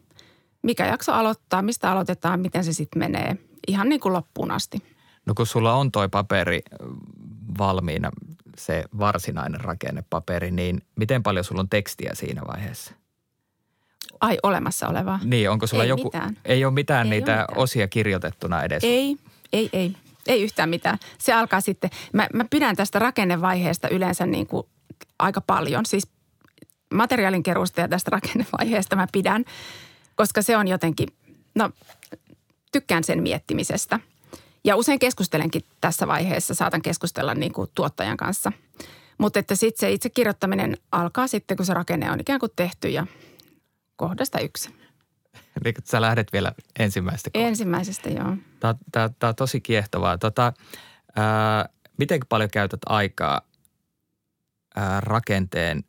Mikä 0.62 0.86
jakso 0.86 1.12
aloittaa, 1.12 1.62
mistä 1.62 1.90
aloitetaan, 1.90 2.40
miten 2.40 2.64
se 2.64 2.72
sitten 2.72 2.98
menee, 2.98 3.36
ihan 3.68 3.88
niin 3.88 4.00
kuin 4.00 4.12
loppuun 4.12 4.50
asti. 4.50 4.78
No 5.26 5.34
kun 5.34 5.46
sulla 5.46 5.74
on 5.74 5.92
toi 5.92 6.08
paperi 6.08 6.62
valmiina, 7.58 8.10
se 8.56 8.84
varsinainen 8.98 9.60
rakennepaperi, 9.60 10.50
niin 10.50 10.82
miten 10.96 11.22
paljon 11.22 11.44
sulla 11.44 11.60
on 11.60 11.68
tekstiä 11.68 12.10
siinä 12.14 12.42
vaiheessa? 12.46 12.94
Ai, 14.20 14.38
olemassa 14.42 14.88
olevaa. 14.88 15.18
Niin, 15.24 15.50
onko 15.50 15.66
sulla 15.66 15.82
Ei 15.82 15.88
joku, 15.88 16.04
mitään. 16.04 16.36
ei 16.44 16.64
ole 16.64 16.74
mitään 16.74 17.06
Ei 17.06 17.10
niitä 17.10 17.32
ole 17.32 17.40
mitään. 17.40 17.58
osia 17.58 17.88
kirjoitettuna 17.88 18.62
edes? 18.62 18.84
Ei, 18.84 19.16
ei, 19.52 19.70
ei. 19.72 19.92
Ei 20.26 20.42
yhtään 20.42 20.68
mitään. 20.68 20.98
Se 21.18 21.32
alkaa 21.32 21.60
sitten, 21.60 21.90
mä, 22.12 22.26
mä 22.32 22.44
pidän 22.50 22.76
tästä 22.76 22.98
rakennevaiheesta 22.98 23.88
yleensä 23.88 24.26
niin 24.26 24.46
kuin 24.46 24.66
aika 25.18 25.40
paljon. 25.40 25.86
Siis 25.86 26.08
materiaalin 26.94 27.42
keruusta 27.42 27.80
ja 27.80 27.88
tästä 27.88 28.10
rakennevaiheesta 28.10 28.96
mä 28.96 29.06
pidän, 29.12 29.44
koska 30.14 30.42
se 30.42 30.56
on 30.56 30.68
jotenkin, 30.68 31.08
no 31.54 31.70
tykkään 32.72 33.04
sen 33.04 33.22
miettimisestä. 33.22 34.00
Ja 34.64 34.76
usein 34.76 34.98
keskustelenkin 34.98 35.64
tässä 35.80 36.06
vaiheessa, 36.06 36.54
saatan 36.54 36.82
keskustella 36.82 37.34
niin 37.34 37.52
kuin 37.52 37.70
tuottajan 37.74 38.16
kanssa. 38.16 38.52
Mutta 39.18 39.38
että 39.38 39.54
sitten 39.54 39.80
se 39.80 39.90
itse 39.92 40.10
kirjoittaminen 40.10 40.76
alkaa 40.92 41.26
sitten, 41.26 41.56
kun 41.56 41.66
se 41.66 41.74
rakenne 41.74 42.10
on 42.10 42.20
ikään 42.20 42.40
kuin 42.40 42.52
tehty 42.56 42.88
ja 42.88 43.06
kohdasta 43.96 44.40
yksi. 44.40 44.74
Eli 45.64 45.74
sä 45.84 46.00
lähdet 46.00 46.32
vielä 46.32 46.52
ensimmäistä 46.78 47.30
kohtaa. 47.30 47.48
Ensimmäisestä 47.48 48.10
joo. 48.10 48.36
Tämä, 48.60 48.74
tämä, 48.92 49.10
tämä 49.18 49.28
on 49.28 49.34
tosi 49.34 49.60
kiehtovaa. 49.60 50.18
Tota, 50.18 50.52
ää, 51.16 51.68
miten 51.98 52.20
paljon 52.28 52.50
käytät 52.50 52.80
aikaa 52.86 53.40
ää, 54.76 55.00
rakenteen 55.00 55.84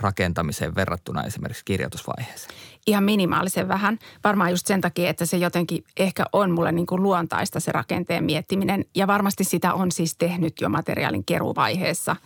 rakentamiseen 0.00 0.74
verrattuna 0.74 1.22
esimerkiksi 1.22 1.64
kirjoitusvaiheeseen? 1.64 2.54
ihan 2.86 3.04
minimaalisen 3.04 3.68
vähän. 3.68 3.98
Varmaan 4.24 4.50
just 4.50 4.66
sen 4.66 4.80
takia, 4.80 5.10
että 5.10 5.26
se 5.26 5.36
jotenkin 5.36 5.84
ehkä 5.96 6.24
on 6.32 6.50
mulle 6.50 6.72
niin 6.72 6.86
kuin 6.86 7.02
luontaista 7.02 7.60
se 7.60 7.72
rakenteen 7.72 8.24
miettiminen. 8.24 8.84
Ja 8.94 9.06
varmasti 9.06 9.44
sitä 9.44 9.74
on 9.74 9.92
siis 9.92 10.16
tehnyt 10.16 10.60
jo 10.60 10.68
materiaalin 10.68 11.24
keruvaiheessa 11.24 12.16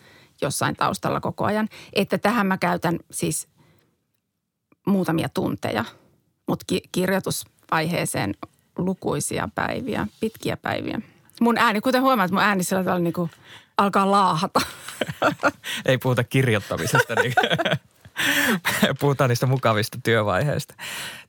jossain 0.42 0.76
taustalla 0.76 1.20
koko 1.20 1.44
ajan. 1.44 1.68
Että 1.92 2.18
tähän 2.18 2.46
mä 2.46 2.58
käytän 2.58 2.98
siis 3.10 3.48
muutamia 4.86 5.28
tunteja, 5.28 5.84
mutta 6.48 6.64
ki- 6.66 6.82
kirjoitusvaiheeseen 6.92 8.34
lukuisia 8.78 9.48
päiviä, 9.54 10.06
pitkiä 10.20 10.56
päiviä. 10.56 11.00
Mun 11.40 11.58
ääni, 11.58 11.80
kuten 11.80 12.02
huomaat, 12.02 12.30
mun 12.30 12.42
ääni 12.42 12.64
sillä 12.64 12.84
tavalla 12.84 13.02
niin 13.02 13.30
alkaa 13.78 14.10
laahata. 14.10 14.60
Ei 15.86 15.98
puhuta 15.98 16.24
kirjoittamisesta, 16.24 17.14
niin 17.14 17.34
puhutaan 19.00 19.30
niistä 19.30 19.46
mukavista 19.46 19.98
työvaiheista. 20.02 20.74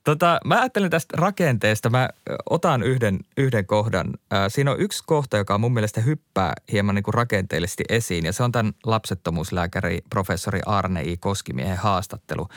Tota, 0.04 0.40
mä 0.46 0.60
ajattelen 0.60 0.90
tästä 0.90 1.18
rakenteesta. 1.18 1.90
Mä 1.90 2.10
otan 2.50 2.84
yhden, 2.84 3.20
yhden 3.38 3.66
kohdan. 3.66 4.14
Ää, 4.32 4.50
Siinä 4.50 4.72
on 4.72 4.80
yksi 4.80 5.04
kohta, 5.06 5.38
joka 5.38 5.58
mun 5.58 5.74
mielestä 5.74 6.02
hyppää 6.02 6.54
hieman 6.72 6.96
niin 6.96 7.04
kuin 7.04 7.14
rakenteellisesti 7.14 7.84
esiin. 7.90 8.26
Ja 8.26 8.34
se 8.34 8.44
on 8.44 8.52
tämän 8.52 8.74
lapsettomuuslääkäri 8.86 10.02
professori 10.10 10.60
Arne 10.66 11.02
I. 11.02 11.18
Koskimiehen 11.18 11.78
haastattelu. 11.78 12.48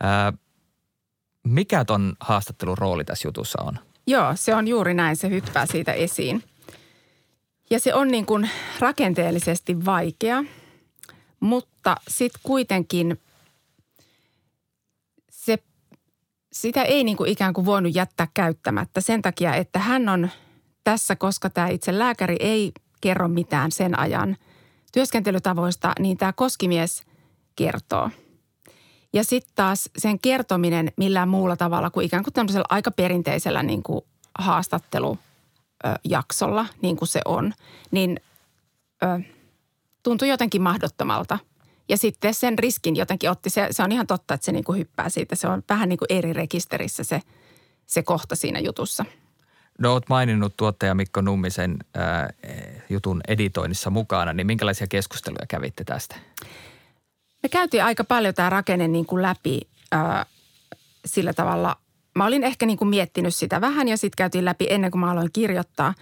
Ää, 0.00 0.32
Mikä 1.48 1.84
ton 1.84 2.16
haastattelun 2.20 2.78
rooli 2.78 3.04
tässä 3.04 3.28
jutussa 3.28 3.62
on? 3.62 3.78
Joo, 4.06 4.32
se 4.34 4.54
on 4.54 4.68
juuri 4.68 4.94
näin. 4.94 5.16
Se 5.16 5.30
hyppää 5.30 5.66
siitä 5.66 5.92
esiin. 5.92 6.44
Ja 7.70 7.80
se 7.80 7.94
on 7.94 8.08
niin 8.08 8.26
kuin 8.26 8.50
rakenteellisesti 8.78 9.84
vaikea, 9.84 10.44
mutta 11.40 11.96
sitten 12.08 12.40
kuitenkin 12.42 13.20
se, 15.30 15.58
sitä 16.52 16.82
ei 16.82 17.04
niin 17.04 17.16
kuin 17.16 17.30
ikään 17.30 17.54
kuin 17.54 17.64
voinut 17.64 17.94
jättää 17.94 18.28
käyttämättä 18.34 19.00
sen 19.00 19.22
takia, 19.22 19.54
että 19.54 19.78
hän 19.78 20.08
on 20.08 20.30
tässä, 20.84 21.16
koska 21.16 21.50
tämä 21.50 21.68
itse 21.68 21.98
lääkäri 21.98 22.36
ei 22.40 22.72
kerro 23.00 23.28
mitään 23.28 23.72
sen 23.72 23.98
ajan 23.98 24.36
työskentelytavoista, 24.92 25.92
niin 25.98 26.16
tämä 26.16 26.32
koskimies 26.32 27.02
kertoo. 27.56 28.10
Ja 29.12 29.24
sitten 29.24 29.52
taas 29.54 29.90
sen 29.98 30.18
kertominen 30.18 30.92
millään 30.96 31.28
muulla 31.28 31.56
tavalla 31.56 31.90
kuin 31.90 32.06
ikään 32.06 32.24
kuin 32.24 32.34
tämmöisellä 32.34 32.66
aika 32.68 32.90
perinteisellä 32.90 33.62
niin 33.62 33.82
kuin 33.82 34.04
haastattelujaksolla, 34.38 36.66
niin 36.82 36.96
kuin 36.96 37.08
se 37.08 37.20
on, 37.24 37.54
niin 37.90 38.20
ö, 39.02 39.06
tuntui 40.02 40.28
jotenkin 40.28 40.62
mahdottomalta. 40.62 41.38
Ja 41.88 41.96
sitten 41.96 42.34
sen 42.34 42.58
riskin 42.58 42.96
jotenkin 42.96 43.30
otti, 43.30 43.50
se, 43.50 43.68
se 43.70 43.82
on 43.82 43.92
ihan 43.92 44.06
totta, 44.06 44.34
että 44.34 44.44
se 44.44 44.52
niin 44.52 44.64
kuin 44.64 44.78
hyppää 44.78 45.08
siitä. 45.08 45.36
Se 45.36 45.48
on 45.48 45.62
vähän 45.68 45.88
niin 45.88 45.98
kuin 45.98 46.18
eri 46.18 46.32
rekisterissä 46.32 47.04
se, 47.04 47.22
se 47.86 48.02
kohta 48.02 48.36
siinä 48.36 48.58
jutussa. 48.58 49.04
No 49.78 49.92
oot 49.92 50.08
maininnut 50.08 50.56
tuottaja 50.56 50.94
Mikko 50.94 51.20
Nummisen 51.20 51.76
ää, 51.94 52.30
jutun 52.90 53.20
editoinnissa 53.28 53.90
mukana, 53.90 54.32
niin 54.32 54.46
minkälaisia 54.46 54.86
keskusteluja 54.86 55.46
kävitte 55.48 55.84
tästä? 55.84 56.16
Me 57.42 57.48
käytiin 57.48 57.84
aika 57.84 58.04
paljon 58.04 58.34
tämä 58.34 58.50
rakenne 58.50 58.88
niin 58.88 59.06
kuin 59.06 59.22
läpi 59.22 59.60
ää, 59.92 60.26
sillä 61.04 61.32
tavalla. 61.32 61.76
Mä 62.14 62.26
olin 62.26 62.44
ehkä 62.44 62.66
niin 62.66 62.78
kuin 62.78 62.88
miettinyt 62.88 63.34
sitä 63.34 63.60
vähän 63.60 63.88
ja 63.88 63.96
sitten 63.96 64.16
käytiin 64.16 64.44
läpi 64.44 64.66
ennen 64.70 64.90
kuin 64.90 65.00
mä 65.00 65.10
aloin 65.10 65.32
kirjoittaa. 65.32 65.94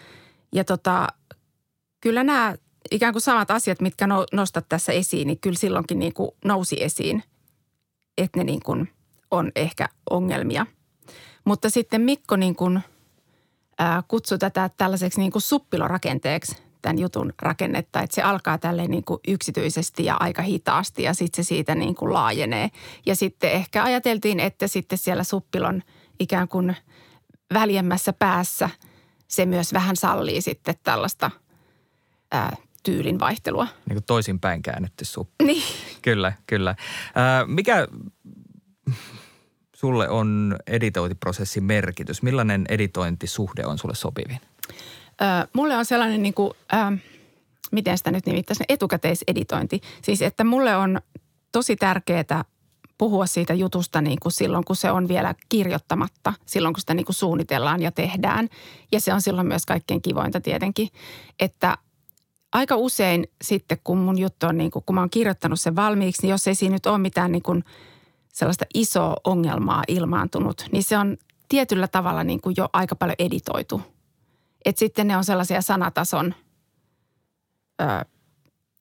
Ja 0.53 0.65
tota, 0.65 1.07
kyllä 2.01 2.25
nämä 2.25 2.55
ikään 2.91 3.13
kuin 3.13 3.23
samat 3.23 3.51
asiat, 3.51 3.81
mitkä 3.81 4.07
no, 4.07 4.27
nostat 4.33 4.69
tässä 4.69 4.93
esiin, 4.93 5.27
niin 5.27 5.41
kyllä 5.41 5.59
silloinkin 5.59 5.99
niin 5.99 6.15
kuin 6.15 6.31
nousi 6.45 6.83
esiin, 6.83 7.23
että 8.19 8.39
ne 8.39 8.45
niin 8.45 8.61
kuin 8.65 8.93
on 9.31 9.53
ehkä 9.57 9.89
ongelmia. 10.11 10.67
Mutta 11.45 11.71
sitten 11.71 12.01
Mikko 12.01 12.37
niin 12.37 12.57
kuin, 12.57 12.81
ää, 13.79 14.03
kutsui 14.09 14.39
tätä 14.39 14.71
tällaiseksi 14.77 15.21
niin 15.21 15.33
kuin 15.33 15.43
suppilorakenteeksi 15.43 16.66
tämän 16.83 16.99
jutun 16.99 17.33
rakennetta, 17.43 18.01
että 18.01 18.15
se 18.15 18.23
alkaa 18.23 18.59
tälleen 18.59 18.91
niin 18.91 19.05
kuin 19.05 19.21
yksityisesti 19.29 20.05
ja 20.05 20.17
aika 20.21 20.43
hitaasti 20.43 21.03
ja 21.03 21.15
sitten 21.15 21.45
se 21.45 21.49
siitä 21.49 21.75
niin 21.75 21.95
kuin 21.95 22.13
laajenee. 22.13 22.71
Ja 23.07 23.17
sitten 23.17 23.53
ehkä 23.53 23.85
ajateltiin, 23.85 24.41
että 24.41 24.69
sitten 24.69 24.99
siellä 24.99 25.25
suppilon 25.25 25.83
ikään 26.21 26.49
kuin 26.49 26.77
väljemmässä 27.55 28.13
päässä 28.13 28.71
se 29.29 29.47
myös 29.47 29.73
vähän 29.73 29.97
sallii 29.97 30.41
sitten 30.41 30.75
tällaista 30.83 31.31
ää, 32.33 32.57
tyylin 32.83 33.21
vaihtelua. 33.21 33.65
Niin 33.89 33.97
kuin 33.97 34.05
toisinpäin 34.05 34.63
käännetty 34.63 35.05
suppi. 35.05 35.45
Niin. 35.45 35.63
Kyllä, 36.03 36.33
kyllä. 36.47 36.77
Ää, 37.15 37.47
mikä 37.47 37.89
sulle 39.77 40.09
on 40.09 40.57
editointiprosessin 40.67 41.65
merkitys? 41.65 42.23
Millainen 42.23 42.67
editointisuhde 42.69 43.67
on 43.67 43.79
sulle 43.79 43.95
sopivin? 43.95 44.41
Ö, 45.23 45.49
mulle 45.53 45.77
on 45.77 45.85
sellainen 45.85 46.23
niin 46.23 46.35
kuin, 46.35 46.51
ö, 46.73 46.99
miten 47.73 47.99
sitä 47.99 48.11
nyt 48.11 48.27
nimittäisi, 48.27 48.65
etukäteiseditointi. 48.69 49.81
Siis 50.03 50.23
että 50.23 50.45
mulle 50.45 50.77
on 50.77 51.01
tosi 51.53 51.77
tärkeää 51.77 52.45
puhua 52.99 53.27
siitä 53.27 53.55
jutusta 53.55 54.01
niin 54.01 54.21
kuin 54.21 54.33
silloin, 54.33 54.65
kun 54.65 54.77
se 54.77 54.91
on 54.91 55.09
vielä 55.09 55.35
kirjoittamatta, 55.49 56.33
silloin 56.47 56.75
kun 56.75 56.81
sitä 56.81 56.95
niin 56.95 57.07
kuin 57.07 57.17
suunnitellaan 57.17 57.83
ja 57.83 57.93
tehdään. 57.93 58.49
Ja 58.93 59.01
se 59.01 59.15
on 59.15 59.23
silloin 59.23 59.47
myös 59.47 59.67
kaikkein 59.67 60.03
kivointa 60.03 60.41
tietenkin, 60.41 60.89
että 61.41 61.79
aika 62.53 62.77
usein 62.77 63.29
sitten, 63.43 63.79
kun 63.85 63.99
mun 63.99 64.19
juttu 64.19 64.47
on 64.47 64.59
niin 64.59 64.71
kuin, 64.71 64.83
kun 64.87 64.95
mä 64.95 65.01
oon 65.01 65.11
kirjoittanut 65.11 65.61
sen 65.61 65.77
valmiiksi, 65.77 66.23
niin 66.23 66.31
jos 66.31 66.49
ei 66.49 66.55
siinä 66.55 66.73
nyt 66.73 66.87
ole 66.87 66.99
mitään 66.99 67.33
niin 67.33 67.43
kuin 67.43 67.65
sellaista 68.33 68.65
isoa 68.75 69.17
ongelmaa 69.25 69.83
ilmaantunut, 69.89 70.67
niin 70.73 70.83
se 70.83 70.99
on 70.99 71.17
tietyllä 71.49 71.89
tavalla 71.89 72.25
niin 72.25 72.41
kuin 72.41 72.55
jo 72.59 72.69
aika 72.73 72.97
paljon 72.97 73.17
editoitu. 73.19 73.96
Että 74.67 74.79
sitten 74.79 75.07
ne 75.07 75.17
on 75.17 75.25
sellaisia 75.25 75.63
sanatason 75.63 76.35
ö, 77.81 77.85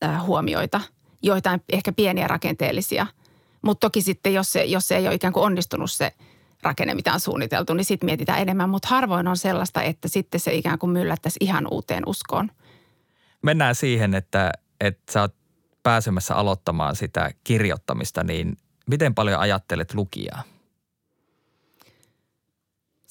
ö, 0.04 0.20
huomioita, 0.20 0.82
joitain 1.22 1.62
ehkä 1.70 1.92
pieniä 1.92 2.28
rakenteellisia. 2.28 3.08
Mutta 3.62 3.86
toki 3.88 4.02
sitten, 4.02 4.34
jos 4.34 4.54
se, 4.54 4.64
jos 4.64 4.88
se 4.88 4.98
ei 4.98 5.08
ole 5.08 5.16
ikään 5.16 5.34
kuin 5.34 5.44
onnistunut 5.44 5.92
se 5.92 6.14
rakenne, 6.64 6.96
mitä 6.96 7.14
on 7.14 7.20
suunniteltu, 7.20 7.74
niin 7.74 7.86
sitten 7.86 8.08
mietitään 8.08 8.42
enemmän. 8.42 8.70
Mutta 8.70 8.88
harvoin 8.88 9.28
on 9.28 9.38
sellaista, 9.38 9.84
että 9.84 10.08
sitten 10.08 10.40
se 10.40 10.54
ikään 10.54 10.80
kuin 10.80 10.90
myllättäisi 10.90 11.38
ihan 11.42 11.68
uuteen 11.72 12.04
uskoon– 12.06 12.52
mennään 13.46 13.76
siihen, 13.76 14.14
että, 14.14 14.52
että 14.82 15.14
sä 15.14 15.22
oot 15.22 15.36
pääsemässä 15.84 16.36
aloittamaan 16.36 16.96
sitä 16.96 17.32
kirjoittamista, 17.44 18.24
niin 18.24 18.58
miten 18.90 19.16
paljon 19.16 19.40
ajattelet 19.40 19.94
lukijaa? 19.94 20.44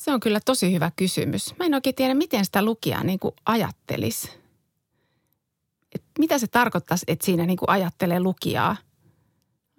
Se 0.05 0.12
on 0.12 0.20
kyllä 0.20 0.40
tosi 0.44 0.72
hyvä 0.72 0.90
kysymys. 0.96 1.55
Mä 1.59 1.64
en 1.64 1.74
oikein 1.74 1.94
tiedä, 1.94 2.14
miten 2.14 2.44
sitä 2.44 2.64
lukijaa 2.64 3.05
niin 3.05 3.18
kuin 3.18 3.34
ajattelisi. 3.46 4.30
Et 5.94 6.02
mitä 6.18 6.38
se 6.38 6.46
tarkoittaisi, 6.46 7.05
että 7.09 7.26
siinä 7.26 7.46
niin 7.46 7.57
kuin 7.57 7.70
ajattelee 7.70 8.20
lukijaa? 8.20 8.76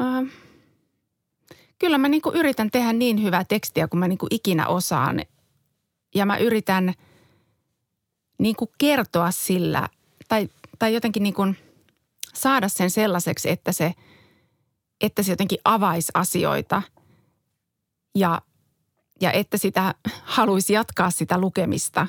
Äh, 0.01 0.31
kyllä 1.79 1.97
mä 1.97 2.07
niin 2.07 2.21
kuin 2.21 2.35
yritän 2.35 2.71
tehdä 2.71 2.93
niin 2.93 3.23
hyvää 3.23 3.43
tekstiä 3.43 3.87
kuin 3.87 3.99
mä 3.99 4.07
niin 4.07 4.17
kuin 4.17 4.35
ikinä 4.35 4.67
osaan. 4.67 5.21
Ja 6.15 6.25
mä 6.25 6.37
yritän 6.37 6.93
niin 8.39 8.55
kuin 8.55 8.69
kertoa 8.77 9.31
sillä 9.31 9.89
tai, 10.27 10.49
tai 10.79 10.93
jotenkin 10.93 11.23
niin 11.23 11.35
kuin 11.35 11.57
saada 12.33 12.67
sen 12.67 12.89
sellaiseksi, 12.89 13.49
että 13.49 13.71
se, 13.71 13.93
että 15.01 15.23
se 15.23 15.31
jotenkin 15.31 15.59
avaisi 15.65 16.11
asioita 16.13 16.81
ja, 18.15 18.41
ja 19.21 19.31
että 19.31 19.57
sitä 19.57 19.95
haluaisi 20.23 20.73
jatkaa 20.73 21.11
sitä 21.11 21.37
lukemista 21.37 22.07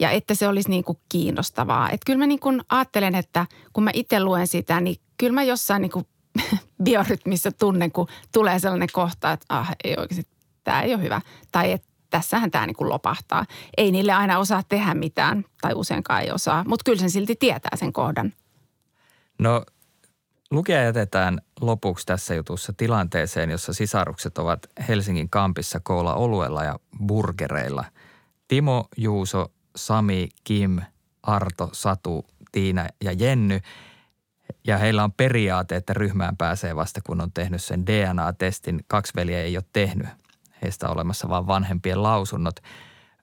ja 0.00 0.10
että 0.10 0.34
se 0.34 0.48
olisi 0.48 0.70
niin 0.70 0.84
kuin 0.84 0.98
kiinnostavaa. 1.08 1.90
Että 1.90 2.04
kyllä 2.06 2.18
mä 2.18 2.26
niin 2.26 2.40
kuin 2.40 2.62
ajattelen, 2.68 3.14
että 3.14 3.46
kun 3.72 3.84
mä 3.84 3.90
itse 3.94 4.20
luen 4.20 4.46
sitä, 4.46 4.80
niin 4.80 4.96
kyllä 5.18 5.32
mä 5.32 5.42
jossain 5.42 5.82
niin 5.82 5.92
kuin 5.92 6.06
biorytmissä 6.84 7.50
tunnen, 7.52 7.92
kun 7.92 8.08
tulee 8.32 8.58
sellainen 8.58 8.88
kohta, 8.92 9.32
että 9.32 9.46
ah, 9.48 9.70
ei 9.84 9.94
oikeasti, 9.98 10.26
tämä 10.64 10.82
ei 10.82 10.94
ole 10.94 11.02
hyvä. 11.02 11.20
Tai 11.52 11.72
että 11.72 11.88
tässähän 12.10 12.50
tämä 12.50 12.66
niin 12.66 12.76
kuin 12.76 12.88
lopahtaa. 12.88 13.46
Ei 13.76 13.90
niille 13.90 14.12
aina 14.12 14.38
osaa 14.38 14.62
tehdä 14.62 14.94
mitään, 14.94 15.44
tai 15.60 15.72
useinkaan 15.74 16.22
ei 16.22 16.30
osaa, 16.30 16.64
mutta 16.68 16.84
kyllä 16.84 17.00
sen 17.00 17.10
silti 17.10 17.36
tietää 17.36 17.76
sen 17.76 17.92
kohdan. 17.92 18.32
No 19.38 19.64
lukija 20.50 20.82
jätetään 20.82 21.40
lopuksi 21.60 22.06
tässä 22.06 22.34
jutussa 22.34 22.72
tilanteeseen, 22.76 23.50
jossa 23.50 23.72
sisarukset 23.72 24.38
ovat 24.38 24.66
Helsingin 24.88 25.30
kampissa 25.30 25.80
koolla 25.82 26.14
oluella 26.14 26.64
ja 26.64 26.78
burgereilla. 27.06 27.84
Timo, 28.48 28.88
Juuso, 28.96 29.52
Sami, 29.76 30.28
Kim, 30.44 30.80
Arto, 31.22 31.68
Satu, 31.72 32.26
Tiina 32.52 32.86
ja 33.04 33.12
Jenny. 33.12 33.60
Ja 34.66 34.78
heillä 34.78 35.04
on 35.04 35.12
periaate, 35.12 35.76
että 35.76 35.94
ryhmään 35.94 36.36
pääsee 36.36 36.76
vasta 36.76 37.00
kun 37.06 37.20
on 37.20 37.32
tehnyt 37.32 37.62
sen 37.62 37.86
DNA-testin. 37.86 38.84
Kaksi 38.86 39.12
veliä 39.16 39.42
ei 39.42 39.56
ole 39.56 39.64
tehnyt 39.72 40.08
heistä 40.62 40.88
olemassa 40.88 41.28
vain 41.28 41.46
vanhempien 41.46 42.02
lausunnot. 42.02 42.60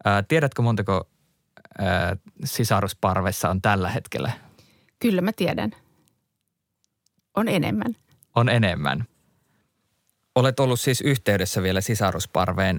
Ää, 0.06 0.24
tiedätkö 0.24 0.62
montako 0.62 1.10
ää, 1.80 2.18
sisarusparvessa 2.44 3.50
on 3.50 3.62
tällä 3.62 3.90
hetkellä? 3.90 4.32
Kyllä 5.00 5.22
mä 5.22 5.32
tiedän. 5.36 5.72
On 7.36 7.48
enemmän. 7.48 7.96
On 8.36 8.50
enemmän. 8.50 9.06
Olet 10.36 10.60
ollut 10.60 10.80
siis 10.80 11.02
yhteydessä 11.02 11.64
vielä 11.64 11.82
sisarusparveen. 11.82 12.78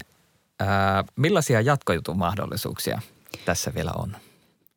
Ää, 0.60 1.04
millaisia 1.16 1.60
jatkojutun 1.60 2.18
mahdollisuuksia 2.18 3.00
tässä 3.44 3.74
vielä 3.74 3.92
on? 3.96 4.16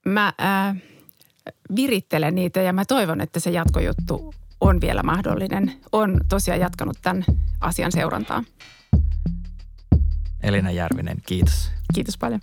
Mä 0.05 0.33
ää, 0.37 0.75
virittelen 1.75 2.35
niitä 2.35 2.61
ja 2.61 2.73
mä 2.73 2.85
toivon, 2.85 3.21
että 3.21 3.39
se 3.39 3.49
jatkojuttu 3.49 4.33
on 4.61 4.81
vielä 4.81 5.03
mahdollinen. 5.03 5.73
On 5.91 6.21
tosiaan 6.29 6.59
jatkanut 6.59 6.97
tämän 7.01 7.25
asian 7.61 7.91
seurantaa. 7.91 8.43
Elina 10.43 10.71
Järvinen, 10.71 11.17
kiitos. 11.25 11.71
Kiitos 11.93 12.17
paljon. 12.17 12.41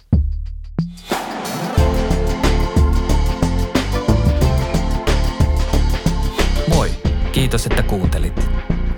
Kiitos 7.32 7.66
että 7.66 7.82
kuuntelit. 7.82 8.50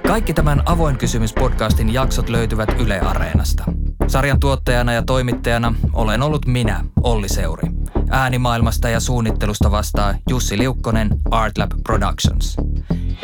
Kaikki 0.07 0.35
tämän 0.35 0.63
Avoin 0.67 0.99
kysymys-podcastin 0.99 1.93
jaksot 1.93 2.29
löytyvät 2.29 2.69
Yle 2.81 3.01
Areenasta. 3.01 3.65
Sarjan 4.07 4.41
tuottajana 4.41 4.93
ja 4.93 5.03
toimittajana 5.03 5.75
olen 5.93 6.23
ollut 6.23 6.47
minä, 6.47 6.85
Olli 7.03 7.29
Seuri. 7.29 7.69
Äänimaailmasta 8.11 8.89
ja 8.89 9.01
suunnittelusta 9.01 9.71
vastaa 9.71 10.15
Jussi 10.31 10.59
Liukkonen, 10.59 11.09
Artlab 11.31 11.71
Productions. 11.83 12.57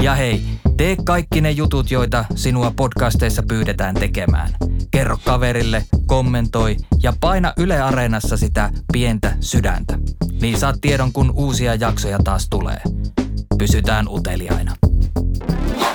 Ja 0.02 0.14
hei, 0.14 0.42
tee 0.76 0.96
kaikki 1.04 1.40
ne 1.40 1.50
jutut, 1.50 1.90
joita 1.90 2.24
sinua 2.34 2.72
podcasteissa 2.76 3.42
pyydetään 3.48 3.94
tekemään. 3.94 4.50
Kerro 4.90 5.18
kaverille, 5.24 5.84
kommentoi 6.06 6.76
ja 7.02 7.12
paina 7.20 7.52
Yle 7.56 7.80
Areenassa 7.80 8.36
sitä 8.36 8.70
pientä 8.92 9.36
sydäntä. 9.40 9.98
Niin 10.40 10.58
saat 10.58 10.76
tiedon, 10.80 11.12
kun 11.12 11.32
uusia 11.34 11.74
jaksoja 11.74 12.18
taas 12.24 12.46
tulee. 12.50 12.80
Pysytään 13.58 14.08
uteliaina. 14.08 14.89
Bye. 15.40 15.89